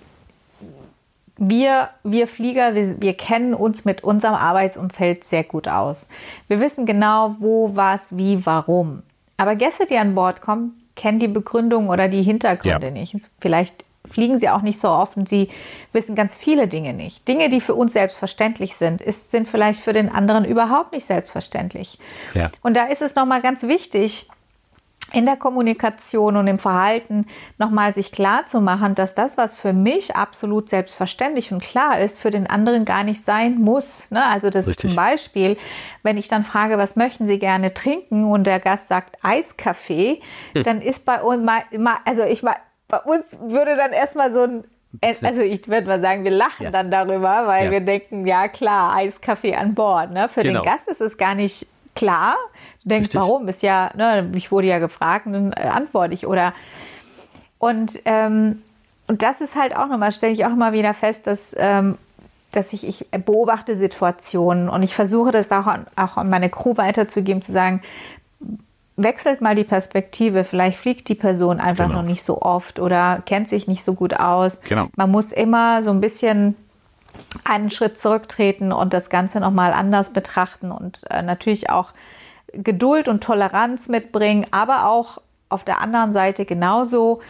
wir, 1.38 1.90
wir 2.02 2.28
Flieger, 2.28 2.74
wir, 2.74 3.00
wir, 3.00 3.14
kennen 3.14 3.54
uns 3.54 3.84
mit 3.84 4.02
unserem 4.02 4.34
Arbeitsumfeld 4.34 5.24
sehr 5.24 5.44
gut 5.44 5.68
aus. 5.68 6.08
Wir 6.48 6.60
wissen 6.60 6.86
genau, 6.86 7.36
wo, 7.38 7.72
was, 7.74 8.16
wie, 8.16 8.44
warum. 8.46 9.02
Aber 9.36 9.54
Gäste, 9.54 9.86
die 9.86 9.98
an 9.98 10.14
Bord 10.14 10.40
kommen, 10.40 10.82
kennen 10.94 11.18
die 11.18 11.28
Begründung 11.28 11.90
oder 11.90 12.08
die 12.08 12.22
Hintergründe 12.22 12.86
ja. 12.86 12.92
nicht. 12.92 13.16
Vielleicht 13.38 13.84
fliegen 14.10 14.38
sie 14.38 14.48
auch 14.48 14.62
nicht 14.62 14.80
so 14.80 14.88
oft 14.88 15.16
und 15.16 15.28
sie 15.28 15.50
wissen 15.92 16.14
ganz 16.14 16.36
viele 16.36 16.68
Dinge 16.68 16.94
nicht. 16.94 17.26
Dinge, 17.28 17.48
die 17.48 17.60
für 17.60 17.74
uns 17.74 17.92
selbstverständlich 17.92 18.76
sind, 18.76 19.02
ist, 19.02 19.30
sind 19.30 19.48
vielleicht 19.48 19.80
für 19.80 19.92
den 19.92 20.08
anderen 20.08 20.44
überhaupt 20.44 20.92
nicht 20.92 21.06
selbstverständlich. 21.06 21.98
Ja. 22.34 22.50
Und 22.62 22.74
da 22.74 22.86
ist 22.86 23.02
es 23.02 23.14
nochmal 23.14 23.42
ganz 23.42 23.64
wichtig, 23.64 24.28
in 25.12 25.24
der 25.24 25.36
Kommunikation 25.36 26.36
und 26.36 26.46
im 26.46 26.58
Verhalten 26.58 27.26
nochmal 27.58 27.94
sich 27.94 28.10
klar 28.10 28.46
zu 28.46 28.60
machen, 28.60 28.94
dass 28.94 29.14
das, 29.14 29.36
was 29.36 29.54
für 29.54 29.72
mich 29.72 30.16
absolut 30.16 30.68
selbstverständlich 30.68 31.52
und 31.52 31.62
klar 31.62 32.00
ist, 32.00 32.18
für 32.18 32.30
den 32.30 32.46
anderen 32.48 32.84
gar 32.84 33.04
nicht 33.04 33.22
sein 33.22 33.60
muss. 33.60 34.10
Ne? 34.10 34.24
Also 34.24 34.50
das 34.50 34.66
Richtig. 34.66 34.90
zum 34.90 34.96
Beispiel, 34.96 35.56
wenn 36.02 36.18
ich 36.18 36.28
dann 36.28 36.44
frage, 36.44 36.76
was 36.76 36.96
möchten 36.96 37.26
Sie 37.26 37.38
gerne 37.38 37.72
trinken 37.72 38.24
und 38.24 38.44
der 38.44 38.58
Gast 38.58 38.88
sagt 38.88 39.16
Eiskaffee, 39.22 40.20
hm. 40.54 40.64
dann 40.64 40.82
ist 40.82 41.04
bei 41.04 41.22
uns 41.22 41.44
mal, 41.44 41.62
also 42.04 42.24
ich 42.24 42.42
bei 42.88 42.98
uns 42.98 43.36
würde 43.40 43.76
dann 43.76 43.92
erstmal 43.92 44.32
so 44.32 44.42
ein 44.42 44.64
also 45.02 45.42
ich 45.42 45.68
würde 45.68 45.86
mal 45.86 46.00
sagen, 46.00 46.24
wir 46.24 46.30
lachen 46.30 46.64
ja. 46.64 46.70
dann 46.70 46.90
darüber, 46.90 47.46
weil 47.46 47.66
ja. 47.66 47.70
wir 47.70 47.80
denken, 47.80 48.26
ja 48.26 48.48
klar, 48.48 48.96
Eiskaffee 48.96 49.54
an 49.54 49.74
Bord. 49.74 50.10
Ne? 50.10 50.30
Für 50.30 50.42
genau. 50.42 50.62
den 50.62 50.64
Gast 50.64 50.88
ist 50.88 51.02
es 51.02 51.18
gar 51.18 51.34
nicht 51.34 51.66
klar. 51.96 52.36
Du 52.82 52.90
denkst, 52.90 53.06
Richtig. 53.06 53.20
warum? 53.20 53.48
Ist 53.48 53.62
ja, 53.62 53.90
ne, 53.96 54.30
ich 54.34 54.52
wurde 54.52 54.68
ja 54.68 54.78
gefragt, 54.78 55.26
dann 55.26 55.52
äh, 55.52 55.62
antworte 55.62 56.14
ich. 56.14 56.26
Oder 56.26 56.54
und, 57.58 57.98
ähm, 58.04 58.62
und 59.08 59.22
das 59.22 59.40
ist 59.40 59.56
halt 59.56 59.76
auch 59.76 59.88
nochmal, 59.88 60.12
stelle 60.12 60.32
ich 60.32 60.44
auch 60.44 60.52
immer 60.52 60.72
wieder 60.72 60.94
fest, 60.94 61.26
dass, 61.26 61.54
ähm, 61.58 61.96
dass 62.52 62.72
ich, 62.72 62.86
ich 62.86 63.06
beobachte 63.24 63.76
Situationen 63.76 64.68
und 64.68 64.82
ich 64.82 64.94
versuche 64.94 65.30
das 65.30 65.50
auch 65.50 65.66
an, 65.66 65.86
auch 65.96 66.16
an 66.16 66.30
meine 66.30 66.50
Crew 66.50 66.76
weiterzugeben, 66.76 67.42
zu 67.42 67.52
sagen, 67.52 67.82
wechselt 68.96 69.40
mal 69.40 69.54
die 69.54 69.64
Perspektive. 69.64 70.44
Vielleicht 70.44 70.78
fliegt 70.78 71.08
die 71.08 71.14
Person 71.14 71.60
einfach 71.60 71.86
genau. 71.86 72.00
noch 72.00 72.06
nicht 72.06 72.22
so 72.22 72.40
oft 72.40 72.78
oder 72.78 73.22
kennt 73.26 73.48
sich 73.48 73.68
nicht 73.68 73.84
so 73.84 73.94
gut 73.94 74.14
aus. 74.14 74.60
Genau. 74.68 74.88
Man 74.96 75.10
muss 75.10 75.32
immer 75.32 75.82
so 75.82 75.90
ein 75.90 76.00
bisschen 76.00 76.56
einen 77.44 77.70
Schritt 77.70 77.98
zurücktreten 77.98 78.72
und 78.72 78.92
das 78.92 79.10
Ganze 79.10 79.40
nochmal 79.40 79.72
anders 79.72 80.12
betrachten 80.12 80.70
und 80.70 81.00
äh, 81.10 81.22
natürlich 81.22 81.70
auch 81.70 81.90
Geduld 82.52 83.08
und 83.08 83.22
Toleranz 83.22 83.88
mitbringen, 83.88 84.46
aber 84.50 84.86
auch 84.86 85.20
auf 85.48 85.64
der 85.64 85.80
anderen 85.80 86.12
Seite 86.12 86.44
genauso, 86.44 87.20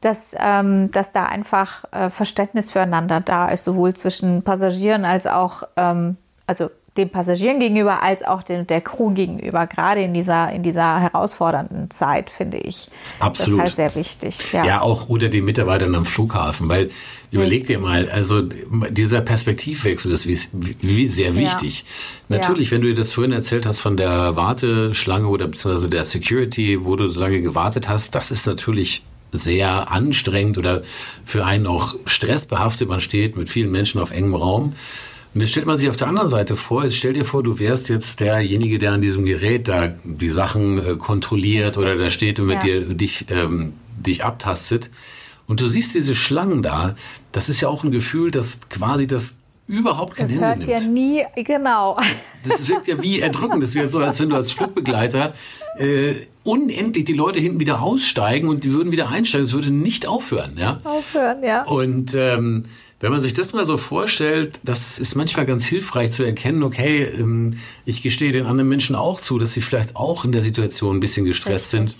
dass, 0.00 0.34
ähm, 0.38 0.90
dass 0.90 1.12
da 1.12 1.24
einfach 1.24 1.84
äh, 1.90 2.10
Verständnis 2.10 2.70
füreinander 2.70 3.20
da 3.20 3.48
ist, 3.48 3.64
sowohl 3.64 3.94
zwischen 3.94 4.42
Passagieren 4.42 5.04
als 5.04 5.26
auch, 5.26 5.64
ähm, 5.76 6.16
also 6.46 6.70
den 6.96 7.10
Passagieren 7.10 7.60
gegenüber 7.60 8.02
als 8.02 8.24
auch 8.24 8.42
den, 8.42 8.66
der 8.66 8.80
Crew 8.80 9.10
gegenüber, 9.10 9.66
gerade 9.66 10.02
in 10.02 10.14
dieser, 10.14 10.52
in 10.52 10.62
dieser 10.62 11.00
herausfordernden 11.00 11.90
Zeit, 11.90 12.30
finde 12.30 12.58
ich. 12.58 12.88
Absolut. 13.20 13.60
Das 13.60 13.70
ist 13.70 13.78
halt 13.78 13.92
sehr 13.92 14.00
wichtig. 14.00 14.52
Ja, 14.52 14.64
ja 14.64 14.80
auch 14.80 15.08
oder 15.08 15.28
den 15.28 15.44
Mitarbeitern 15.44 15.94
am 15.94 16.04
Flughafen, 16.04 16.68
weil 16.68 16.90
überleg 17.30 17.66
dir 17.66 17.78
mal, 17.78 18.10
also 18.10 18.42
dieser 18.42 19.20
Perspektivwechsel 19.20 20.10
ist 20.10 20.26
wie, 20.26 20.76
wie 20.80 21.08
sehr 21.08 21.36
wichtig. 21.36 21.84
Ja. 22.28 22.38
Natürlich, 22.38 22.68
ja. 22.68 22.72
wenn 22.76 22.82
du 22.82 22.88
dir 22.88 22.94
das 22.94 23.12
vorhin 23.12 23.32
erzählt 23.32 23.66
hast 23.66 23.80
von 23.80 23.96
der 23.96 24.34
Warteschlange 24.34 25.28
oder 25.28 25.46
beziehungsweise 25.46 25.90
der 25.90 26.04
Security, 26.04 26.84
wo 26.84 26.96
du 26.96 27.06
so 27.06 27.20
lange 27.20 27.40
gewartet 27.40 27.88
hast, 27.88 28.14
das 28.14 28.30
ist 28.30 28.46
natürlich 28.46 29.02
sehr 29.30 29.90
anstrengend 29.90 30.58
oder 30.58 30.82
für 31.24 31.44
einen 31.44 31.66
auch 31.66 31.94
stressbehaftet. 32.06 32.88
Man 32.88 33.00
steht 33.00 33.36
mit 33.36 33.48
vielen 33.48 33.70
Menschen 33.70 34.00
auf 34.00 34.10
engem 34.10 34.34
Raum. 34.34 34.72
Und 35.34 35.40
jetzt 35.40 35.50
stellt 35.50 35.66
man 35.66 35.76
sich 35.76 35.88
auf 35.88 35.96
der 35.96 36.08
anderen 36.08 36.28
Seite 36.28 36.56
vor, 36.56 36.84
jetzt 36.84 36.96
stell 36.96 37.12
dir 37.12 37.24
vor, 37.24 37.42
du 37.42 37.58
wärst 37.58 37.88
jetzt 37.88 38.20
derjenige, 38.20 38.78
der 38.78 38.92
an 38.92 39.02
diesem 39.02 39.24
Gerät 39.24 39.68
da 39.68 39.88
die 40.04 40.30
Sachen 40.30 40.78
äh, 40.78 40.96
kontrolliert 40.96 41.76
oder 41.76 41.96
da 41.96 42.10
steht 42.10 42.40
und 42.40 42.46
mit 42.46 42.64
ja. 42.64 42.80
dir 42.80 42.94
dich, 42.94 43.26
ähm, 43.30 43.74
dich 43.96 44.24
abtastet. 44.24 44.90
Und 45.46 45.60
du 45.60 45.66
siehst 45.66 45.94
diese 45.94 46.14
Schlangen 46.14 46.62
da. 46.62 46.94
Das 47.32 47.48
ist 47.48 47.60
ja 47.60 47.68
auch 47.68 47.84
ein 47.84 47.90
Gefühl, 47.90 48.30
dass 48.30 48.68
quasi 48.68 49.06
das 49.06 49.38
überhaupt 49.66 50.16
kein 50.16 50.26
das 50.26 50.34
Ende 50.34 50.46
hört 50.46 50.58
nimmt. 50.58 50.70
ja 50.70 50.80
nie, 50.80 51.24
genau. 51.44 51.96
Das 52.46 52.68
wirkt 52.68 52.88
ja 52.88 53.02
wie 53.02 53.20
erdrückend. 53.20 53.62
Das 53.62 53.74
wäre 53.74 53.88
so, 53.88 53.98
als 53.98 54.20
wenn 54.20 54.30
du 54.30 54.36
als 54.36 54.50
Flugbegleiter 54.52 55.34
äh, 55.78 56.14
unendlich 56.42 57.04
die 57.04 57.12
Leute 57.12 57.40
hinten 57.40 57.60
wieder 57.60 57.82
aussteigen 57.82 58.48
und 58.48 58.64
die 58.64 58.72
würden 58.72 58.92
wieder 58.92 59.10
einsteigen. 59.10 59.44
Es 59.44 59.52
würde 59.52 59.70
nicht 59.70 60.06
aufhören. 60.06 60.56
Ja? 60.58 60.80
Aufhören, 60.84 61.42
ja. 61.44 61.62
Und 61.64 62.14
ähm, 62.14 62.64
wenn 63.00 63.12
man 63.12 63.20
sich 63.20 63.32
das 63.32 63.52
mal 63.52 63.64
so 63.64 63.76
vorstellt, 63.76 64.58
das 64.64 64.98
ist 64.98 65.14
manchmal 65.14 65.46
ganz 65.46 65.64
hilfreich 65.64 66.12
zu 66.12 66.24
erkennen, 66.24 66.62
okay, 66.62 67.04
ähm, 67.04 67.58
ich 67.84 68.02
gestehe 68.02 68.32
den 68.32 68.46
anderen 68.46 68.68
Menschen 68.68 68.96
auch 68.96 69.20
zu, 69.20 69.38
dass 69.38 69.52
sie 69.52 69.60
vielleicht 69.60 69.94
auch 69.94 70.24
in 70.24 70.32
der 70.32 70.42
Situation 70.42 70.96
ein 70.96 71.00
bisschen 71.00 71.24
gestresst 71.24 71.70
sind. 71.70 71.94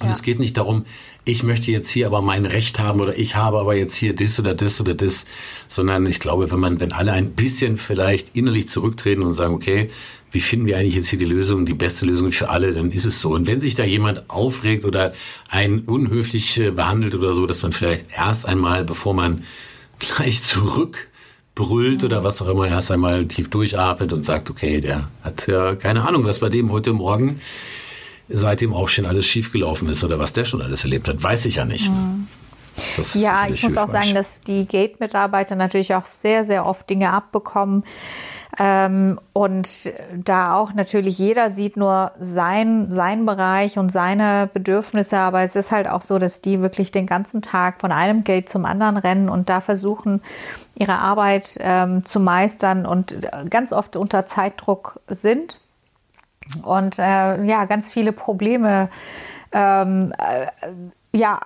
Und 0.00 0.06
ja. 0.06 0.12
es 0.12 0.22
geht 0.22 0.38
nicht 0.38 0.56
darum, 0.56 0.84
ich 1.24 1.42
möchte 1.42 1.70
jetzt 1.70 1.88
hier 1.88 2.06
aber 2.06 2.20
mein 2.22 2.44
Recht 2.44 2.78
haben 2.78 3.00
oder 3.00 3.18
ich 3.18 3.34
habe 3.34 3.58
aber 3.58 3.74
jetzt 3.74 3.94
hier 3.94 4.14
das 4.14 4.38
oder 4.38 4.54
das 4.54 4.80
oder 4.80 4.94
das, 4.94 5.26
sondern 5.68 6.04
ich 6.06 6.20
glaube, 6.20 6.50
wenn 6.50 6.60
man, 6.60 6.80
wenn 6.80 6.92
alle 6.92 7.12
ein 7.12 7.32
bisschen 7.32 7.78
vielleicht 7.78 8.36
innerlich 8.36 8.68
zurücktreten 8.68 9.22
und 9.22 9.32
sagen, 9.32 9.54
okay, 9.54 9.90
wie 10.32 10.40
finden 10.40 10.66
wir 10.66 10.76
eigentlich 10.76 10.96
jetzt 10.96 11.08
hier 11.08 11.18
die 11.18 11.24
Lösung, 11.24 11.64
die 11.64 11.72
beste 11.72 12.04
Lösung 12.04 12.30
für 12.30 12.50
alle, 12.50 12.72
dann 12.72 12.92
ist 12.92 13.06
es 13.06 13.20
so. 13.20 13.30
Und 13.30 13.46
wenn 13.46 13.60
sich 13.60 13.74
da 13.74 13.84
jemand 13.84 14.28
aufregt 14.28 14.84
oder 14.84 15.14
einen 15.48 15.80
unhöflich 15.80 16.58
äh, 16.60 16.70
behandelt 16.72 17.14
oder 17.14 17.32
so, 17.32 17.46
dass 17.46 17.62
man 17.62 17.72
vielleicht 17.72 18.06
erst 18.14 18.46
einmal, 18.46 18.84
bevor 18.84 19.14
man 19.14 19.44
gleich 19.98 20.42
zurückbrüllt 20.42 22.04
oder 22.04 22.24
was 22.24 22.42
auch 22.42 22.48
immer, 22.48 22.66
erst 22.66 22.90
einmal 22.90 23.26
tief 23.26 23.50
durchatmet 23.50 24.12
und 24.12 24.24
sagt, 24.24 24.50
okay, 24.50 24.80
der 24.80 25.08
hat 25.22 25.46
ja 25.46 25.74
keine 25.74 26.06
Ahnung, 26.06 26.24
was 26.24 26.40
bei 26.40 26.48
dem 26.48 26.72
heute 26.72 26.92
Morgen 26.92 27.40
seit 28.28 28.60
dem 28.60 28.74
Aufstehen 28.74 29.06
alles 29.06 29.26
schiefgelaufen 29.26 29.88
ist 29.88 30.02
oder 30.02 30.18
was 30.18 30.32
der 30.32 30.44
schon 30.44 30.62
alles 30.62 30.84
erlebt 30.84 31.08
hat, 31.08 31.22
weiß 31.22 31.46
ich 31.46 31.56
ja 31.56 31.64
nicht. 31.64 31.92
Mhm. 31.92 32.26
ja, 33.14 33.44
ich 33.44 33.50
muss 33.50 33.60
hilfreich. 33.60 33.78
auch 33.78 33.88
sagen, 33.88 34.14
dass 34.14 34.40
die 34.42 34.66
Gate-Mitarbeiter 34.66 35.54
natürlich 35.54 35.94
auch 35.94 36.06
sehr, 36.06 36.44
sehr 36.44 36.66
oft 36.66 36.88
Dinge 36.90 37.12
abbekommen, 37.12 37.84
ähm, 38.58 39.20
und 39.32 39.92
da 40.24 40.54
auch 40.54 40.72
natürlich 40.72 41.18
jeder 41.18 41.50
sieht 41.50 41.76
nur 41.76 42.12
sein, 42.18 42.88
sein 42.90 43.26
Bereich 43.26 43.78
und 43.78 43.90
seine 43.90 44.48
Bedürfnisse, 44.52 45.18
aber 45.18 45.42
es 45.42 45.56
ist 45.56 45.70
halt 45.70 45.88
auch 45.88 46.02
so, 46.02 46.18
dass 46.18 46.40
die 46.40 46.60
wirklich 46.60 46.90
den 46.90 47.06
ganzen 47.06 47.42
Tag 47.42 47.80
von 47.80 47.92
einem 47.92 48.24
Gate 48.24 48.48
zum 48.48 48.64
anderen 48.64 48.96
rennen 48.96 49.28
und 49.28 49.48
da 49.48 49.60
versuchen, 49.60 50.22
ihre 50.74 50.98
Arbeit 50.98 51.56
ähm, 51.60 52.04
zu 52.04 52.20
meistern 52.20 52.86
und 52.86 53.16
ganz 53.50 53.72
oft 53.72 53.96
unter 53.96 54.26
Zeitdruck 54.26 55.00
sind. 55.08 55.60
Und 56.62 56.98
äh, 56.98 57.44
ja, 57.44 57.64
ganz 57.64 57.88
viele 57.88 58.12
Probleme 58.12 58.88
ähm, 59.52 60.12
äh, 60.18 60.46
ja, 61.16 61.40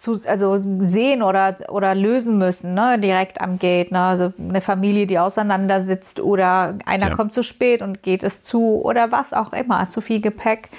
zu, 0.00 0.18
also 0.26 0.62
sehen 0.80 1.22
oder, 1.22 1.56
oder 1.68 1.94
lösen 1.94 2.38
müssen, 2.38 2.72
ne? 2.72 2.98
direkt 2.98 3.38
am 3.38 3.58
Gate. 3.58 3.92
Ne? 3.92 4.00
Also 4.00 4.32
eine 4.38 4.62
Familie, 4.62 5.06
die 5.06 5.18
auseinandersitzt 5.18 6.20
oder 6.20 6.78
einer 6.86 7.10
ja. 7.10 7.14
kommt 7.14 7.34
zu 7.34 7.42
spät 7.42 7.82
und 7.82 8.02
geht 8.02 8.22
es 8.22 8.42
zu 8.42 8.80
oder 8.82 9.12
was 9.12 9.34
auch 9.34 9.52
immer, 9.52 9.90
zu 9.90 10.00
viel 10.00 10.22
Gepäck, 10.22 10.70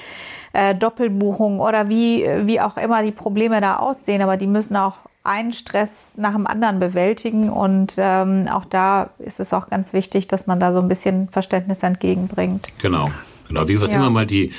äh, 0.53 0.73
Doppelbuchung 0.73 1.60
oder 1.60 1.88
wie, 1.88 2.25
wie 2.45 2.60
auch 2.60 2.77
immer 2.77 3.03
die 3.03 3.12
Probleme 3.12 3.62
da 3.62 3.75
aussehen, 3.75 4.23
aber 4.23 4.38
die 4.38 4.47
müssen 4.47 4.75
auch 4.75 4.95
einen 5.23 5.53
Stress 5.53 6.15
nach 6.17 6.34
dem 6.34 6.47
anderen 6.47 6.79
bewältigen 6.79 7.51
und 7.51 7.93
ähm, 7.97 8.47
auch 8.51 8.65
da 8.65 9.12
ist 9.19 9.39
es 9.39 9.53
auch 9.53 9.69
ganz 9.69 9.93
wichtig, 9.93 10.29
dass 10.29 10.47
man 10.47 10.60
da 10.60 10.73
so 10.73 10.79
ein 10.79 10.88
bisschen 10.88 11.29
Verständnis 11.29 11.84
entgegenbringt. 11.84 12.69
Genau, 12.81 13.12
genau. 13.47 13.67
Wie 13.67 13.73
gesagt, 13.73 13.91
ja. 13.91 13.99
immer 13.99 14.10
mal 14.10 14.25
die, 14.25 14.51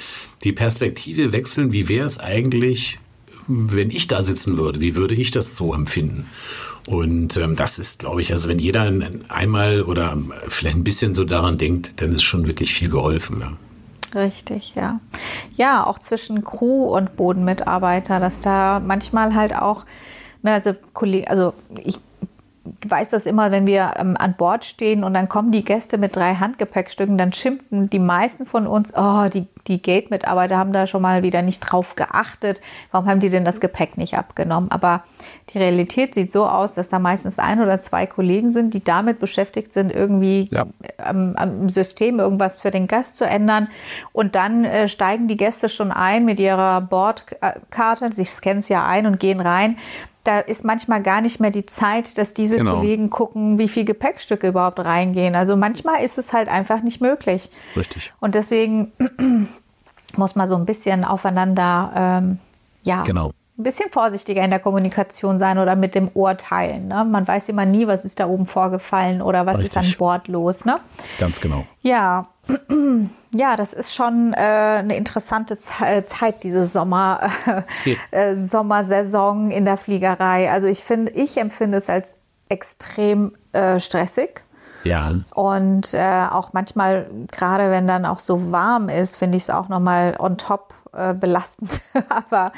die 0.45 0.53
Perspektive 0.53 1.33
wechseln. 1.33 1.73
Wie 1.73 1.89
wäre 1.89 2.07
es 2.07 2.21
eigentlich, 2.21 3.01
wenn 3.47 3.91
ich 3.91 4.07
da 4.07 4.23
sitzen 4.23 4.59
würde, 4.59 4.81
wie 4.81 4.97
würde 4.97 5.15
ich 5.15 5.31
das 5.31 5.57
so 5.57 5.75
empfinden? 5.75 6.27
Und 6.87 7.37
ähm, 7.37 7.55
das 7.55 7.79
ist, 7.79 8.01
glaube 8.01 8.21
ich, 8.21 8.33
also 8.33 8.49
wenn 8.49 8.59
jeder 8.59 8.91
einmal 9.29 9.83
oder 9.83 10.19
vielleicht 10.49 10.77
ein 10.77 10.85
bisschen 10.85 11.15
so 11.15 11.25
daran 11.25 11.59
denkt, 11.59 12.01
dann 12.01 12.13
ist 12.13 12.23
schon 12.23 12.47
wirklich 12.47 12.75
viel 12.75 12.89
geholfen. 12.89 13.41
Ja. 13.41 13.53
Richtig, 14.15 14.75
ja. 14.75 15.01
Ja, 15.57 15.87
auch 15.87 15.99
zwischen 15.99 16.45
Crew 16.45 16.87
und 16.87 17.17
Bodenmitarbeiter, 17.17 18.21
dass 18.21 18.41
da 18.41 18.81
manchmal 18.81 19.35
halt 19.35 19.55
auch, 19.55 19.85
ne, 20.43 20.53
also 20.53 20.75
Kollegen, 20.93 21.29
also 21.29 21.55
ich 21.85 21.99
weiß 22.87 23.11
das 23.11 23.27
immer, 23.27 23.51
wenn 23.51 23.67
wir 23.67 23.95
ähm, 23.97 24.17
an 24.17 24.35
Bord 24.37 24.65
stehen 24.65 25.03
und 25.03 25.15
dann 25.15 25.29
kommen 25.29 25.51
die 25.51 25.65
Gäste 25.65 25.99
mit 25.99 26.15
drei 26.15 26.37
Handgepäckstücken, 26.37 27.19
dann 27.19 27.33
schimpfen 27.33 27.91
die 27.91 27.99
meisten 27.99 28.47
von 28.47 28.69
uns, 28.69 28.93
oh, 28.97 29.29
die, 29.29 29.47
die 29.67 29.83
Gate-Mitarbeiter 29.83 30.57
haben 30.57 30.73
da 30.73 30.87
schon 30.87 31.03
mal 31.03 31.25
wieder 31.25 31.43
nicht 31.43 31.61
drauf 31.61 31.97
geachtet. 31.97 32.61
Warum 32.93 33.09
haben 33.09 33.21
die 33.21 33.31
denn 33.31 33.45
das 33.45 33.61
Gepäck 33.61 33.97
nicht 33.97 34.17
abgenommen? 34.17 34.71
Aber 34.71 35.03
die 35.51 35.59
Realität 35.59 36.15
sieht 36.15 36.31
so 36.31 36.47
aus, 36.47 36.73
dass 36.73 36.89
da 36.89 37.01
meistens 37.01 37.41
ein 37.41 37.61
oder 37.61 37.81
zwei 37.81 38.07
Kollegen 38.07 38.51
sind, 38.51 38.75
die 38.75 38.85
damit 38.85 39.19
beschäftigt 39.19 39.73
sind, 39.73 39.93
irgendwie 39.93 40.49
ja. 40.53 40.67
am, 40.99 41.35
am, 41.35 41.69
System 41.69 42.21
irgendwas 42.21 42.61
für 42.61 42.71
den 42.71 42.87
Gast 42.87 43.17
zu 43.17 43.25
ändern. 43.25 43.69
Und 44.13 44.37
dann 44.37 44.65
äh, 44.65 44.89
steigen 44.89 45.27
die 45.27 45.37
Gäste 45.37 45.69
schon 45.69 45.91
ein 45.91 46.25
mit 46.25 46.39
ihrer 46.39 46.81
Bordkarte, 46.81 48.13
sie 48.13 48.25
scannen 48.25 48.59
es 48.59 48.69
ja 48.69 48.87
ein 48.87 49.07
und 49.07 49.19
gehen 49.19 49.41
rein 49.41 49.77
da 50.25 50.39
ist 50.39 50.65
manchmal 50.65 51.03
gar 51.03 51.21
nicht 51.21 51.41
mehr 51.41 51.51
die 51.51 51.67
Zeit, 51.67 52.17
dass 52.17 52.35
diese 52.35 52.57
genau. 52.57 52.77
Kollegen 52.77 53.11
gucken, 53.11 53.59
wie 53.59 53.69
viel 53.69 53.85
Gepäckstücke 53.85 54.49
überhaupt 54.49 54.79
reingehen. 54.79 55.35
Also 55.35 55.57
manchmal 55.57 56.05
ist 56.05 56.19
es 56.19 56.33
halt 56.33 56.49
einfach 56.49 56.83
nicht 56.83 57.01
möglich. 57.01 57.51
Richtig. 57.77 58.13
Und 58.21 58.35
deswegen 58.35 58.93
muss 60.17 60.37
man 60.37 60.49
so 60.49 60.57
ein 60.57 60.67
bisschen 60.67 61.05
aufeinander, 61.05 61.93
ähm, 61.97 62.39
ja, 62.83 63.03
genau. 63.03 63.33
Ein 63.63 63.65
bisschen 63.65 63.91
vorsichtiger 63.91 64.43
in 64.43 64.51
der 64.51 64.59
Kommunikation 64.59 65.39
sein 65.39 65.59
oder 65.59 65.77
mit 65.77 65.95
dem 65.95 66.09
Urteilen. 66.15 66.89
Ne? 66.89 67.05
Man 67.05 67.27
weiß 67.27 67.49
immer 67.49 67.65
nie, 67.65 67.87
was 67.87 68.05
ist 68.05 68.19
da 68.19 68.27
oben 68.27 68.47
vorgefallen 68.47 69.23
oder 69.23 69.47
was 69.47 69.59
Richtig. 69.59 69.71
ist 69.71 69.93
an 69.93 69.99
Bord 69.99 70.29
los. 70.29 70.65
Ne? 70.65 70.81
Ganz 71.19 71.41
genau. 71.41 71.65
Ja. 71.83 72.27
Ja, 73.35 73.57
das 73.57 73.73
ist 73.73 73.95
schon 73.95 74.35
äh, 74.35 74.37
eine 74.37 74.95
interessante 74.95 75.57
äh, 75.81 76.05
Zeit, 76.05 76.43
diese 76.43 76.67
Sommer, 76.67 77.31
äh, 78.11 78.37
Sommersaison 78.37 79.51
in 79.51 79.65
der 79.65 79.79
Fliegerei. 79.79 80.51
Also 80.51 80.67
ich 80.67 80.85
finde, 80.85 81.13
ich 81.13 81.39
empfinde 81.39 81.79
es 81.79 81.89
als 81.89 82.19
extrem 82.51 83.33
äh, 83.53 83.81
stressig. 83.81 84.45
Ja. 84.85 85.13
Und 85.35 85.95
äh, 85.95 86.27
auch 86.31 86.53
manchmal, 86.53 87.09
gerade 87.31 87.71
wenn 87.71 87.87
dann 87.87 88.05
auch 88.05 88.19
so 88.19 88.53
warm 88.53 88.91
ist, 88.91 89.17
finde 89.17 89.39
ich 89.39 89.45
es 89.45 89.51
auch 89.51 89.71
nochmal 89.71 90.15
on 90.19 90.37
top 90.37 90.75
äh, 90.93 91.15
belastend. 91.15 91.81
Aber 92.11 92.53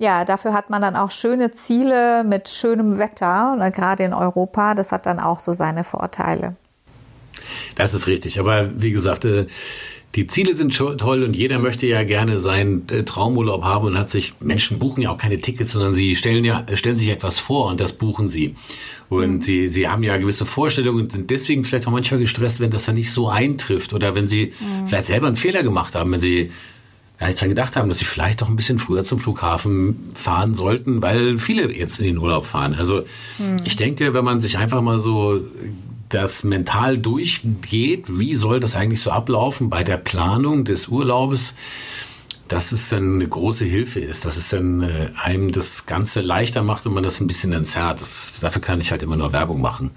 ja, 0.00 0.24
dafür 0.24 0.52
hat 0.52 0.70
man 0.70 0.82
dann 0.82 0.96
auch 0.96 1.10
schöne 1.10 1.50
Ziele 1.50 2.24
mit 2.24 2.48
schönem 2.48 2.98
Wetter, 2.98 3.70
gerade 3.74 4.04
in 4.04 4.14
Europa. 4.14 4.74
Das 4.74 4.92
hat 4.92 5.06
dann 5.06 5.20
auch 5.20 5.40
so 5.40 5.52
seine 5.52 5.84
Vorteile. 5.84 6.56
Das 7.76 7.94
ist 7.94 8.06
richtig. 8.06 8.40
Aber 8.40 8.70
wie 8.80 8.90
gesagt, 8.90 9.24
äh, 9.24 9.46
die 10.16 10.26
Ziele 10.26 10.54
sind 10.54 10.76
toll 10.76 11.22
und 11.22 11.36
jeder 11.36 11.60
möchte 11.60 11.86
ja 11.86 12.02
gerne 12.02 12.36
seinen 12.36 12.88
äh, 12.88 13.04
Traumurlaub 13.04 13.62
haben 13.62 13.86
und 13.86 13.98
hat 13.98 14.10
sich, 14.10 14.34
Menschen 14.40 14.80
buchen 14.80 15.02
ja 15.02 15.10
auch 15.10 15.18
keine 15.18 15.38
Tickets, 15.38 15.72
sondern 15.72 15.94
sie 15.94 16.16
stellen 16.16 16.44
ja, 16.44 16.64
stellen 16.74 16.96
sich 16.96 17.10
etwas 17.10 17.38
vor 17.38 17.66
und 17.66 17.80
das 17.80 17.92
buchen 17.92 18.28
sie. 18.28 18.56
Und 19.08 19.36
mhm. 19.36 19.42
sie, 19.42 19.68
sie 19.68 19.88
haben 19.88 20.02
ja 20.02 20.16
gewisse 20.16 20.46
Vorstellungen 20.46 21.02
und 21.02 21.12
sind 21.12 21.30
deswegen 21.30 21.64
vielleicht 21.64 21.86
auch 21.86 21.92
manchmal 21.92 22.20
gestresst, 22.20 22.58
wenn 22.58 22.70
das 22.70 22.86
dann 22.86 22.96
nicht 22.96 23.12
so 23.12 23.28
eintrifft 23.28 23.92
oder 23.92 24.14
wenn 24.14 24.26
sie 24.26 24.52
mhm. 24.58 24.88
vielleicht 24.88 25.06
selber 25.06 25.28
einen 25.28 25.36
Fehler 25.36 25.62
gemacht 25.62 25.94
haben, 25.94 26.10
wenn 26.10 26.20
sie 26.20 26.50
gar 27.20 27.26
nicht 27.26 27.40
dran 27.40 27.50
gedacht 27.50 27.76
haben, 27.76 27.88
dass 27.90 27.98
sie 27.98 28.06
vielleicht 28.06 28.40
doch 28.40 28.48
ein 28.48 28.56
bisschen 28.56 28.78
früher 28.78 29.04
zum 29.04 29.20
Flughafen 29.20 30.10
fahren 30.14 30.54
sollten, 30.54 31.02
weil 31.02 31.36
viele 31.36 31.70
jetzt 31.70 32.00
in 32.00 32.06
den 32.06 32.18
Urlaub 32.18 32.46
fahren. 32.46 32.74
Also 32.74 33.02
mhm. 33.38 33.56
ich 33.64 33.76
denke, 33.76 34.14
wenn 34.14 34.24
man 34.24 34.40
sich 34.40 34.56
einfach 34.56 34.80
mal 34.80 34.98
so 34.98 35.40
das 36.08 36.44
mental 36.44 36.96
durchgeht, 36.96 38.06
wie 38.08 38.34
soll 38.34 38.58
das 38.58 38.74
eigentlich 38.74 39.02
so 39.02 39.10
ablaufen 39.10 39.68
bei 39.68 39.84
der 39.84 39.98
Planung 39.98 40.64
des 40.64 40.88
Urlaubes, 40.88 41.54
dass 42.48 42.72
es 42.72 42.88
dann 42.88 43.16
eine 43.16 43.28
große 43.28 43.66
Hilfe 43.66 44.00
ist, 44.00 44.24
dass 44.24 44.38
es 44.38 44.48
dann 44.48 44.82
äh, 44.82 45.10
einem 45.22 45.52
das 45.52 45.84
Ganze 45.84 46.22
leichter 46.22 46.62
macht 46.62 46.86
und 46.86 46.94
man 46.94 47.04
das 47.04 47.20
ein 47.20 47.26
bisschen 47.26 47.52
entzerrt. 47.52 48.00
Das, 48.00 48.38
dafür 48.40 48.62
kann 48.62 48.80
ich 48.80 48.90
halt 48.92 49.02
immer 49.02 49.16
nur 49.16 49.34
Werbung 49.34 49.60
machen. 49.60 49.90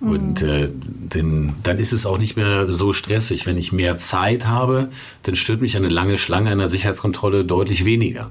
Mhm. 0.00 0.10
Und 0.10 0.42
äh, 0.42 0.68
denn, 0.72 1.54
dann 1.62 1.78
ist 1.78 1.92
es 1.92 2.06
auch 2.06 2.18
nicht 2.18 2.36
mehr 2.36 2.70
so 2.70 2.92
stressig. 2.92 3.46
Wenn 3.46 3.56
ich 3.56 3.72
mehr 3.72 3.96
Zeit 3.96 4.46
habe, 4.46 4.90
dann 5.22 5.36
stört 5.36 5.60
mich 5.60 5.76
eine 5.76 5.88
lange 5.88 6.16
Schlange 6.16 6.50
einer 6.50 6.66
Sicherheitskontrolle 6.66 7.44
deutlich 7.44 7.84
weniger. 7.84 8.30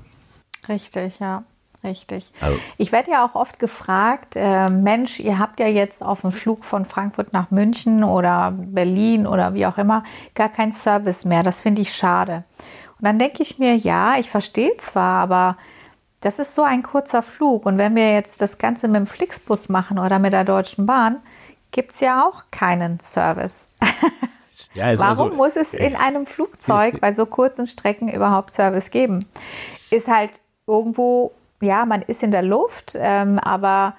Richtig, 0.68 1.20
ja. 1.20 1.44
Richtig. 1.82 2.34
Also. 2.42 2.60
Ich 2.78 2.92
werde 2.92 3.12
ja 3.12 3.26
auch 3.26 3.36
oft 3.36 3.58
gefragt, 3.58 4.36
äh, 4.36 4.70
Mensch, 4.70 5.20
ihr 5.20 5.40
habt 5.40 5.62
ja 5.62 5.68
jetzt 5.68 6.04
auf 6.04 6.22
dem 6.22 6.34
Flug 6.34 6.66
von 6.66 6.84
Frankfurt 6.84 7.32
nach 7.32 7.52
München 7.52 8.04
oder 8.04 8.52
Berlin 8.54 9.26
oder 9.26 9.54
wie 9.54 9.66
auch 9.66 9.78
immer 9.78 10.04
gar 10.36 10.50
keinen 10.50 10.74
Service 10.74 11.24
mehr. 11.24 11.42
Das 11.42 11.62
finde 11.62 11.82
ich 11.82 11.94
schade. 11.94 12.44
Und 13.00 13.06
dann 13.06 13.18
denke 13.18 13.42
ich 13.44 13.60
mir, 13.60 13.78
ja, 13.78 14.18
ich 14.20 14.30
verstehe 14.30 14.76
zwar, 14.78 15.22
aber 15.22 15.58
das 16.20 16.38
ist 16.38 16.54
so 16.54 16.64
ein 16.64 16.84
kurzer 16.84 17.24
Flug. 17.24 17.66
Und 17.66 17.78
wenn 17.78 17.96
wir 17.96 18.12
jetzt 18.12 18.42
das 18.42 18.58
Ganze 18.58 18.90
mit 18.90 18.98
dem 18.98 19.08
Flixbus 19.08 19.70
machen 19.70 20.00
oder 20.00 20.20
mit 20.20 20.34
der 20.34 20.44
Deutschen 20.44 20.86
Bahn, 20.86 21.20
gibt 21.72 21.94
es 21.94 22.00
ja 22.00 22.26
auch 22.26 22.44
keinen 22.52 23.00
Service. 23.00 23.68
Ja, 24.76 24.98
Warum 25.00 25.30
also, 25.30 25.36
muss 25.36 25.56
es 25.56 25.74
in 25.74 25.96
einem 25.96 26.26
Flugzeug 26.26 27.02
bei 27.02 27.12
so 27.12 27.26
kurzen 27.26 27.66
Strecken 27.66 28.08
überhaupt 28.08 28.54
Service 28.54 28.92
geben? 28.92 29.26
Ist 29.90 30.08
halt 30.08 30.42
irgendwo, 30.68 31.32
ja, 31.60 31.86
man 31.86 32.02
ist 32.04 32.22
in 32.22 32.32
der 32.32 32.44
Luft, 32.44 32.94
ähm, 32.96 33.40
aber 33.40 33.96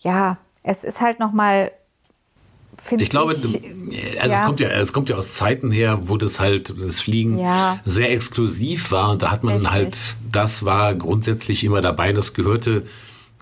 ja, 0.00 0.38
es 0.62 0.84
ist 0.84 1.00
halt 1.00 1.20
nochmal 1.20 1.70
ich 2.96 3.10
glaube, 3.10 3.34
ich, 3.34 4.20
also 4.20 4.34
ja. 4.34 4.40
es 4.40 4.46
kommt 4.46 4.60
ja, 4.60 4.68
es 4.68 4.92
kommt 4.92 5.10
ja 5.10 5.16
aus 5.16 5.34
Zeiten 5.34 5.72
her, 5.72 5.98
wo 6.02 6.16
das 6.16 6.38
halt 6.38 6.74
das 6.80 7.00
Fliegen 7.00 7.38
ja. 7.38 7.80
sehr 7.84 8.12
exklusiv 8.12 8.92
war 8.92 9.10
und 9.10 9.22
da 9.22 9.32
hat 9.32 9.42
man 9.42 9.54
Richtig. 9.54 9.72
halt, 9.72 10.16
das 10.30 10.64
war 10.64 10.94
grundsätzlich 10.94 11.64
immer 11.64 11.80
dabei, 11.80 12.12
das 12.12 12.34
gehörte 12.34 12.84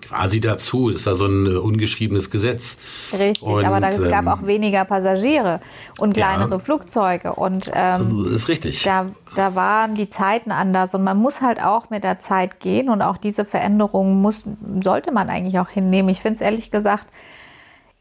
quasi 0.01 0.39
dazu. 0.39 0.89
Das 0.89 1.05
war 1.05 1.15
so 1.15 1.25
ein 1.25 1.45
äh, 1.45 1.49
ungeschriebenes 1.57 2.31
Gesetz. 2.31 2.77
Richtig, 3.11 3.41
und, 3.41 3.65
aber 3.65 3.79
da, 3.79 3.89
es 3.89 3.99
ähm, 3.99 4.09
gab 4.09 4.27
auch 4.27 4.45
weniger 4.45 4.85
Passagiere 4.85 5.59
und 5.99 6.13
kleinere 6.13 6.51
ja, 6.51 6.59
Flugzeuge. 6.59 7.33
Und 7.33 7.71
ähm, 7.73 8.27
ist 8.31 8.47
richtig. 8.47 8.83
Da, 8.83 9.07
da 9.35 9.55
waren 9.55 9.95
die 9.95 10.09
Zeiten 10.09 10.51
anders 10.51 10.93
und 10.93 11.03
man 11.03 11.17
muss 11.17 11.41
halt 11.41 11.61
auch 11.61 11.89
mit 11.89 12.03
der 12.03 12.19
Zeit 12.19 12.59
gehen 12.59 12.89
und 12.89 13.01
auch 13.01 13.17
diese 13.17 13.45
Veränderungen 13.45 14.21
muss, 14.21 14.43
sollte 14.81 15.11
man 15.11 15.29
eigentlich 15.29 15.59
auch 15.59 15.69
hinnehmen. 15.69 16.09
Ich 16.09 16.21
finde 16.21 16.35
es 16.35 16.41
ehrlich 16.41 16.71
gesagt, 16.71 17.07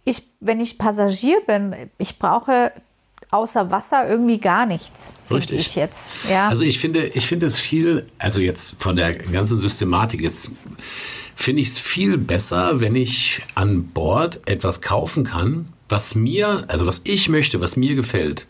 ich, 0.04 0.22
wenn 0.40 0.60
ich 0.60 0.78
Passagier 0.78 1.38
bin, 1.46 1.74
ich 1.98 2.18
brauche 2.18 2.72
außer 3.30 3.70
Wasser 3.70 4.08
irgendwie 4.08 4.38
gar 4.38 4.66
nichts. 4.66 5.12
Richtig. 5.30 5.58
Ich 5.58 5.74
jetzt. 5.74 6.12
Ja. 6.30 6.48
Also 6.48 6.64
ich 6.64 6.78
finde, 6.78 7.06
ich 7.06 7.26
finde 7.26 7.46
es 7.46 7.58
viel, 7.58 8.06
also 8.18 8.40
jetzt 8.40 8.76
von 8.78 8.96
der 8.96 9.14
ganzen 9.14 9.58
Systematik 9.58 10.20
jetzt 10.20 10.52
finde 11.36 11.62
ich 11.62 11.68
es 11.68 11.78
viel 11.78 12.18
besser, 12.18 12.80
wenn 12.80 12.96
ich 12.96 13.42
an 13.54 13.88
Bord 13.88 14.40
etwas 14.46 14.80
kaufen 14.80 15.22
kann, 15.22 15.68
was 15.88 16.16
mir, 16.16 16.64
also 16.66 16.86
was 16.86 17.02
ich 17.04 17.28
möchte, 17.28 17.60
was 17.60 17.76
mir 17.76 17.94
gefällt. 17.94 18.46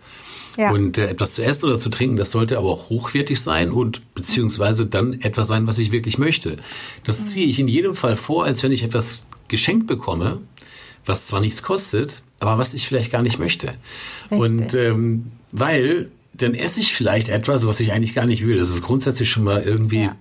Ja. 0.56 0.70
Und 0.70 0.96
äh, 0.96 1.08
etwas 1.08 1.34
zu 1.34 1.44
essen 1.44 1.66
oder 1.66 1.76
zu 1.76 1.90
trinken, 1.90 2.16
das 2.16 2.30
sollte 2.30 2.56
aber 2.56 2.70
auch 2.70 2.88
hochwertig 2.88 3.38
sein 3.38 3.70
und 3.70 4.14
beziehungsweise 4.14 4.86
dann 4.86 5.20
etwas 5.20 5.48
sein, 5.48 5.66
was 5.66 5.78
ich 5.78 5.92
wirklich 5.92 6.16
möchte. 6.16 6.56
Das 7.04 7.20
mhm. 7.20 7.24
ziehe 7.24 7.46
ich 7.46 7.58
in 7.58 7.68
jedem 7.68 7.94
Fall 7.94 8.16
vor, 8.16 8.44
als 8.44 8.62
wenn 8.62 8.72
ich 8.72 8.82
etwas 8.82 9.28
geschenkt 9.48 9.86
bekomme, 9.86 10.40
was 11.04 11.26
zwar 11.26 11.40
nichts 11.40 11.62
kostet, 11.62 12.22
aber 12.40 12.56
was 12.56 12.72
ich 12.72 12.86
vielleicht 12.86 13.12
gar 13.12 13.20
nicht 13.20 13.38
möchte. 13.38 13.74
Richtig. 14.30 14.38
Und 14.38 14.74
ähm, 14.74 15.26
weil 15.52 16.08
dann 16.32 16.54
esse 16.54 16.80
ich 16.80 16.94
vielleicht 16.94 17.28
etwas, 17.28 17.66
was 17.66 17.80
ich 17.80 17.92
eigentlich 17.92 18.14
gar 18.14 18.26
nicht 18.26 18.46
will. 18.46 18.56
Das 18.56 18.70
ist 18.70 18.82
grundsätzlich 18.82 19.28
schon 19.28 19.44
mal 19.44 19.62
irgendwie 19.62 20.02
ja. 20.02 20.16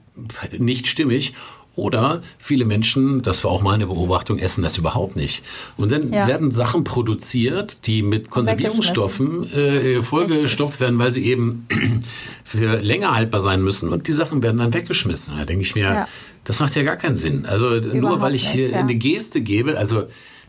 nicht 0.57 0.88
stimmig. 0.88 1.34
Oder 1.76 2.22
viele 2.38 2.64
Menschen, 2.64 3.22
das 3.22 3.44
war 3.44 3.52
auch 3.52 3.62
meine 3.62 3.88
Beobachtung, 3.88 4.40
essen 4.40 4.64
das 4.64 4.78
überhaupt 4.78 5.16
nicht. 5.16 5.44
Und 5.76 5.92
dann 5.92 6.14
ja. 6.14 6.26
werden 6.26 6.52
Sachen 6.52 6.86
produziert, 6.86 7.78
die 7.86 8.02
mit 8.02 8.30
Konservierungsstoffen 8.30 9.52
äh, 9.54 10.02
vollgestopft 10.02 10.80
werden, 10.80 10.98
weil 11.00 11.12
sie 11.12 11.26
eben 11.26 11.68
für 12.46 12.80
länger 12.80 13.14
haltbar 13.14 13.42
sein 13.42 13.62
müssen. 13.62 13.90
Und 13.90 14.08
die 14.08 14.14
Sachen 14.14 14.42
werden 14.42 14.58
dann 14.58 14.74
weggeschmissen. 14.74 15.36
Da 15.38 15.44
denke 15.44 15.64
ich 15.64 15.76
mir, 15.76 15.84
ja. 15.84 16.08
das 16.46 16.62
macht 16.62 16.76
ja 16.76 16.84
gar 16.84 16.96
keinen 16.96 17.18
Sinn. 17.18 17.46
Also 17.46 17.76
überhaupt 17.76 17.94
nur 17.94 18.22
weil 18.22 18.36
ich 18.36 18.48
hier 18.48 18.70
ja. 18.70 18.80
eine 18.80 18.96
Geste 18.96 19.42
gebe, 19.42 19.78
also 19.78 20.06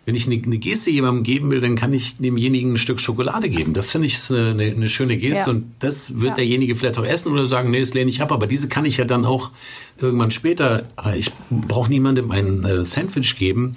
wenn 0.06 0.14
ich 0.14 0.26
eine, 0.26 0.40
eine, 0.42 0.58
Geste 0.58 0.90
jemandem 0.90 1.24
geben 1.24 1.50
will, 1.50 1.60
dann 1.60 1.74
kann 1.74 1.92
ich 1.92 2.16
demjenigen 2.16 2.74
ein 2.74 2.78
Stück 2.78 3.00
Schokolade 3.00 3.50
geben. 3.50 3.74
Das 3.74 3.90
finde 3.90 4.06
ich 4.06 4.18
eine, 4.30 4.50
eine, 4.50 4.62
eine, 4.62 4.88
schöne 4.88 5.16
Geste 5.16 5.50
ja. 5.50 5.56
und 5.56 5.74
das 5.80 6.20
wird 6.20 6.30
ja. 6.30 6.34
derjenige 6.36 6.76
vielleicht 6.76 6.96
auch 6.98 7.04
essen 7.04 7.32
oder 7.32 7.48
sagen, 7.48 7.72
nee, 7.72 7.80
das 7.80 7.92
lehne 7.92 8.08
ich 8.08 8.22
ab. 8.22 8.30
Aber 8.30 8.46
diese 8.46 8.68
kann 8.68 8.84
ich 8.84 8.98
ja 8.98 9.04
dann 9.04 9.24
auch 9.24 9.50
irgendwann 9.98 10.30
später. 10.30 10.84
Aber 10.94 11.16
ich 11.16 11.32
brauche 11.50 11.90
niemandem 11.90 12.30
ein 12.30 12.64
äh, 12.64 12.84
Sandwich 12.84 13.36
geben, 13.36 13.74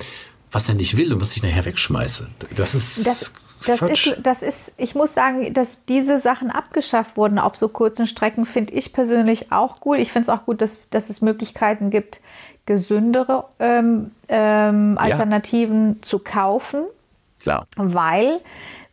was 0.52 0.70
er 0.70 0.76
nicht 0.76 0.98
will 0.98 1.12
und 1.12 1.20
was 1.20 1.36
ich 1.36 1.42
nachher 1.42 1.66
wegschmeiße. 1.66 2.30
Das 2.56 2.76
ist. 2.76 3.08
Das 3.08 3.34
das 3.66 3.82
ist, 3.82 4.18
das 4.24 4.42
ist, 4.42 4.72
ich 4.78 4.96
muss 4.96 5.14
sagen, 5.14 5.54
dass 5.54 5.84
diese 5.86 6.18
Sachen 6.18 6.50
abgeschafft 6.50 7.18
wurden 7.18 7.40
auf 7.40 7.58
so 7.58 7.68
kurzen 7.68 8.08
Strecken, 8.08 8.46
finde 8.46 8.74
ich 8.74 8.94
persönlich 8.94 9.52
auch 9.52 9.82
gut. 9.82 9.98
Ich 10.00 10.14
finde 10.14 10.24
es 10.24 10.30
auch 10.30 10.46
gut, 10.46 10.62
dass, 10.62 10.80
dass 10.92 11.10
es 11.10 11.22
Möglichkeiten 11.22 11.90
gibt, 11.90 12.22
gesündere 12.70 13.46
ähm, 13.58 14.12
ähm, 14.28 14.96
Alternativen 15.00 15.96
ja. 15.96 16.02
zu 16.04 16.20
kaufen. 16.20 16.84
Klar. 17.40 17.66
Weil 17.76 18.42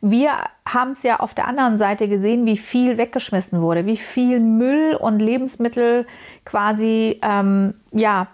wir 0.01 0.31
haben 0.67 0.93
es 0.93 1.03
ja 1.03 1.21
auf 1.21 1.35
der 1.35 1.47
anderen 1.47 1.77
Seite 1.77 2.09
gesehen, 2.09 2.47
wie 2.47 2.57
viel 2.57 2.97
weggeschmissen 2.97 3.61
wurde, 3.61 3.85
wie 3.85 3.99
viel 3.99 4.41
Müll 4.41 4.95
und 4.95 5.21
Lebensmittel 5.21 6.07
quasi 6.47 7.21
ähm, 7.21 7.75
ja, 7.93 8.29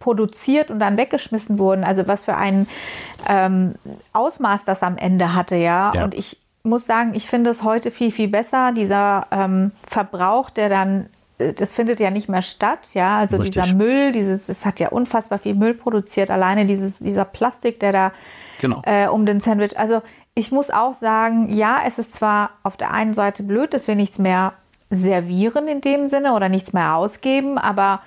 produziert 0.00 0.72
und 0.72 0.80
dann 0.80 0.96
weggeschmissen 0.96 1.60
wurden. 1.60 1.84
Also 1.84 2.08
was 2.08 2.24
für 2.24 2.36
ein 2.36 2.66
ähm, 3.28 3.76
Ausmaß 4.14 4.64
das 4.64 4.82
am 4.82 4.98
Ende 4.98 5.32
hatte, 5.32 5.54
ja. 5.54 5.92
ja. 5.94 6.02
Und 6.02 6.12
ich 6.12 6.40
muss 6.64 6.86
sagen, 6.86 7.14
ich 7.14 7.28
finde 7.28 7.50
es 7.50 7.62
heute 7.62 7.92
viel, 7.92 8.10
viel 8.10 8.28
besser, 8.28 8.72
dieser 8.72 9.28
ähm, 9.30 9.70
Verbrauch, 9.86 10.50
der 10.50 10.68
dann 10.68 11.06
das 11.38 11.74
findet 11.74 12.00
ja 12.00 12.10
nicht 12.10 12.28
mehr 12.28 12.42
statt, 12.42 12.88
ja. 12.94 13.18
Also 13.18 13.36
Richtig. 13.36 13.62
dieser 13.62 13.74
Müll, 13.74 14.12
dieses, 14.12 14.48
es 14.48 14.64
hat 14.64 14.80
ja 14.80 14.88
unfassbar 14.88 15.38
viel 15.38 15.54
Müll 15.54 15.74
produziert, 15.74 16.30
alleine 16.30 16.66
dieses, 16.66 16.98
dieser 16.98 17.24
Plastik, 17.24 17.80
der 17.80 17.92
da 17.92 18.12
genau. 18.60 18.82
äh, 18.84 19.08
um 19.08 19.26
den 19.26 19.40
Sandwich. 19.40 19.78
Also 19.78 20.02
ich 20.34 20.52
muss 20.52 20.70
auch 20.70 20.94
sagen, 20.94 21.52
ja, 21.52 21.80
es 21.86 21.98
ist 21.98 22.14
zwar 22.14 22.50
auf 22.62 22.76
der 22.76 22.92
einen 22.92 23.14
Seite 23.14 23.42
blöd, 23.42 23.74
dass 23.74 23.88
wir 23.88 23.94
nichts 23.94 24.18
mehr 24.18 24.54
servieren 24.90 25.68
in 25.68 25.80
dem 25.80 26.08
Sinne 26.08 26.34
oder 26.34 26.48
nichts 26.48 26.72
mehr 26.72 26.96
ausgeben, 26.96 27.58
aber 27.58 28.02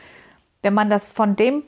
wenn 0.61 0.73
man 0.73 0.89
das 0.89 1.07
von 1.07 1.35
dem 1.35 1.63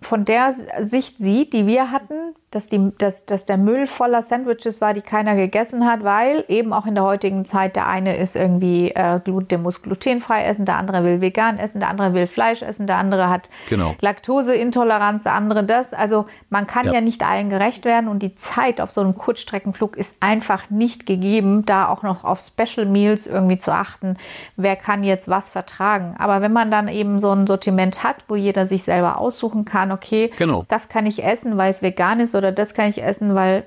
von 0.00 0.24
der 0.26 0.54
Sicht 0.82 1.18
sieht, 1.18 1.54
die 1.54 1.66
wir 1.66 1.90
hatten, 1.90 2.34
dass, 2.54 2.68
die, 2.68 2.92
dass, 2.98 3.26
dass 3.26 3.46
der 3.46 3.56
Müll 3.56 3.88
voller 3.88 4.22
Sandwiches 4.22 4.80
war, 4.80 4.94
die 4.94 5.00
keiner 5.00 5.34
gegessen 5.34 5.84
hat, 5.84 6.04
weil 6.04 6.44
eben 6.46 6.72
auch 6.72 6.86
in 6.86 6.94
der 6.94 7.02
heutigen 7.02 7.44
Zeit 7.44 7.74
der 7.74 7.88
eine 7.88 8.16
ist 8.16 8.36
irgendwie, 8.36 8.90
äh, 8.90 9.20
der 9.24 9.58
muss 9.58 9.82
glutenfrei 9.82 10.44
essen, 10.44 10.64
der 10.64 10.76
andere 10.76 11.02
will 11.02 11.20
vegan 11.20 11.58
essen, 11.58 11.80
der 11.80 11.88
andere 11.88 12.14
will 12.14 12.28
Fleisch 12.28 12.62
essen, 12.62 12.86
der 12.86 12.96
andere 12.96 13.28
hat 13.28 13.50
genau. 13.68 13.96
Laktoseintoleranz, 14.00 15.24
der 15.24 15.32
andere 15.32 15.64
das. 15.64 15.92
Also 15.92 16.26
man 16.48 16.68
kann 16.68 16.86
ja. 16.86 16.94
ja 16.94 17.00
nicht 17.00 17.24
allen 17.24 17.50
gerecht 17.50 17.84
werden 17.84 18.08
und 18.08 18.22
die 18.22 18.36
Zeit 18.36 18.80
auf 18.80 18.92
so 18.92 19.00
einem 19.00 19.16
Kurzstreckenflug 19.16 19.96
ist 19.96 20.22
einfach 20.22 20.70
nicht 20.70 21.06
gegeben, 21.06 21.64
da 21.66 21.88
auch 21.88 22.04
noch 22.04 22.22
auf 22.22 22.40
Special 22.40 22.86
Meals 22.86 23.26
irgendwie 23.26 23.58
zu 23.58 23.72
achten, 23.72 24.16
wer 24.56 24.76
kann 24.76 25.02
jetzt 25.02 25.28
was 25.28 25.48
vertragen. 25.48 26.14
Aber 26.18 26.40
wenn 26.40 26.52
man 26.52 26.70
dann 26.70 26.86
eben 26.86 27.18
so 27.18 27.32
ein 27.32 27.48
Sortiment 27.48 28.04
hat, 28.04 28.16
wo 28.28 28.36
jeder 28.36 28.66
sich 28.66 28.84
selber 28.84 29.18
aussuchen 29.18 29.64
kann, 29.64 29.90
okay, 29.90 30.30
genau. 30.36 30.64
das 30.68 30.88
kann 30.88 31.06
ich 31.06 31.24
essen, 31.24 31.56
weil 31.56 31.72
es 31.72 31.82
vegan 31.82 32.20
ist 32.20 32.36
oder 32.36 32.43
oder 32.44 32.52
das 32.52 32.74
kann 32.74 32.88
ich 32.88 33.02
essen, 33.02 33.34
weil 33.34 33.64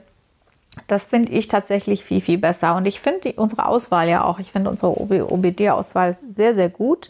das 0.88 1.06
finde 1.06 1.32
ich 1.32 1.48
tatsächlich 1.48 2.04
viel, 2.04 2.22
viel 2.22 2.38
besser. 2.38 2.76
Und 2.76 2.86
ich 2.86 3.00
finde 3.02 3.34
unsere 3.34 3.66
Auswahl 3.66 4.08
ja 4.08 4.24
auch, 4.24 4.40
ich 4.40 4.52
finde 4.52 4.70
unsere 4.70 4.92
OBD-Auswahl 5.32 6.16
sehr, 6.36 6.54
sehr 6.54 6.70
gut. 6.70 7.10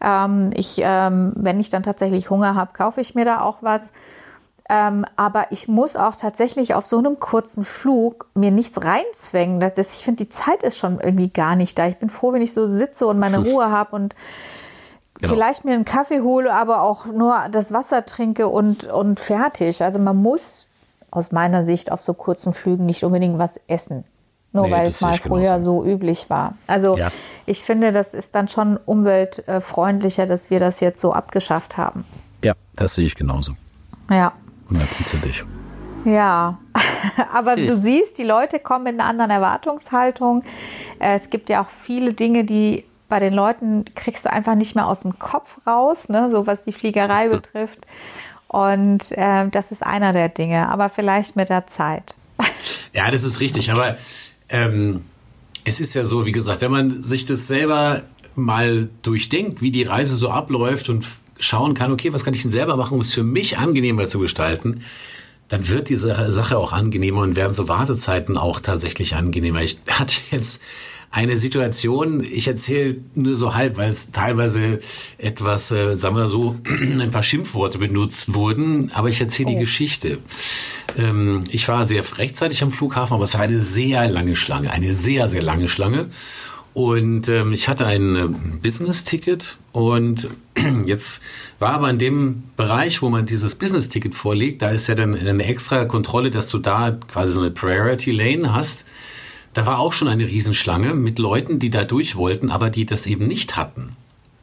Ähm, 0.00 0.50
ich, 0.54 0.80
ähm, 0.82 1.32
wenn 1.34 1.58
ich 1.58 1.70
dann 1.70 1.82
tatsächlich 1.82 2.30
Hunger 2.30 2.54
habe, 2.54 2.72
kaufe 2.72 3.00
ich 3.00 3.14
mir 3.14 3.24
da 3.24 3.40
auch 3.40 3.58
was. 3.62 3.92
Ähm, 4.68 5.04
aber 5.16 5.48
ich 5.50 5.66
muss 5.66 5.96
auch 5.96 6.14
tatsächlich 6.14 6.74
auf 6.74 6.86
so 6.86 6.98
einem 6.98 7.18
kurzen 7.18 7.64
Flug 7.64 8.28
mir 8.34 8.52
nichts 8.52 8.84
reinzwängen. 8.84 9.58
Das, 9.58 9.94
ich 9.96 10.04
finde, 10.04 10.24
die 10.24 10.28
Zeit 10.28 10.62
ist 10.62 10.78
schon 10.78 11.00
irgendwie 11.00 11.28
gar 11.28 11.56
nicht 11.56 11.76
da. 11.76 11.88
Ich 11.88 11.96
bin 11.96 12.08
froh, 12.08 12.32
wenn 12.32 12.42
ich 12.42 12.54
so 12.54 12.68
sitze 12.68 13.08
und 13.08 13.18
meine 13.18 13.38
Ruhe 13.44 13.70
habe 13.70 13.96
und 13.96 14.14
Genau. 15.20 15.34
vielleicht 15.34 15.66
mir 15.66 15.74
einen 15.74 15.84
Kaffee 15.84 16.22
hole, 16.22 16.52
aber 16.52 16.80
auch 16.80 17.04
nur 17.04 17.36
das 17.50 17.72
Wasser 17.72 18.06
trinke 18.06 18.48
und, 18.48 18.84
und 18.84 19.20
fertig. 19.20 19.82
Also 19.84 19.98
man 19.98 20.16
muss 20.16 20.66
aus 21.10 21.32
meiner 21.32 21.64
Sicht 21.64 21.92
auf 21.92 22.02
so 22.02 22.14
kurzen 22.14 22.54
Flügen 22.54 22.86
nicht 22.86 23.04
unbedingt 23.04 23.38
was 23.38 23.60
essen. 23.66 24.04
Nur 24.52 24.66
nee, 24.66 24.72
weil 24.72 24.86
es 24.86 25.00
mal 25.00 25.16
früher 25.16 25.58
genauso. 25.58 25.82
so 25.82 25.88
üblich 25.88 26.28
war. 26.28 26.54
Also 26.66 26.96
ja. 26.96 27.10
ich 27.46 27.62
finde, 27.62 27.92
das 27.92 28.14
ist 28.14 28.34
dann 28.34 28.48
schon 28.48 28.76
umweltfreundlicher, 28.78 30.26
dass 30.26 30.50
wir 30.50 30.58
das 30.58 30.80
jetzt 30.80 31.00
so 31.00 31.12
abgeschafft 31.12 31.76
haben. 31.76 32.04
Ja, 32.42 32.54
das 32.74 32.94
sehe 32.94 33.06
ich 33.06 33.14
genauso. 33.14 33.52
Ja. 34.10 34.32
Hundertprozentig. 34.68 35.44
Ja. 36.04 36.58
Aber 37.32 37.56
du 37.56 37.76
siehst, 37.76 38.18
die 38.18 38.24
Leute 38.24 38.58
kommen 38.58 38.84
mit 38.84 38.94
einer 38.94 39.04
anderen 39.04 39.30
Erwartungshaltung. 39.30 40.42
Äh, 40.98 41.14
es 41.14 41.30
gibt 41.30 41.48
ja 41.48 41.62
auch 41.62 41.68
viele 41.68 42.12
Dinge, 42.12 42.44
die 42.44 42.84
bei 43.08 43.20
den 43.20 43.34
Leuten 43.34 43.84
kriegst 43.94 44.24
du 44.24 44.32
einfach 44.32 44.54
nicht 44.54 44.74
mehr 44.74 44.86
aus 44.86 45.00
dem 45.00 45.18
Kopf 45.18 45.58
raus, 45.66 46.08
ne? 46.08 46.30
so 46.30 46.46
was 46.46 46.62
die 46.62 46.72
Fliegerei 46.72 47.28
betrifft. 47.28 47.86
Und 48.50 49.12
äh, 49.12 49.48
das 49.48 49.70
ist 49.70 49.86
einer 49.86 50.12
der 50.12 50.28
Dinge, 50.28 50.68
aber 50.70 50.88
vielleicht 50.88 51.36
mit 51.36 51.48
der 51.48 51.66
Zeit. 51.68 52.16
Ja, 52.92 53.08
das 53.08 53.22
ist 53.22 53.38
richtig. 53.38 53.70
Aber 53.70 53.96
ähm, 54.48 55.04
es 55.62 55.78
ist 55.78 55.94
ja 55.94 56.02
so, 56.02 56.26
wie 56.26 56.32
gesagt, 56.32 56.60
wenn 56.60 56.72
man 56.72 57.00
sich 57.00 57.24
das 57.24 57.46
selber 57.46 58.02
mal 58.34 58.88
durchdenkt, 59.02 59.62
wie 59.62 59.70
die 59.70 59.84
Reise 59.84 60.16
so 60.16 60.30
abläuft 60.30 60.88
und 60.88 61.06
schauen 61.38 61.74
kann, 61.74 61.92
okay, 61.92 62.12
was 62.12 62.24
kann 62.24 62.34
ich 62.34 62.42
denn 62.42 62.50
selber 62.50 62.76
machen, 62.76 62.94
um 62.94 63.00
es 63.02 63.14
für 63.14 63.22
mich 63.22 63.58
angenehmer 63.58 64.06
zu 64.06 64.18
gestalten, 64.18 64.82
dann 65.46 65.68
wird 65.68 65.88
die 65.88 65.94
Sache 65.94 66.58
auch 66.58 66.72
angenehmer 66.72 67.20
und 67.20 67.36
werden 67.36 67.54
so 67.54 67.68
Wartezeiten 67.68 68.36
auch 68.36 68.58
tatsächlich 68.58 69.14
angenehmer. 69.14 69.62
Ich 69.62 69.78
hatte 69.88 70.16
jetzt 70.32 70.60
eine 71.10 71.36
Situation, 71.36 72.22
ich 72.22 72.46
erzähle 72.46 72.98
nur 73.14 73.34
so 73.34 73.54
halb, 73.54 73.76
weil 73.76 73.88
es 73.88 74.12
teilweise 74.12 74.78
etwas, 75.18 75.72
äh, 75.72 75.96
sagen 75.96 76.14
wir 76.14 76.28
so, 76.28 76.56
ein 76.66 77.10
paar 77.10 77.24
Schimpfworte 77.24 77.78
benutzt 77.78 78.32
wurden, 78.32 78.92
aber 78.94 79.08
ich 79.08 79.20
erzähle 79.20 79.48
oh. 79.48 79.52
die 79.52 79.58
Geschichte. 79.58 80.18
Ähm, 80.96 81.42
ich 81.50 81.66
war 81.66 81.84
sehr 81.84 82.04
rechtzeitig 82.18 82.62
am 82.62 82.70
Flughafen, 82.70 83.14
aber 83.14 83.24
es 83.24 83.34
war 83.34 83.40
eine 83.40 83.58
sehr 83.58 84.08
lange 84.08 84.36
Schlange, 84.36 84.70
eine 84.70 84.94
sehr, 84.94 85.26
sehr 85.26 85.42
lange 85.42 85.68
Schlange. 85.68 86.10
Und 86.72 87.28
ähm, 87.28 87.52
ich 87.52 87.68
hatte 87.68 87.86
ein 87.86 88.14
äh, 88.14 88.28
Business-Ticket 88.62 89.56
und 89.72 90.28
jetzt 90.86 91.22
war 91.58 91.72
aber 91.72 91.90
in 91.90 91.98
dem 91.98 92.44
Bereich, 92.56 93.02
wo 93.02 93.10
man 93.10 93.26
dieses 93.26 93.56
Business-Ticket 93.56 94.14
vorlegt, 94.14 94.62
da 94.62 94.70
ist 94.70 94.86
ja 94.86 94.94
dann 94.94 95.16
eine 95.16 95.44
extra 95.44 95.84
Kontrolle, 95.86 96.30
dass 96.30 96.48
du 96.50 96.58
da 96.58 96.96
quasi 97.08 97.32
so 97.32 97.40
eine 97.40 97.50
Priority 97.50 98.12
Lane 98.12 98.54
hast. 98.54 98.84
Da 99.52 99.66
war 99.66 99.78
auch 99.78 99.92
schon 99.92 100.08
eine 100.08 100.26
Riesenschlange 100.26 100.94
mit 100.94 101.18
Leuten, 101.18 101.58
die 101.58 101.70
da 101.70 101.84
durch 101.84 102.16
wollten, 102.16 102.50
aber 102.50 102.70
die 102.70 102.86
das 102.86 103.06
eben 103.06 103.26
nicht 103.26 103.56
hatten. 103.56 103.96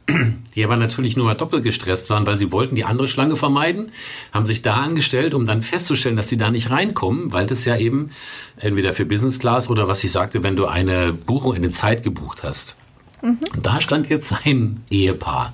Die 0.54 0.64
aber 0.64 0.76
natürlich 0.76 1.16
nur 1.16 1.34
doppelt 1.34 1.62
gestresst 1.62 2.08
waren, 2.08 2.26
weil 2.26 2.36
sie 2.36 2.50
wollten 2.50 2.74
die 2.74 2.86
andere 2.86 3.06
Schlange 3.06 3.36
vermeiden, 3.36 3.92
haben 4.32 4.46
sich 4.46 4.62
da 4.62 4.76
angestellt, 4.76 5.34
um 5.34 5.44
dann 5.44 5.60
festzustellen, 5.60 6.16
dass 6.16 6.28
sie 6.28 6.38
da 6.38 6.50
nicht 6.50 6.70
reinkommen, 6.70 7.32
weil 7.32 7.46
das 7.46 7.66
ja 7.66 7.76
eben 7.76 8.10
entweder 8.56 8.94
für 8.94 9.04
Business 9.04 9.38
Class 9.38 9.68
oder 9.68 9.86
was 9.86 10.02
ich 10.02 10.10
sagte, 10.10 10.42
wenn 10.42 10.56
du 10.56 10.64
eine 10.64 11.12
Buchung 11.12 11.54
in 11.54 11.62
der 11.62 11.72
Zeit 11.72 12.02
gebucht 12.02 12.42
hast. 12.42 12.74
Mhm. 13.22 13.38
Und 13.54 13.66
da 13.66 13.80
stand 13.80 14.08
jetzt 14.08 14.46
ein 14.46 14.82
Ehepaar. 14.90 15.52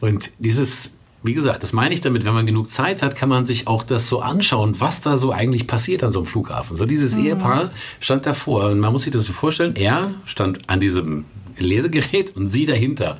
Und 0.00 0.30
dieses 0.38 0.92
wie 1.22 1.34
gesagt, 1.34 1.62
das 1.62 1.72
meine 1.72 1.94
ich 1.94 2.00
damit, 2.00 2.24
wenn 2.24 2.32
man 2.32 2.46
genug 2.46 2.70
Zeit 2.70 3.02
hat, 3.02 3.14
kann 3.14 3.28
man 3.28 3.44
sich 3.44 3.66
auch 3.66 3.82
das 3.82 4.08
so 4.08 4.20
anschauen, 4.20 4.80
was 4.80 5.02
da 5.02 5.18
so 5.18 5.32
eigentlich 5.32 5.66
passiert 5.66 6.02
an 6.02 6.12
so 6.12 6.20
einem 6.20 6.26
Flughafen. 6.26 6.76
So 6.76 6.86
dieses 6.86 7.16
mhm. 7.16 7.26
Ehepaar 7.26 7.70
stand 8.00 8.24
davor 8.24 8.70
und 8.70 8.80
man 8.80 8.92
muss 8.92 9.02
sich 9.02 9.12
das 9.12 9.26
so 9.26 9.32
vorstellen, 9.32 9.76
er 9.76 10.14
stand 10.24 10.68
an 10.68 10.80
diesem 10.80 11.26
Lesegerät 11.58 12.34
und 12.36 12.48
sie 12.48 12.64
dahinter. 12.64 13.18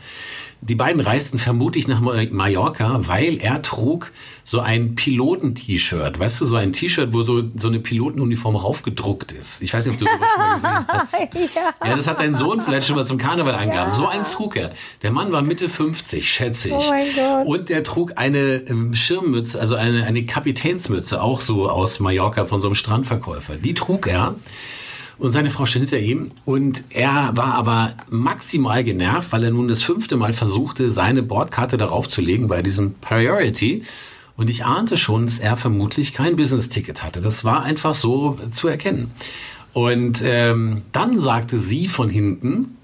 Die 0.62 0.74
beiden 0.74 1.00
reisten 1.00 1.38
vermutlich 1.38 1.88
nach 1.88 2.00
Mallorca, 2.00 3.00
weil 3.08 3.38
er 3.40 3.62
trug 3.62 4.12
so 4.44 4.60
ein 4.60 4.94
Piloten-T-Shirt. 4.94 6.18
Weißt 6.18 6.40
du, 6.40 6.44
so 6.44 6.56
ein 6.56 6.72
T-Shirt, 6.74 7.14
wo 7.14 7.22
so, 7.22 7.44
so 7.56 7.68
eine 7.68 7.80
Pilotenuniform 7.80 8.56
raufgedruckt 8.56 9.32
ist. 9.32 9.62
Ich 9.62 9.72
weiß 9.72 9.86
nicht, 9.86 9.94
ob 9.94 10.00
du 10.00 10.06
sowas 10.06 10.28
schon 10.30 10.42
mal 10.42 10.54
gesehen 10.54 10.86
hast. 10.88 11.54
ja. 11.54 11.88
ja, 11.88 11.96
das 11.96 12.06
hat 12.06 12.20
dein 12.20 12.34
Sohn 12.34 12.60
vielleicht 12.60 12.86
schon 12.86 12.96
mal 12.96 13.06
zum 13.06 13.16
Karneval 13.16 13.54
angehabt. 13.54 13.92
Ja. 13.92 13.96
So 13.96 14.06
eins 14.06 14.32
trug 14.32 14.56
er. 14.56 14.72
Der 15.02 15.12
Mann 15.12 15.32
war 15.32 15.40
Mitte 15.40 15.70
50, 15.70 16.28
schätze 16.28 16.68
ich. 16.68 16.74
Oh 16.74 16.90
mein 16.90 17.06
Gott. 17.14 17.46
Und 17.46 17.70
er 17.70 17.82
trug 17.82 18.12
eine 18.16 18.56
ähm, 18.68 18.94
Schirmmütze, 18.94 19.58
also 19.58 19.76
eine, 19.76 20.04
eine 20.04 20.26
Kapitänsmütze, 20.26 21.22
auch 21.22 21.40
so 21.40 21.70
aus 21.70 22.00
Mallorca 22.00 22.44
von 22.44 22.60
so 22.60 22.68
einem 22.68 22.74
Strandverkäufer. 22.74 23.56
Die 23.56 23.72
trug 23.72 24.06
er. 24.06 24.34
Und 25.20 25.32
seine 25.32 25.50
Frau 25.50 25.66
stand 25.66 25.90
hinter 25.90 26.02
ihm. 26.04 26.32
Und 26.46 26.82
er 26.88 27.36
war 27.36 27.54
aber 27.54 27.92
maximal 28.08 28.82
genervt, 28.82 29.32
weil 29.32 29.44
er 29.44 29.50
nun 29.50 29.68
das 29.68 29.82
fünfte 29.82 30.16
Mal 30.16 30.32
versuchte, 30.32 30.88
seine 30.88 31.22
Bordkarte 31.22 31.76
darauf 31.76 32.08
zu 32.08 32.22
legen 32.22 32.48
bei 32.48 32.62
diesem 32.62 32.94
Priority. 32.94 33.82
Und 34.38 34.48
ich 34.48 34.64
ahnte 34.64 34.96
schon, 34.96 35.26
dass 35.26 35.38
er 35.38 35.58
vermutlich 35.58 36.14
kein 36.14 36.36
Business-Ticket 36.36 37.02
hatte. 37.02 37.20
Das 37.20 37.44
war 37.44 37.62
einfach 37.62 37.94
so 37.94 38.38
zu 38.50 38.68
erkennen. 38.68 39.10
Und 39.74 40.22
ähm, 40.24 40.82
dann 40.92 41.20
sagte 41.20 41.58
sie 41.58 41.86
von 41.86 42.08
hinten, 42.08 42.78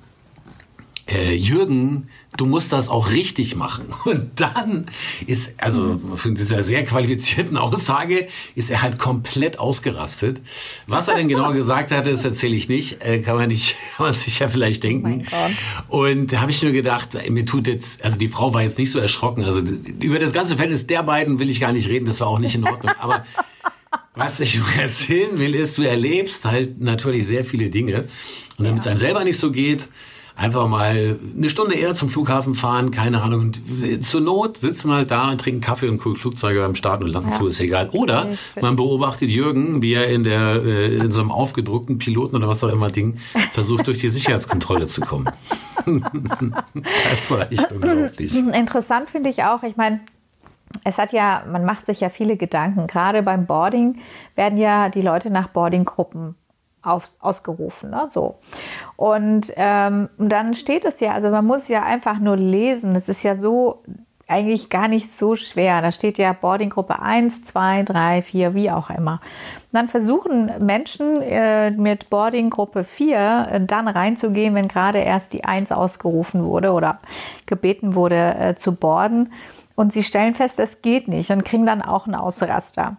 äh, 1.08 1.34
Jürgen, 1.34 2.08
du 2.36 2.46
musst 2.46 2.72
das 2.72 2.88
auch 2.88 3.12
richtig 3.12 3.56
machen. 3.56 3.86
Und 4.04 4.40
dann 4.40 4.86
ist, 5.26 5.54
also 5.58 6.00
von 6.16 6.34
dieser 6.34 6.62
sehr 6.62 6.84
qualifizierten 6.84 7.56
Aussage, 7.56 8.28
ist 8.54 8.70
er 8.70 8.82
halt 8.82 8.98
komplett 8.98 9.58
ausgerastet. 9.58 10.42
Was 10.86 11.08
er 11.08 11.16
denn 11.16 11.28
genau 11.28 11.52
gesagt 11.54 11.90
hatte, 11.90 12.10
das 12.10 12.24
erzähle 12.24 12.56
ich 12.56 12.68
nicht. 12.68 13.04
Äh, 13.04 13.20
kann 13.20 13.36
man 13.36 13.48
nicht, 13.48 13.76
kann 13.96 14.06
man 14.06 14.14
sich 14.14 14.38
ja 14.38 14.48
vielleicht 14.48 14.84
denken. 14.84 15.26
Oh 15.88 15.98
und 16.06 16.32
da 16.32 16.40
habe 16.40 16.50
ich 16.50 16.62
nur 16.62 16.72
gedacht, 16.72 17.16
mir 17.28 17.46
tut 17.46 17.66
jetzt, 17.66 18.04
also 18.04 18.18
die 18.18 18.28
Frau 18.28 18.54
war 18.54 18.62
jetzt 18.62 18.78
nicht 18.78 18.90
so 18.90 18.98
erschrocken. 18.98 19.44
Also 19.44 19.62
über 20.00 20.18
das 20.18 20.32
ganze 20.32 20.54
Verhältnis 20.54 20.86
der 20.86 21.02
beiden 21.02 21.38
will 21.38 21.50
ich 21.50 21.60
gar 21.60 21.72
nicht 21.72 21.88
reden, 21.88 22.06
das 22.06 22.20
war 22.20 22.28
auch 22.28 22.38
nicht 22.38 22.54
in 22.54 22.66
Ordnung. 22.66 22.92
Aber 22.98 23.24
was 24.14 24.40
ich 24.40 24.56
nur 24.56 24.72
erzählen 24.78 25.38
will, 25.38 25.54
ist, 25.54 25.78
du 25.78 25.82
erlebst 25.82 26.44
halt 26.46 26.80
natürlich 26.80 27.26
sehr 27.26 27.44
viele 27.44 27.68
Dinge. 27.70 28.08
Und 28.56 28.64
damit 28.64 28.80
es 28.80 28.86
einem 28.86 28.98
selber 28.98 29.24
nicht 29.24 29.38
so 29.38 29.50
geht, 29.50 29.88
einfach 30.36 30.68
mal 30.68 31.18
eine 31.36 31.50
Stunde 31.50 31.74
eher 31.74 31.94
zum 31.94 32.10
Flughafen 32.10 32.54
fahren, 32.54 32.90
keine 32.90 33.22
Ahnung. 33.22 33.40
Und 33.40 34.04
zur 34.04 34.20
Not 34.20 34.58
sitzen 34.58 34.90
wir 34.90 34.96
halt 34.96 35.10
da 35.10 35.30
und 35.30 35.40
trinken 35.40 35.62
Kaffee 35.62 35.88
und 35.88 35.98
gucken 35.98 36.18
Flugzeuge 36.18 36.60
beim 36.60 36.74
Starten 36.74 37.04
und 37.04 37.10
Landen 37.10 37.30
ja. 37.30 37.34
zu, 37.34 37.46
ist 37.46 37.58
egal. 37.58 37.88
Oder 37.92 38.28
man 38.60 38.76
beobachtet 38.76 39.30
Jürgen, 39.30 39.80
wie 39.80 39.94
er 39.94 40.08
in 40.08 40.24
der 40.24 40.62
äh, 40.62 40.96
in 40.96 41.10
so 41.10 41.20
einem 41.20 41.32
aufgedruckten 41.32 41.98
Piloten 41.98 42.36
oder 42.36 42.48
was 42.48 42.62
auch 42.62 42.72
immer 42.72 42.90
Ding 42.90 43.16
versucht, 43.52 43.86
durch 43.86 43.98
die 43.98 44.08
Sicherheitskontrolle 44.08 44.86
zu 44.86 45.00
kommen. 45.00 45.28
das 47.08 47.30
war 47.30 47.50
echt 47.50 47.72
unglaublich. 47.72 48.36
Interessant 48.36 49.08
finde 49.08 49.30
ich 49.30 49.42
auch, 49.42 49.62
ich 49.62 49.76
meine, 49.76 50.00
es 50.84 50.98
hat 50.98 51.12
ja, 51.12 51.44
man 51.50 51.64
macht 51.64 51.86
sich 51.86 52.00
ja 52.00 52.10
viele 52.10 52.36
Gedanken. 52.36 52.86
Gerade 52.86 53.22
beim 53.22 53.46
Boarding 53.46 54.00
werden 54.34 54.58
ja 54.58 54.90
die 54.90 55.00
Leute 55.00 55.30
nach 55.30 55.48
Boardinggruppen 55.48 56.34
auf, 56.86 57.08
ausgerufen. 57.20 57.90
Ne? 57.90 58.06
So. 58.08 58.36
Und 58.96 59.52
ähm, 59.56 60.08
dann 60.18 60.54
steht 60.54 60.84
es 60.84 61.00
ja, 61.00 61.12
also 61.12 61.30
man 61.30 61.44
muss 61.44 61.68
ja 61.68 61.82
einfach 61.82 62.18
nur 62.18 62.36
lesen. 62.36 62.94
Es 62.96 63.08
ist 63.08 63.22
ja 63.22 63.36
so 63.36 63.82
eigentlich 64.28 64.70
gar 64.70 64.88
nicht 64.88 65.12
so 65.12 65.36
schwer. 65.36 65.80
Da 65.82 65.92
steht 65.92 66.18
ja 66.18 66.32
Boardinggruppe 66.32 67.00
1, 67.00 67.44
2, 67.44 67.84
3, 67.84 68.22
4, 68.22 68.54
wie 68.54 68.70
auch 68.70 68.90
immer. 68.90 69.20
Und 69.70 69.72
dann 69.72 69.88
versuchen 69.88 70.50
Menschen 70.58 71.22
äh, 71.22 71.70
mit 71.70 72.10
Boardinggruppe 72.10 72.82
4 72.82 73.48
äh, 73.50 73.60
dann 73.60 73.86
reinzugehen, 73.86 74.54
wenn 74.54 74.68
gerade 74.68 74.98
erst 74.98 75.32
die 75.32 75.44
1 75.44 75.70
ausgerufen 75.70 76.44
wurde 76.44 76.72
oder 76.72 76.98
gebeten 77.46 77.94
wurde 77.94 78.34
äh, 78.34 78.54
zu 78.56 78.74
boarden. 78.74 79.32
Und 79.76 79.92
sie 79.92 80.02
stellen 80.02 80.34
fest, 80.34 80.58
es 80.58 80.82
geht 80.82 81.06
nicht 81.06 81.30
und 81.30 81.44
kriegen 81.44 81.66
dann 81.66 81.82
auch 81.82 82.06
einen 82.06 82.16
Ausraster. 82.16 82.96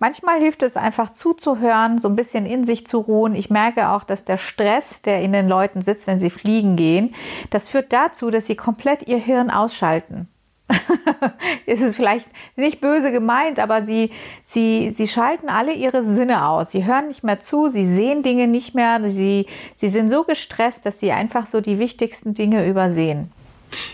Manchmal 0.00 0.40
hilft 0.40 0.62
es 0.62 0.76
einfach 0.76 1.12
zuzuhören, 1.12 1.98
so 1.98 2.08
ein 2.08 2.16
bisschen 2.16 2.46
in 2.46 2.64
sich 2.64 2.86
zu 2.86 2.98
ruhen. 2.98 3.36
Ich 3.36 3.50
merke 3.50 3.90
auch, 3.90 4.04
dass 4.04 4.24
der 4.24 4.38
Stress, 4.38 5.02
der 5.02 5.22
in 5.22 5.32
den 5.32 5.48
Leuten 5.48 5.82
sitzt, 5.82 6.06
wenn 6.06 6.18
sie 6.18 6.30
fliegen 6.30 6.76
gehen, 6.76 7.14
das 7.50 7.68
führt 7.68 7.92
dazu, 7.92 8.30
dass 8.30 8.46
sie 8.46 8.56
komplett 8.56 9.06
ihr 9.06 9.18
Hirn 9.18 9.50
ausschalten. 9.50 10.28
es 11.66 11.82
ist 11.82 11.96
vielleicht 11.96 12.26
nicht 12.56 12.80
böse 12.80 13.12
gemeint, 13.12 13.60
aber 13.60 13.82
sie, 13.82 14.10
sie, 14.44 14.92
sie 14.96 15.06
schalten 15.06 15.48
alle 15.48 15.74
ihre 15.74 16.02
Sinne 16.02 16.48
aus. 16.48 16.70
Sie 16.70 16.86
hören 16.86 17.08
nicht 17.08 17.22
mehr 17.22 17.40
zu, 17.40 17.68
sie 17.68 17.84
sehen 17.84 18.22
Dinge 18.22 18.48
nicht 18.48 18.74
mehr, 18.74 18.98
sie, 19.08 19.46
sie 19.74 19.90
sind 19.90 20.08
so 20.08 20.24
gestresst, 20.24 20.86
dass 20.86 21.00
sie 21.00 21.12
einfach 21.12 21.46
so 21.46 21.60
die 21.60 21.78
wichtigsten 21.78 22.34
Dinge 22.34 22.66
übersehen. 22.66 23.30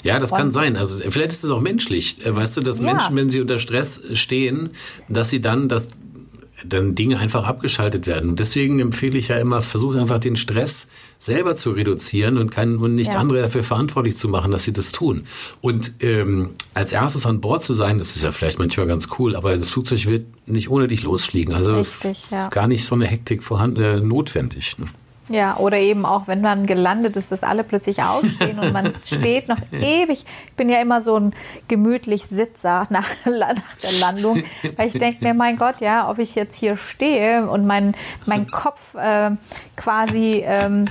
Ja, 0.03 0.18
das 0.18 0.31
kann 0.31 0.51
sein. 0.51 0.77
Also 0.77 0.99
vielleicht 0.99 1.31
ist 1.31 1.45
es 1.45 1.51
auch 1.51 1.61
menschlich. 1.61 2.25
Äh, 2.25 2.35
weißt 2.35 2.57
du, 2.57 2.61
dass 2.61 2.81
ja. 2.81 2.87
Menschen, 2.87 3.16
wenn 3.16 3.31
sie 3.31 3.41
unter 3.41 3.59
Stress 3.59 4.03
stehen, 4.14 4.71
dass 5.09 5.31
sie 5.31 5.41
dann 5.41 5.68
das 5.68 5.89
dann 6.64 6.95
Dinge 6.95 7.18
einfach 7.18 7.45
abgeschaltet 7.45 8.07
werden. 8.07 8.31
Und 8.31 8.41
deswegen 8.41 8.81
empfehle 8.81 9.18
ich 9.18 9.29
ja 9.29 9.37
immer, 9.37 9.62
versuche 9.62 9.99
einfach 9.99 10.18
den 10.18 10.37
Stress 10.37 10.89
selber 11.18 11.57
zu 11.57 11.71
reduzieren 11.71 12.39
und, 12.39 12.51
kann, 12.51 12.77
und 12.77 12.95
nicht 12.95 13.12
ja. 13.12 13.18
andere 13.18 13.43
dafür 13.43 13.62
verantwortlich 13.62 14.16
zu 14.16 14.29
machen, 14.29 14.51
dass 14.51 14.64
sie 14.64 14.73
das 14.73 14.93
tun. 14.93 15.27
Und 15.61 15.93
ähm, 16.01 16.51
als 16.75 16.93
erstes 16.93 17.27
an 17.27 17.41
Bord 17.41 17.64
zu 17.64 17.75
sein, 17.75 17.99
das 17.99 18.16
ist 18.16 18.23
ja 18.23 18.33
vielleicht 18.33 18.59
manchmal 18.59 18.87
ganz 18.87 19.09
cool, 19.18 19.37
aber 19.37 19.57
das 19.57 19.71
Flugzeug 19.71 20.07
wird 20.07 20.27
nicht 20.47 20.71
ohne 20.71 20.89
dich 20.89 21.03
losfliegen. 21.03 21.55
Also 21.55 21.77
Richtig, 21.77 22.11
ist 22.11 22.31
ja. 22.31 22.49
gar 22.49 22.66
nicht 22.66 22.85
so 22.85 22.95
eine 22.95 23.07
Hektik 23.07 23.43
vorhanden, 23.43 23.83
äh, 23.83 24.01
notwendig. 24.01 24.79
Ne? 24.79 24.87
Ja, 25.31 25.57
oder 25.59 25.78
eben 25.78 26.05
auch, 26.07 26.26
wenn 26.26 26.41
man 26.41 26.66
gelandet 26.66 27.14
ist, 27.14 27.31
dass 27.31 27.45
alle 27.45 27.62
plötzlich 27.62 28.03
aufstehen 28.03 28.59
und 28.59 28.72
man 28.72 28.93
steht 29.07 29.47
noch 29.47 29.61
ewig. 29.70 30.24
Ich 30.49 30.57
bin 30.57 30.68
ja 30.68 30.81
immer 30.81 31.01
so 31.01 31.16
ein 31.16 31.33
gemütlich 31.68 32.26
Sitzer 32.26 32.87
nach, 32.91 33.09
nach 33.24 33.55
der 33.81 33.93
Landung, 34.01 34.43
weil 34.76 34.89
ich 34.89 34.95
denke 34.95 35.24
mir, 35.24 35.33
mein 35.33 35.57
Gott, 35.57 35.81
ja, 35.81 36.11
ob 36.11 36.18
ich 36.18 36.35
jetzt 36.35 36.57
hier 36.57 36.76
stehe 36.76 37.49
und 37.49 37.64
mein, 37.64 37.95
mein 38.26 38.51
Kopf 38.51 38.97
äh, 38.97 39.31
quasi 39.76 40.43
ähm, 40.45 40.89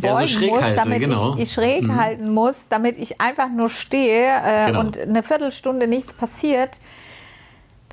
ja, 0.00 0.14
so 0.14 0.26
schräg 0.28 0.50
muss, 0.50 0.62
halte, 0.62 0.76
damit 0.76 1.00
genau. 1.00 1.34
ich, 1.34 1.42
ich 1.42 1.52
schräg 1.52 1.82
mhm. 1.82 2.00
halten 2.00 2.32
muss, 2.32 2.68
damit 2.68 2.96
ich 2.96 3.20
einfach 3.20 3.48
nur 3.48 3.70
stehe 3.70 4.24
äh, 4.24 4.66
genau. 4.66 4.80
und 4.80 4.96
eine 4.96 5.24
Viertelstunde 5.24 5.88
nichts 5.88 6.12
passiert, 6.12 6.78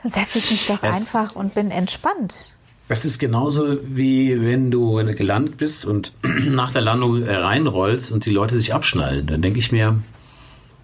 dann 0.03 0.11
setze 0.11 0.37
ich 0.37 0.51
mich 0.51 0.67
doch 0.67 0.83
es 0.83 1.15
einfach 1.15 1.35
und 1.35 1.55
bin 1.55 1.71
entspannt. 1.71 2.53
Das 2.89 3.05
ist 3.05 3.19
genauso 3.19 3.77
wie 3.83 4.41
wenn 4.41 4.71
du 4.71 4.95
gelandet 5.15 5.57
bist 5.57 5.85
und 5.85 6.11
nach 6.47 6.71
der 6.73 6.81
Landung 6.81 7.23
reinrollst 7.23 8.11
und 8.11 8.25
die 8.25 8.31
Leute 8.31 8.57
sich 8.57 8.73
abschnallen. 8.73 9.27
Dann 9.27 9.43
denke 9.43 9.59
ich 9.59 9.71
mir, 9.71 10.01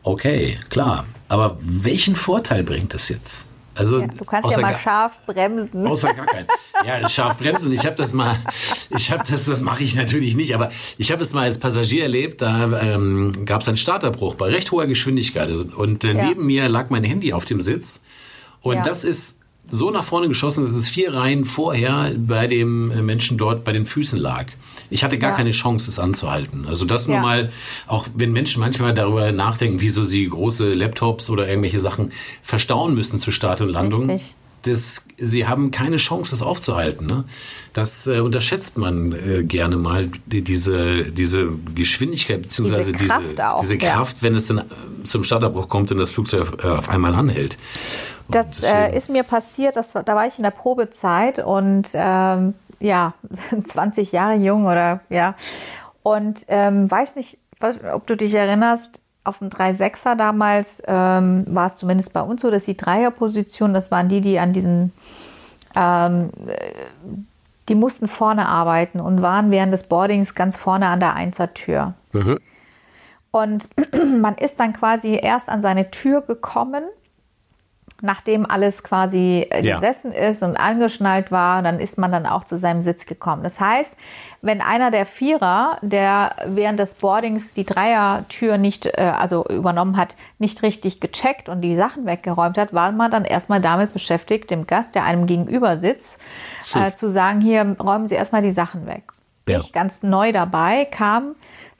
okay, 0.03 0.59
klar. 0.69 1.07
Aber 1.27 1.57
welchen 1.61 2.15
Vorteil 2.15 2.63
bringt 2.63 2.93
das 2.93 3.09
jetzt? 3.09 3.49
Also 3.73 4.01
ja, 4.01 4.07
du 4.07 4.23
kannst 4.23 4.51
ja 4.51 4.59
mal 4.59 4.77
scharf 4.77 5.13
bremsen. 5.25 5.87
Außer 5.87 6.13
gar 6.13 6.27
kein. 6.27 6.45
Ja, 6.85 7.09
scharf 7.09 7.39
bremsen. 7.39 7.71
Ich 7.71 7.87
habe 7.87 7.95
das 7.95 8.13
mal, 8.13 8.37
ich 8.95 9.11
habe 9.11 9.23
das, 9.27 9.45
das 9.45 9.61
mache 9.61 9.83
ich 9.83 9.95
natürlich 9.95 10.35
nicht, 10.35 10.53
aber 10.53 10.69
ich 10.99 11.11
habe 11.11 11.23
es 11.23 11.33
mal 11.33 11.41
als 11.41 11.59
Passagier 11.59 12.03
erlebt. 12.03 12.39
Da 12.39 12.81
ähm, 12.81 13.45
gab 13.45 13.61
es 13.61 13.67
einen 13.67 13.77
Starterbruch 13.77 14.35
bei 14.35 14.51
recht 14.51 14.71
hoher 14.71 14.85
Geschwindigkeit 14.85 15.49
und 15.49 16.03
äh, 16.03 16.13
ja. 16.13 16.23
neben 16.27 16.45
mir 16.45 16.69
lag 16.69 16.91
mein 16.91 17.03
Handy 17.03 17.33
auf 17.33 17.45
dem 17.45 17.61
Sitz 17.61 18.05
und 18.61 18.75
ja. 18.75 18.81
das 18.83 19.03
ist 19.03 19.41
so 19.71 19.91
nach 19.91 20.03
vorne 20.03 20.27
geschossen, 20.27 20.63
dass 20.63 20.73
es 20.73 20.89
vier 20.89 21.13
Reihen 21.13 21.45
vorher 21.45 22.11
bei 22.17 22.47
dem 22.47 23.05
Menschen 23.05 23.37
dort 23.37 23.63
bei 23.63 23.71
den 23.71 23.85
Füßen 23.85 24.19
lag. 24.19 24.45
Ich 24.89 25.03
hatte 25.03 25.17
gar 25.17 25.31
ja. 25.31 25.37
keine 25.37 25.51
Chance, 25.51 25.89
es 25.89 25.99
anzuhalten. 25.99 26.65
Also 26.67 26.85
das 26.85 27.07
nur 27.07 27.15
ja. 27.17 27.21
mal, 27.21 27.51
auch 27.87 28.07
wenn 28.15 28.31
Menschen 28.31 28.59
manchmal 28.59 28.93
darüber 28.93 29.31
nachdenken, 29.31 29.81
wieso 29.81 30.03
sie 30.03 30.27
große 30.27 30.73
Laptops 30.73 31.29
oder 31.29 31.47
irgendwelche 31.47 31.79
Sachen 31.79 32.11
verstauen 32.43 32.93
müssen 32.93 33.19
zu 33.19 33.31
Start 33.31 33.61
und 33.61 33.69
Landung. 33.69 34.09
Richtig. 34.09 34.35
Das, 34.65 35.07
sie 35.17 35.47
haben 35.47 35.71
keine 35.71 35.97
Chance, 35.97 36.31
das 36.31 36.41
aufzuhalten. 36.41 37.05
Ne? 37.05 37.25
Das 37.73 38.07
äh, 38.07 38.19
unterschätzt 38.19 38.77
man 38.77 39.13
äh, 39.13 39.43
gerne 39.43 39.77
mal, 39.77 40.09
die, 40.25 40.41
diese, 40.41 41.05
diese 41.11 41.49
Geschwindigkeit 41.75 42.41
beziehungsweise 42.41 42.91
diese 42.91 43.07
Kraft, 43.07 43.23
diese, 43.31 43.49
auch, 43.51 43.59
diese 43.61 43.77
Kraft 43.77 44.23
wenn 44.23 44.35
es 44.35 44.49
in, 44.49 44.61
zum 45.03 45.23
Startabbruch 45.23 45.69
kommt 45.69 45.91
und 45.91 45.99
das 45.99 46.11
Flugzeug 46.11 46.41
auf, 46.41 46.63
äh, 46.63 46.67
auf 46.67 46.89
einmal 46.89 47.13
anhält. 47.13 47.57
Das 48.27 48.63
äh, 48.63 48.95
ist 48.95 49.09
mir 49.09 49.23
passiert, 49.23 49.75
das, 49.75 49.91
da 49.93 50.15
war 50.15 50.25
ich 50.25 50.37
in 50.37 50.43
der 50.43 50.51
Probezeit 50.51 51.39
und 51.39 51.89
ähm, 51.93 52.55
ja, 52.79 53.13
20 53.63 54.11
Jahre 54.11 54.35
jung 54.35 54.65
oder 54.65 55.01
ja. 55.09 55.35
Und 56.03 56.45
ähm, 56.47 56.89
weiß 56.89 57.15
nicht, 57.15 57.37
ob 57.93 58.05
du 58.07 58.15
dich 58.15 58.33
erinnerst, 58.33 59.01
auf 59.25 59.39
dem 59.39 59.49
3-6er 59.49 60.15
damals 60.15 60.81
ähm, 60.87 61.43
war 61.47 61.67
es 61.67 61.75
zumindest 61.75 62.13
bei 62.13 62.21
uns 62.21 62.41
so, 62.41 62.51
dass 62.51 62.65
die 62.65 62.77
Dreierposition, 62.77 63.73
das 63.73 63.91
waren 63.91 64.07
die, 64.07 64.21
die 64.21 64.39
an 64.39 64.53
diesen, 64.53 64.93
ähm, 65.75 66.29
die 67.67 67.75
mussten 67.75 68.07
vorne 68.07 68.47
arbeiten 68.47 68.99
und 68.99 69.21
waren 69.21 69.51
während 69.51 69.73
des 69.73 69.83
Boardings 69.83 70.35
ganz 70.35 70.55
vorne 70.55 70.87
an 70.87 70.99
der 70.99 71.15
Einsertür. 71.15 71.95
Mhm. 72.13 72.39
Und 73.31 73.67
man 74.21 74.35
ist 74.35 74.59
dann 74.59 74.73
quasi 74.73 75.19
erst 75.21 75.49
an 75.49 75.61
seine 75.61 75.91
Tür 75.91 76.21
gekommen 76.21 76.83
nachdem 78.01 78.49
alles 78.49 78.83
quasi 78.83 79.47
äh, 79.49 79.65
ja. 79.65 79.75
gesessen 79.75 80.11
ist 80.11 80.43
und 80.43 80.57
angeschnallt 80.57 81.31
war, 81.31 81.61
dann 81.61 81.79
ist 81.79 81.97
man 81.97 82.11
dann 82.11 82.25
auch 82.25 82.43
zu 82.43 82.57
seinem 82.57 82.81
Sitz 82.81 83.05
gekommen. 83.05 83.43
Das 83.43 83.59
heißt, 83.59 83.95
wenn 84.41 84.61
einer 84.61 84.91
der 84.91 85.05
Vierer, 85.05 85.77
der 85.81 86.35
während 86.45 86.79
des 86.79 86.95
Boardings 86.95 87.53
die 87.53 87.63
Dreiertür 87.63 88.57
nicht, 88.57 88.85
äh, 88.85 89.13
also 89.17 89.45
übernommen 89.45 89.97
hat, 89.97 90.15
nicht 90.39 90.61
richtig 90.61 90.99
gecheckt 90.99 91.49
und 91.49 91.61
die 91.61 91.75
Sachen 91.75 92.05
weggeräumt 92.05 92.57
hat, 92.57 92.73
war 92.73 92.91
man 92.91 93.11
dann 93.11 93.25
erstmal 93.25 93.61
damit 93.61 93.93
beschäftigt, 93.93 94.51
dem 94.51 94.67
Gast, 94.67 94.95
der 94.95 95.03
einem 95.03 95.25
gegenüber 95.25 95.77
sitzt, 95.79 96.19
äh, 96.75 96.93
zu 96.93 97.09
sagen, 97.09 97.41
hier 97.41 97.75
räumen 97.79 98.07
Sie 98.07 98.15
erstmal 98.15 98.41
die 98.41 98.51
Sachen 98.51 98.85
weg. 98.85 99.03
Ja. 99.47 99.59
Ich 99.59 99.73
ganz 99.73 100.03
neu 100.03 100.31
dabei 100.31 100.85
kam, 100.85 101.35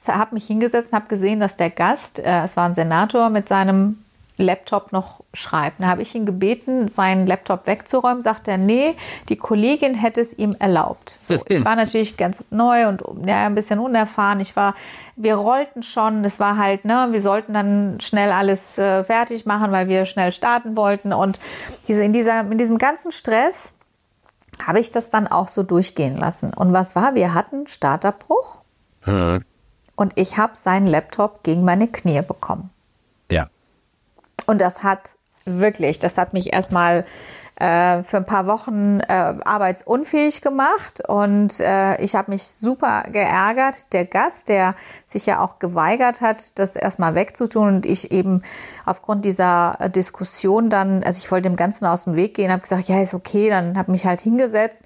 habe 0.06 0.34
mich 0.34 0.46
hingesetzt 0.46 0.92
und 0.92 0.96
habe 0.96 1.08
gesehen, 1.08 1.40
dass 1.40 1.56
der 1.56 1.70
Gast, 1.70 2.20
äh, 2.20 2.44
es 2.44 2.56
war 2.56 2.68
ein 2.68 2.74
Senator 2.74 3.28
mit 3.28 3.48
seinem 3.48 3.98
Laptop 4.36 4.92
noch 4.92 5.15
schreibt. 5.36 5.80
Dann 5.80 5.88
habe 5.88 6.02
ich 6.02 6.14
ihn 6.14 6.26
gebeten, 6.26 6.88
seinen 6.88 7.26
Laptop 7.26 7.66
wegzuräumen. 7.66 8.22
Sagt 8.22 8.48
er, 8.48 8.58
nee, 8.58 8.94
die 9.28 9.36
Kollegin 9.36 9.94
hätte 9.94 10.20
es 10.20 10.36
ihm 10.36 10.54
erlaubt. 10.58 11.18
So, 11.28 11.34
ich 11.48 11.64
war 11.64 11.76
natürlich 11.76 12.16
ganz 12.16 12.44
neu 12.50 12.88
und 12.88 13.02
ja, 13.26 13.46
ein 13.46 13.54
bisschen 13.54 13.78
unerfahren. 13.78 14.40
Ich 14.40 14.56
war, 14.56 14.74
wir 15.16 15.36
rollten 15.36 15.82
schon. 15.82 16.24
Es 16.24 16.40
war 16.40 16.56
halt, 16.56 16.84
ne, 16.84 17.08
wir 17.10 17.22
sollten 17.22 17.52
dann 17.52 18.00
schnell 18.00 18.32
alles 18.32 18.78
äh, 18.78 19.04
fertig 19.04 19.46
machen, 19.46 19.72
weil 19.72 19.88
wir 19.88 20.06
schnell 20.06 20.32
starten 20.32 20.76
wollten. 20.76 21.12
Und 21.12 21.38
diese, 21.88 22.02
in, 22.02 22.12
dieser, 22.12 22.40
in 22.40 22.58
diesem 22.58 22.78
ganzen 22.78 23.12
Stress 23.12 23.74
habe 24.64 24.80
ich 24.80 24.90
das 24.90 25.10
dann 25.10 25.26
auch 25.26 25.48
so 25.48 25.62
durchgehen 25.62 26.16
lassen. 26.16 26.52
Und 26.54 26.72
was 26.72 26.96
war? 26.96 27.14
Wir 27.14 27.34
hatten 27.34 27.66
Starterbruch. 27.66 28.62
Hm. 29.02 29.44
Und 29.96 30.12
ich 30.16 30.36
habe 30.36 30.56
seinen 30.56 30.86
Laptop 30.86 31.42
gegen 31.42 31.64
meine 31.64 31.88
Knie 31.88 32.20
bekommen. 32.22 32.70
Ja. 33.30 33.48
Und 34.46 34.60
das 34.60 34.82
hat 34.82 35.16
wirklich, 35.46 35.98
das 35.98 36.18
hat 36.18 36.32
mich 36.32 36.52
erstmal 36.52 37.06
äh, 37.58 38.02
für 38.02 38.18
ein 38.18 38.26
paar 38.26 38.46
Wochen 38.46 39.00
äh, 39.00 39.12
arbeitsunfähig 39.12 40.42
gemacht 40.42 41.00
und 41.08 41.58
äh, 41.60 41.98
ich 42.02 42.14
habe 42.14 42.30
mich 42.30 42.42
super 42.42 43.04
geärgert. 43.10 43.94
Der 43.94 44.04
Gast, 44.04 44.50
der 44.50 44.74
sich 45.06 45.24
ja 45.24 45.40
auch 45.40 45.58
geweigert 45.58 46.20
hat, 46.20 46.58
das 46.58 46.76
erstmal 46.76 47.14
wegzutun 47.14 47.68
und 47.68 47.86
ich 47.86 48.12
eben 48.12 48.42
aufgrund 48.84 49.24
dieser 49.24 49.78
Diskussion 49.94 50.68
dann, 50.68 51.02
also 51.02 51.18
ich 51.18 51.30
wollte 51.32 51.48
dem 51.48 51.56
Ganzen 51.56 51.86
aus 51.86 52.04
dem 52.04 52.14
Weg 52.14 52.34
gehen, 52.34 52.52
habe 52.52 52.60
gesagt, 52.60 52.88
ja, 52.88 53.00
ist 53.00 53.14
okay, 53.14 53.48
dann 53.48 53.78
habe 53.78 53.90
mich 53.90 54.04
halt 54.04 54.20
hingesetzt 54.20 54.84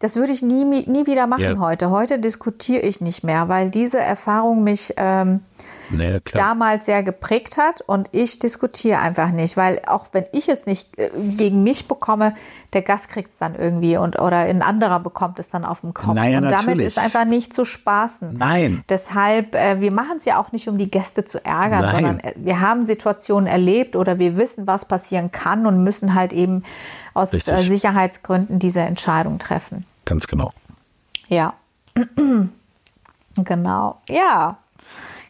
das 0.00 0.16
würde 0.16 0.32
ich 0.32 0.42
nie, 0.42 0.64
nie 0.64 1.06
wieder 1.06 1.26
machen 1.26 1.42
ja. 1.42 1.58
heute. 1.58 1.90
Heute 1.90 2.18
diskutiere 2.18 2.82
ich 2.82 3.00
nicht 3.00 3.24
mehr, 3.24 3.48
weil 3.48 3.70
diese 3.70 3.98
Erfahrung 3.98 4.62
mich 4.62 4.94
ähm, 4.96 5.40
naja, 5.90 6.18
damals 6.34 6.86
sehr 6.86 7.02
geprägt 7.02 7.56
hat 7.56 7.80
und 7.82 8.08
ich 8.12 8.38
diskutiere 8.38 8.98
einfach 8.98 9.30
nicht, 9.30 9.56
weil 9.56 9.80
auch 9.86 10.08
wenn 10.12 10.24
ich 10.32 10.48
es 10.48 10.66
nicht 10.66 10.98
äh, 10.98 11.10
gegen 11.14 11.62
mich 11.62 11.88
bekomme, 11.88 12.34
der 12.72 12.82
Gast 12.82 13.08
kriegt 13.08 13.30
es 13.30 13.38
dann 13.38 13.54
irgendwie 13.54 13.96
und 13.96 14.18
oder 14.18 14.38
ein 14.38 14.62
anderer 14.62 15.00
bekommt 15.00 15.38
es 15.38 15.48
dann 15.50 15.64
auf 15.64 15.80
dem 15.80 15.94
Kopf. 15.94 16.14
Naja, 16.14 16.38
und 16.38 16.44
natürlich. 16.44 16.66
damit 16.66 16.80
ist 16.86 16.98
einfach 16.98 17.24
nicht 17.24 17.54
zu 17.54 17.64
spaßen. 17.64 18.36
Nein. 18.36 18.84
Deshalb, 18.88 19.54
äh, 19.54 19.80
wir 19.80 19.92
machen 19.92 20.18
es 20.18 20.24
ja 20.24 20.38
auch 20.38 20.52
nicht, 20.52 20.68
um 20.68 20.76
die 20.76 20.90
Gäste 20.90 21.24
zu 21.24 21.44
ärgern, 21.44 21.82
Nein. 21.82 21.94
sondern 21.94 22.20
äh, 22.20 22.34
wir 22.36 22.60
haben 22.60 22.84
Situationen 22.84 23.46
erlebt 23.46 23.96
oder 23.96 24.18
wir 24.18 24.36
wissen, 24.36 24.66
was 24.66 24.84
passieren 24.84 25.32
kann 25.32 25.66
und 25.66 25.82
müssen 25.82 26.14
halt 26.14 26.32
eben 26.32 26.64
aus 27.14 27.32
äh, 27.32 27.38
Sicherheitsgründen 27.38 28.58
diese 28.58 28.80
Entscheidung 28.80 29.38
treffen. 29.38 29.86
Ganz 30.04 30.26
genau. 30.26 30.52
Ja. 31.28 31.54
genau. 33.36 34.00
Ja. 34.08 34.58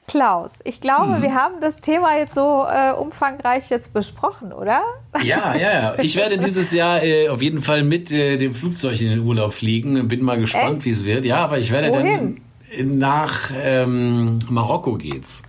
Klaus, 0.09 0.59
ich 0.64 0.80
glaube, 0.80 1.16
hm. 1.16 1.22
wir 1.22 1.34
haben 1.34 1.61
das 1.61 1.80
Thema 1.82 2.16
jetzt 2.16 2.34
so 2.34 2.66
äh, 2.68 2.92
umfangreich 2.92 3.68
jetzt 3.68 3.92
besprochen, 3.92 4.52
oder? 4.52 4.82
Ja, 5.22 5.54
ja, 5.54 5.72
ja. 5.72 5.94
Ich 6.02 6.16
werde 6.16 6.38
dieses 6.38 6.72
Jahr 6.72 7.02
äh, 7.02 7.28
auf 7.28 7.42
jeden 7.42 7.61
Fall 7.61 7.84
mit 7.84 8.11
äh, 8.11 8.38
dem 8.38 8.54
Flugzeug 8.54 9.00
in 9.00 9.11
den 9.11 9.20
Urlaub 9.20 9.52
fliegen. 9.52 10.09
Bin 10.09 10.24
mal 10.24 10.40
gespannt, 10.40 10.84
wie 10.86 10.90
es 10.90 11.04
wird. 11.04 11.26
Ja, 11.26 11.44
aber 11.44 11.59
ich 11.59 11.70
werde 11.70 11.90
Wohin? 11.90 12.40
dann 12.74 12.98
nach 12.98 13.50
ähm, 13.54 14.38
Marokko 14.48 14.94
geht's. 14.94 15.42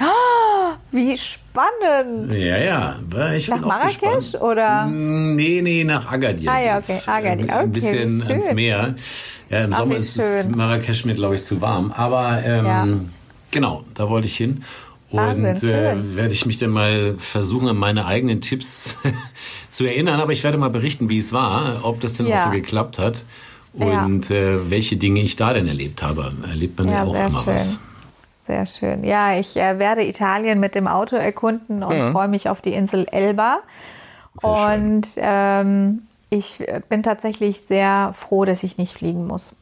Oh, 0.00 0.74
wie 0.90 1.16
spannend. 1.16 2.32
Ja, 2.32 2.58
ja. 2.58 2.96
Ich 3.34 3.48
nach 3.48 3.60
Marrakesch 3.60 4.34
oder? 4.34 4.86
Mm, 4.86 5.36
nee, 5.36 5.60
nee, 5.62 5.84
nach 5.84 6.10
Agadir. 6.10 6.50
Ah 6.50 6.60
ja, 6.60 6.78
okay. 6.78 6.98
Agadir. 7.06 7.44
Okay, 7.44 7.54
Ein 7.54 7.72
bisschen 7.72 8.22
ans 8.26 8.52
Meer. 8.52 8.94
Ja, 9.48 9.64
im 9.64 9.72
Ach, 9.72 9.78
Sommer 9.78 9.96
ist 9.96 10.16
es 10.16 10.48
Marrakesch 10.48 11.04
mir, 11.04 11.14
glaube 11.14 11.36
ich, 11.36 11.44
zu 11.44 11.60
warm. 11.60 11.92
Aber 11.92 12.42
ähm, 12.44 12.66
ja. 12.66 12.86
Genau, 13.52 13.84
da 13.94 14.08
wollte 14.08 14.26
ich 14.26 14.36
hin. 14.36 14.64
Und 15.10 15.44
äh, 15.44 15.94
werde 16.16 16.32
ich 16.32 16.46
mich 16.46 16.58
dann 16.58 16.70
mal 16.70 17.16
versuchen, 17.18 17.68
an 17.68 17.76
meine 17.76 18.06
eigenen 18.06 18.40
Tipps 18.40 18.96
zu 19.70 19.84
erinnern. 19.84 20.20
Aber 20.20 20.32
ich 20.32 20.42
werde 20.42 20.56
mal 20.58 20.70
berichten, 20.70 21.08
wie 21.08 21.18
es 21.18 21.32
war, 21.32 21.84
ob 21.84 22.00
das 22.00 22.14
denn 22.14 22.26
ja. 22.26 22.36
auch 22.36 22.44
so 22.44 22.50
geklappt 22.50 22.98
hat 22.98 23.24
und 23.74 24.30
ja. 24.30 24.36
äh, 24.36 24.70
welche 24.70 24.96
Dinge 24.96 25.20
ich 25.20 25.36
da 25.36 25.52
denn 25.52 25.68
erlebt 25.68 26.02
habe. 26.02 26.32
Erlebt 26.48 26.78
man 26.78 26.88
ja, 26.88 27.04
auch 27.04 27.14
immer 27.14 27.44
schön. 27.44 27.54
was. 27.54 27.78
Sehr 28.46 28.66
schön. 28.66 29.04
Ja, 29.04 29.38
ich 29.38 29.56
äh, 29.56 29.78
werde 29.78 30.04
Italien 30.04 30.60
mit 30.60 30.74
dem 30.74 30.88
Auto 30.88 31.16
erkunden 31.16 31.82
und 31.82 31.96
mhm. 31.96 32.12
freue 32.12 32.28
mich 32.28 32.48
auf 32.48 32.60
die 32.60 32.72
Insel 32.72 33.06
Elba. 33.10 33.60
Sehr 34.40 34.50
und 34.50 35.06
ähm, 35.16 36.02
ich 36.30 36.60
äh, 36.60 36.80
bin 36.88 37.02
tatsächlich 37.02 37.60
sehr 37.60 38.14
froh, 38.18 38.44
dass 38.44 38.62
ich 38.62 38.78
nicht 38.78 38.94
fliegen 38.94 39.26
muss. 39.26 39.54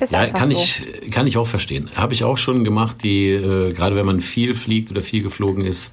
Ist 0.00 0.12
ja, 0.12 0.26
kann, 0.26 0.50
so. 0.50 0.60
ich, 0.60 1.10
kann 1.10 1.26
ich 1.26 1.36
auch 1.36 1.46
verstehen. 1.46 1.90
Habe 1.94 2.14
ich 2.14 2.24
auch 2.24 2.38
schon 2.38 2.64
gemacht, 2.64 3.02
die, 3.02 3.30
äh, 3.30 3.72
gerade 3.72 3.96
wenn 3.96 4.06
man 4.06 4.20
viel 4.20 4.54
fliegt 4.54 4.90
oder 4.90 5.02
viel 5.02 5.22
geflogen 5.22 5.64
ist. 5.64 5.92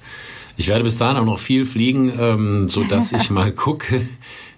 Ich 0.56 0.68
werde 0.68 0.84
bis 0.84 0.96
dahin 0.96 1.16
auch 1.18 1.24
noch 1.24 1.38
viel 1.38 1.66
fliegen, 1.66 2.12
ähm, 2.18 2.68
so 2.68 2.84
dass 2.84 3.12
ich 3.12 3.30
mal 3.30 3.52
gucke, 3.52 4.06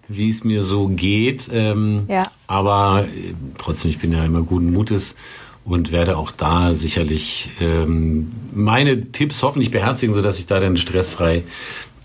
wie 0.06 0.28
es 0.28 0.44
mir 0.44 0.62
so 0.62 0.88
geht. 0.88 1.48
Ähm, 1.52 2.04
ja. 2.09 2.22
Aber 2.46 3.04
äh, 3.04 3.34
trotzdem, 3.59 3.90
ich 3.90 3.98
bin 3.98 4.12
ja 4.12 4.24
immer 4.24 4.42
guten 4.42 4.72
Mutes 4.72 5.16
und 5.64 5.92
werde 5.92 6.16
auch 6.16 6.30
da 6.30 6.72
sicherlich 6.72 7.50
ähm, 7.61 8.32
meine 8.54 9.12
Tipps 9.12 9.42
hoffentlich 9.42 9.70
beherzigen, 9.70 10.14
sodass 10.14 10.38
ich 10.38 10.46
da 10.46 10.61
dann 10.61 10.76
stressfrei 10.76 11.44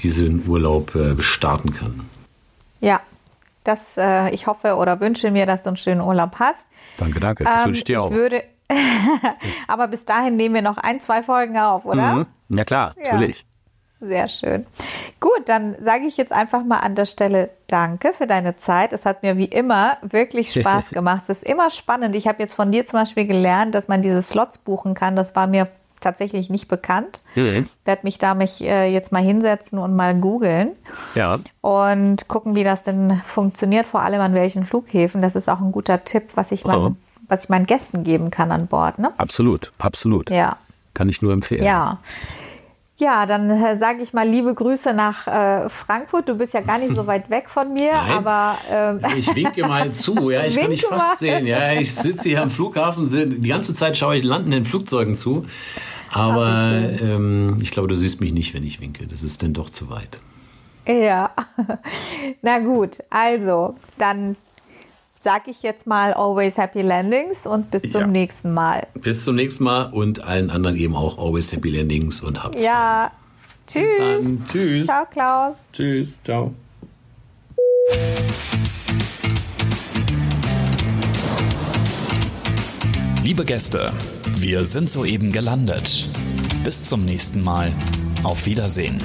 diesen 0.02 0.48
Urlaub 0.48 0.96
äh, 0.96 1.22
starten 1.22 1.74
kann. 1.74 2.02
Ja, 2.82 3.00
das, 3.64 3.98
äh, 3.98 4.30
ich 4.30 4.48
hoffe 4.48 4.76
oder 4.76 5.00
wünsche 5.00 5.32
mir, 5.32 5.46
dass 5.46 5.64
du 5.64 5.70
einen 5.70 5.78
schönen 5.78 6.02
Urlaub 6.02 6.36
hast. 6.40 6.68
Danke, 6.98 7.20
danke. 7.20 7.44
Das 7.44 7.62
ähm, 7.62 7.68
wünsche 7.68 7.78
ich 7.80 7.84
dir 7.84 8.02
auch. 8.02 8.12
Würde, 8.12 8.44
aber 9.68 9.88
bis 9.88 10.06
dahin 10.06 10.36
nehmen 10.36 10.56
wir 10.56 10.62
noch 10.62 10.78
ein, 10.78 11.00
zwei 11.00 11.24
Folgen 11.24 11.58
auf, 11.58 11.86
oder? 11.86 12.14
Mhm. 12.14 12.26
Ja 12.50 12.64
klar, 12.64 12.96
natürlich. 13.02 13.46
Sehr 14.00 14.28
schön. 14.28 14.66
Gut, 15.22 15.44
dann 15.48 15.78
sage 15.80 16.06
ich 16.06 16.18
jetzt 16.18 16.34
einfach 16.34 16.66
mal 16.66 16.80
an 16.80 16.94
der 16.94 17.06
Stelle 17.06 17.52
Danke 17.68 18.12
für 18.12 18.28
deine 18.28 18.58
Zeit. 18.58 18.92
Es 18.92 19.06
hat 19.06 19.24
mir 19.24 19.38
wie 19.38 19.46
immer 19.46 19.98
wirklich 20.02 20.52
Spaß 20.60 20.90
gemacht. 20.90 21.22
Es 21.24 21.42
ist 21.42 21.44
immer 21.44 21.70
spannend. 21.70 22.14
Ich 22.14 22.28
habe 22.28 22.40
jetzt 22.44 22.54
von 22.54 22.72
dir 22.72 22.86
zum 22.86 23.00
Beispiel 23.00 23.26
gelernt, 23.26 23.74
dass 23.74 23.88
man 23.88 24.02
diese 24.02 24.22
Slots 24.22 24.58
buchen 24.58 24.94
kann. 24.94 25.16
Das 25.16 25.36
war 25.38 25.48
mir 25.48 25.70
tatsächlich 26.04 26.50
nicht 26.50 26.68
bekannt. 26.68 27.22
Mhm. 27.36 27.68
Werde 27.86 28.02
mich 28.04 28.18
da 28.18 28.36
mich 28.36 28.62
äh, 28.64 28.92
jetzt 28.92 29.12
mal 29.12 29.24
hinsetzen 29.24 29.80
und 29.80 29.96
mal 29.96 30.14
googeln. 30.16 30.74
Ja. 31.16 31.40
Und 31.62 32.28
gucken, 32.28 32.56
wie 32.56 32.64
das 32.64 32.84
denn 32.84 33.22
funktioniert, 33.26 33.88
vor 33.88 34.02
allem 34.02 34.22
an 34.22 34.34
welchen 34.34 34.66
Flughäfen. 34.66 35.22
Das 35.22 35.36
ist 35.36 35.50
auch 35.50 35.60
ein 35.60 35.72
guter 35.72 36.04
Tipp, 36.04 36.30
was 36.36 36.52
ich, 36.52 36.66
mein, 36.66 36.78
oh. 36.78 36.96
was 37.28 37.46
ich 37.46 37.50
meinen 37.50 37.66
Gästen 37.66 38.04
geben 38.04 38.30
kann 38.32 38.52
an 38.52 38.68
Bord. 38.68 39.00
Ne? 39.00 39.12
Absolut, 39.18 39.72
absolut. 39.80 40.30
Ja. 40.30 40.58
Kann 40.94 41.10
ich 41.10 41.22
nur 41.22 41.34
empfehlen. 41.34 41.64
Ja. 41.64 42.00
Ja, 43.04 43.26
dann 43.26 43.50
äh, 43.50 43.76
sage 43.76 44.02
ich 44.02 44.14
mal 44.14 44.26
liebe 44.26 44.54
Grüße 44.54 44.94
nach 44.94 45.28
äh, 45.28 45.68
Frankfurt. 45.68 46.30
Du 46.30 46.36
bist 46.36 46.54
ja 46.54 46.62
gar 46.62 46.78
nicht 46.78 46.96
so 46.96 47.06
weit 47.08 47.30
weg 47.30 47.50
von 47.50 47.74
mir, 47.74 47.92
Nein. 47.92 48.12
aber 48.12 48.58
ähm, 48.72 49.02
ich 49.18 49.36
winke 49.36 49.68
mal 49.68 49.92
zu. 49.92 50.30
Ja, 50.30 50.46
ich 50.46 50.56
kann 50.56 50.70
dich 50.70 50.86
fast 50.86 51.10
mal. 51.10 51.18
sehen. 51.18 51.46
Ja, 51.46 51.74
ich 51.74 51.94
sitze 51.94 52.30
hier 52.30 52.42
am 52.42 52.50
Flughafen. 52.50 53.10
Die 53.42 53.48
ganze 53.50 53.74
Zeit 53.74 53.98
schaue 53.98 54.16
ich 54.16 54.24
landenden 54.24 54.64
Flugzeugen 54.64 55.18
zu. 55.18 55.46
Aber 56.12 56.80
ähm, 57.02 57.60
ich 57.62 57.72
glaube, 57.72 57.90
du 57.90 57.96
siehst 57.96 58.22
mich 58.22 58.32
nicht, 58.32 58.54
wenn 58.54 58.64
ich 58.64 58.80
winke. 58.80 59.06
Das 59.08 59.22
ist 59.22 59.44
dann 59.44 59.52
doch 59.54 59.70
zu 59.70 59.90
weit. 59.90 60.20
Ja, 60.88 61.32
na 62.42 62.60
gut. 62.60 63.00
Also 63.10 63.76
dann 63.98 64.38
sage 65.24 65.52
ich 65.52 65.64
jetzt 65.64 65.88
mal 65.88 66.14
always 66.14 66.58
happy 66.58 66.82
landings 66.82 67.48
und 67.48 67.72
bis 67.72 67.84
zum 67.84 68.02
ja. 68.02 68.08
nächsten 68.08 68.54
Mal. 68.54 68.88
Bis 68.94 69.24
zum 69.24 69.36
nächsten 69.36 69.64
Mal 69.64 69.86
und 69.86 70.24
allen 70.24 70.50
anderen 70.50 70.76
eben 70.76 70.96
auch 70.96 71.18
always 71.18 71.52
happy 71.52 71.70
landings 71.70 72.22
und 72.22 72.44
habt's. 72.44 72.64
Ja. 72.64 73.12
Tschüss. 73.66 73.90
Bis 73.90 73.98
dann. 73.98 74.46
Tschüss. 74.52 74.86
Ciao, 74.86 75.06
Klaus. 75.10 75.58
Tschüss. 75.72 76.22
Ciao. 76.24 76.54
Liebe 83.24 83.46
Gäste, 83.46 83.94
wir 84.36 84.66
sind 84.66 84.90
soeben 84.90 85.32
gelandet. 85.32 86.10
Bis 86.66 86.84
zum 86.90 87.06
nächsten 87.06 87.42
Mal. 87.42 87.72
Auf 88.24 88.46
Wiedersehen. 88.46 89.02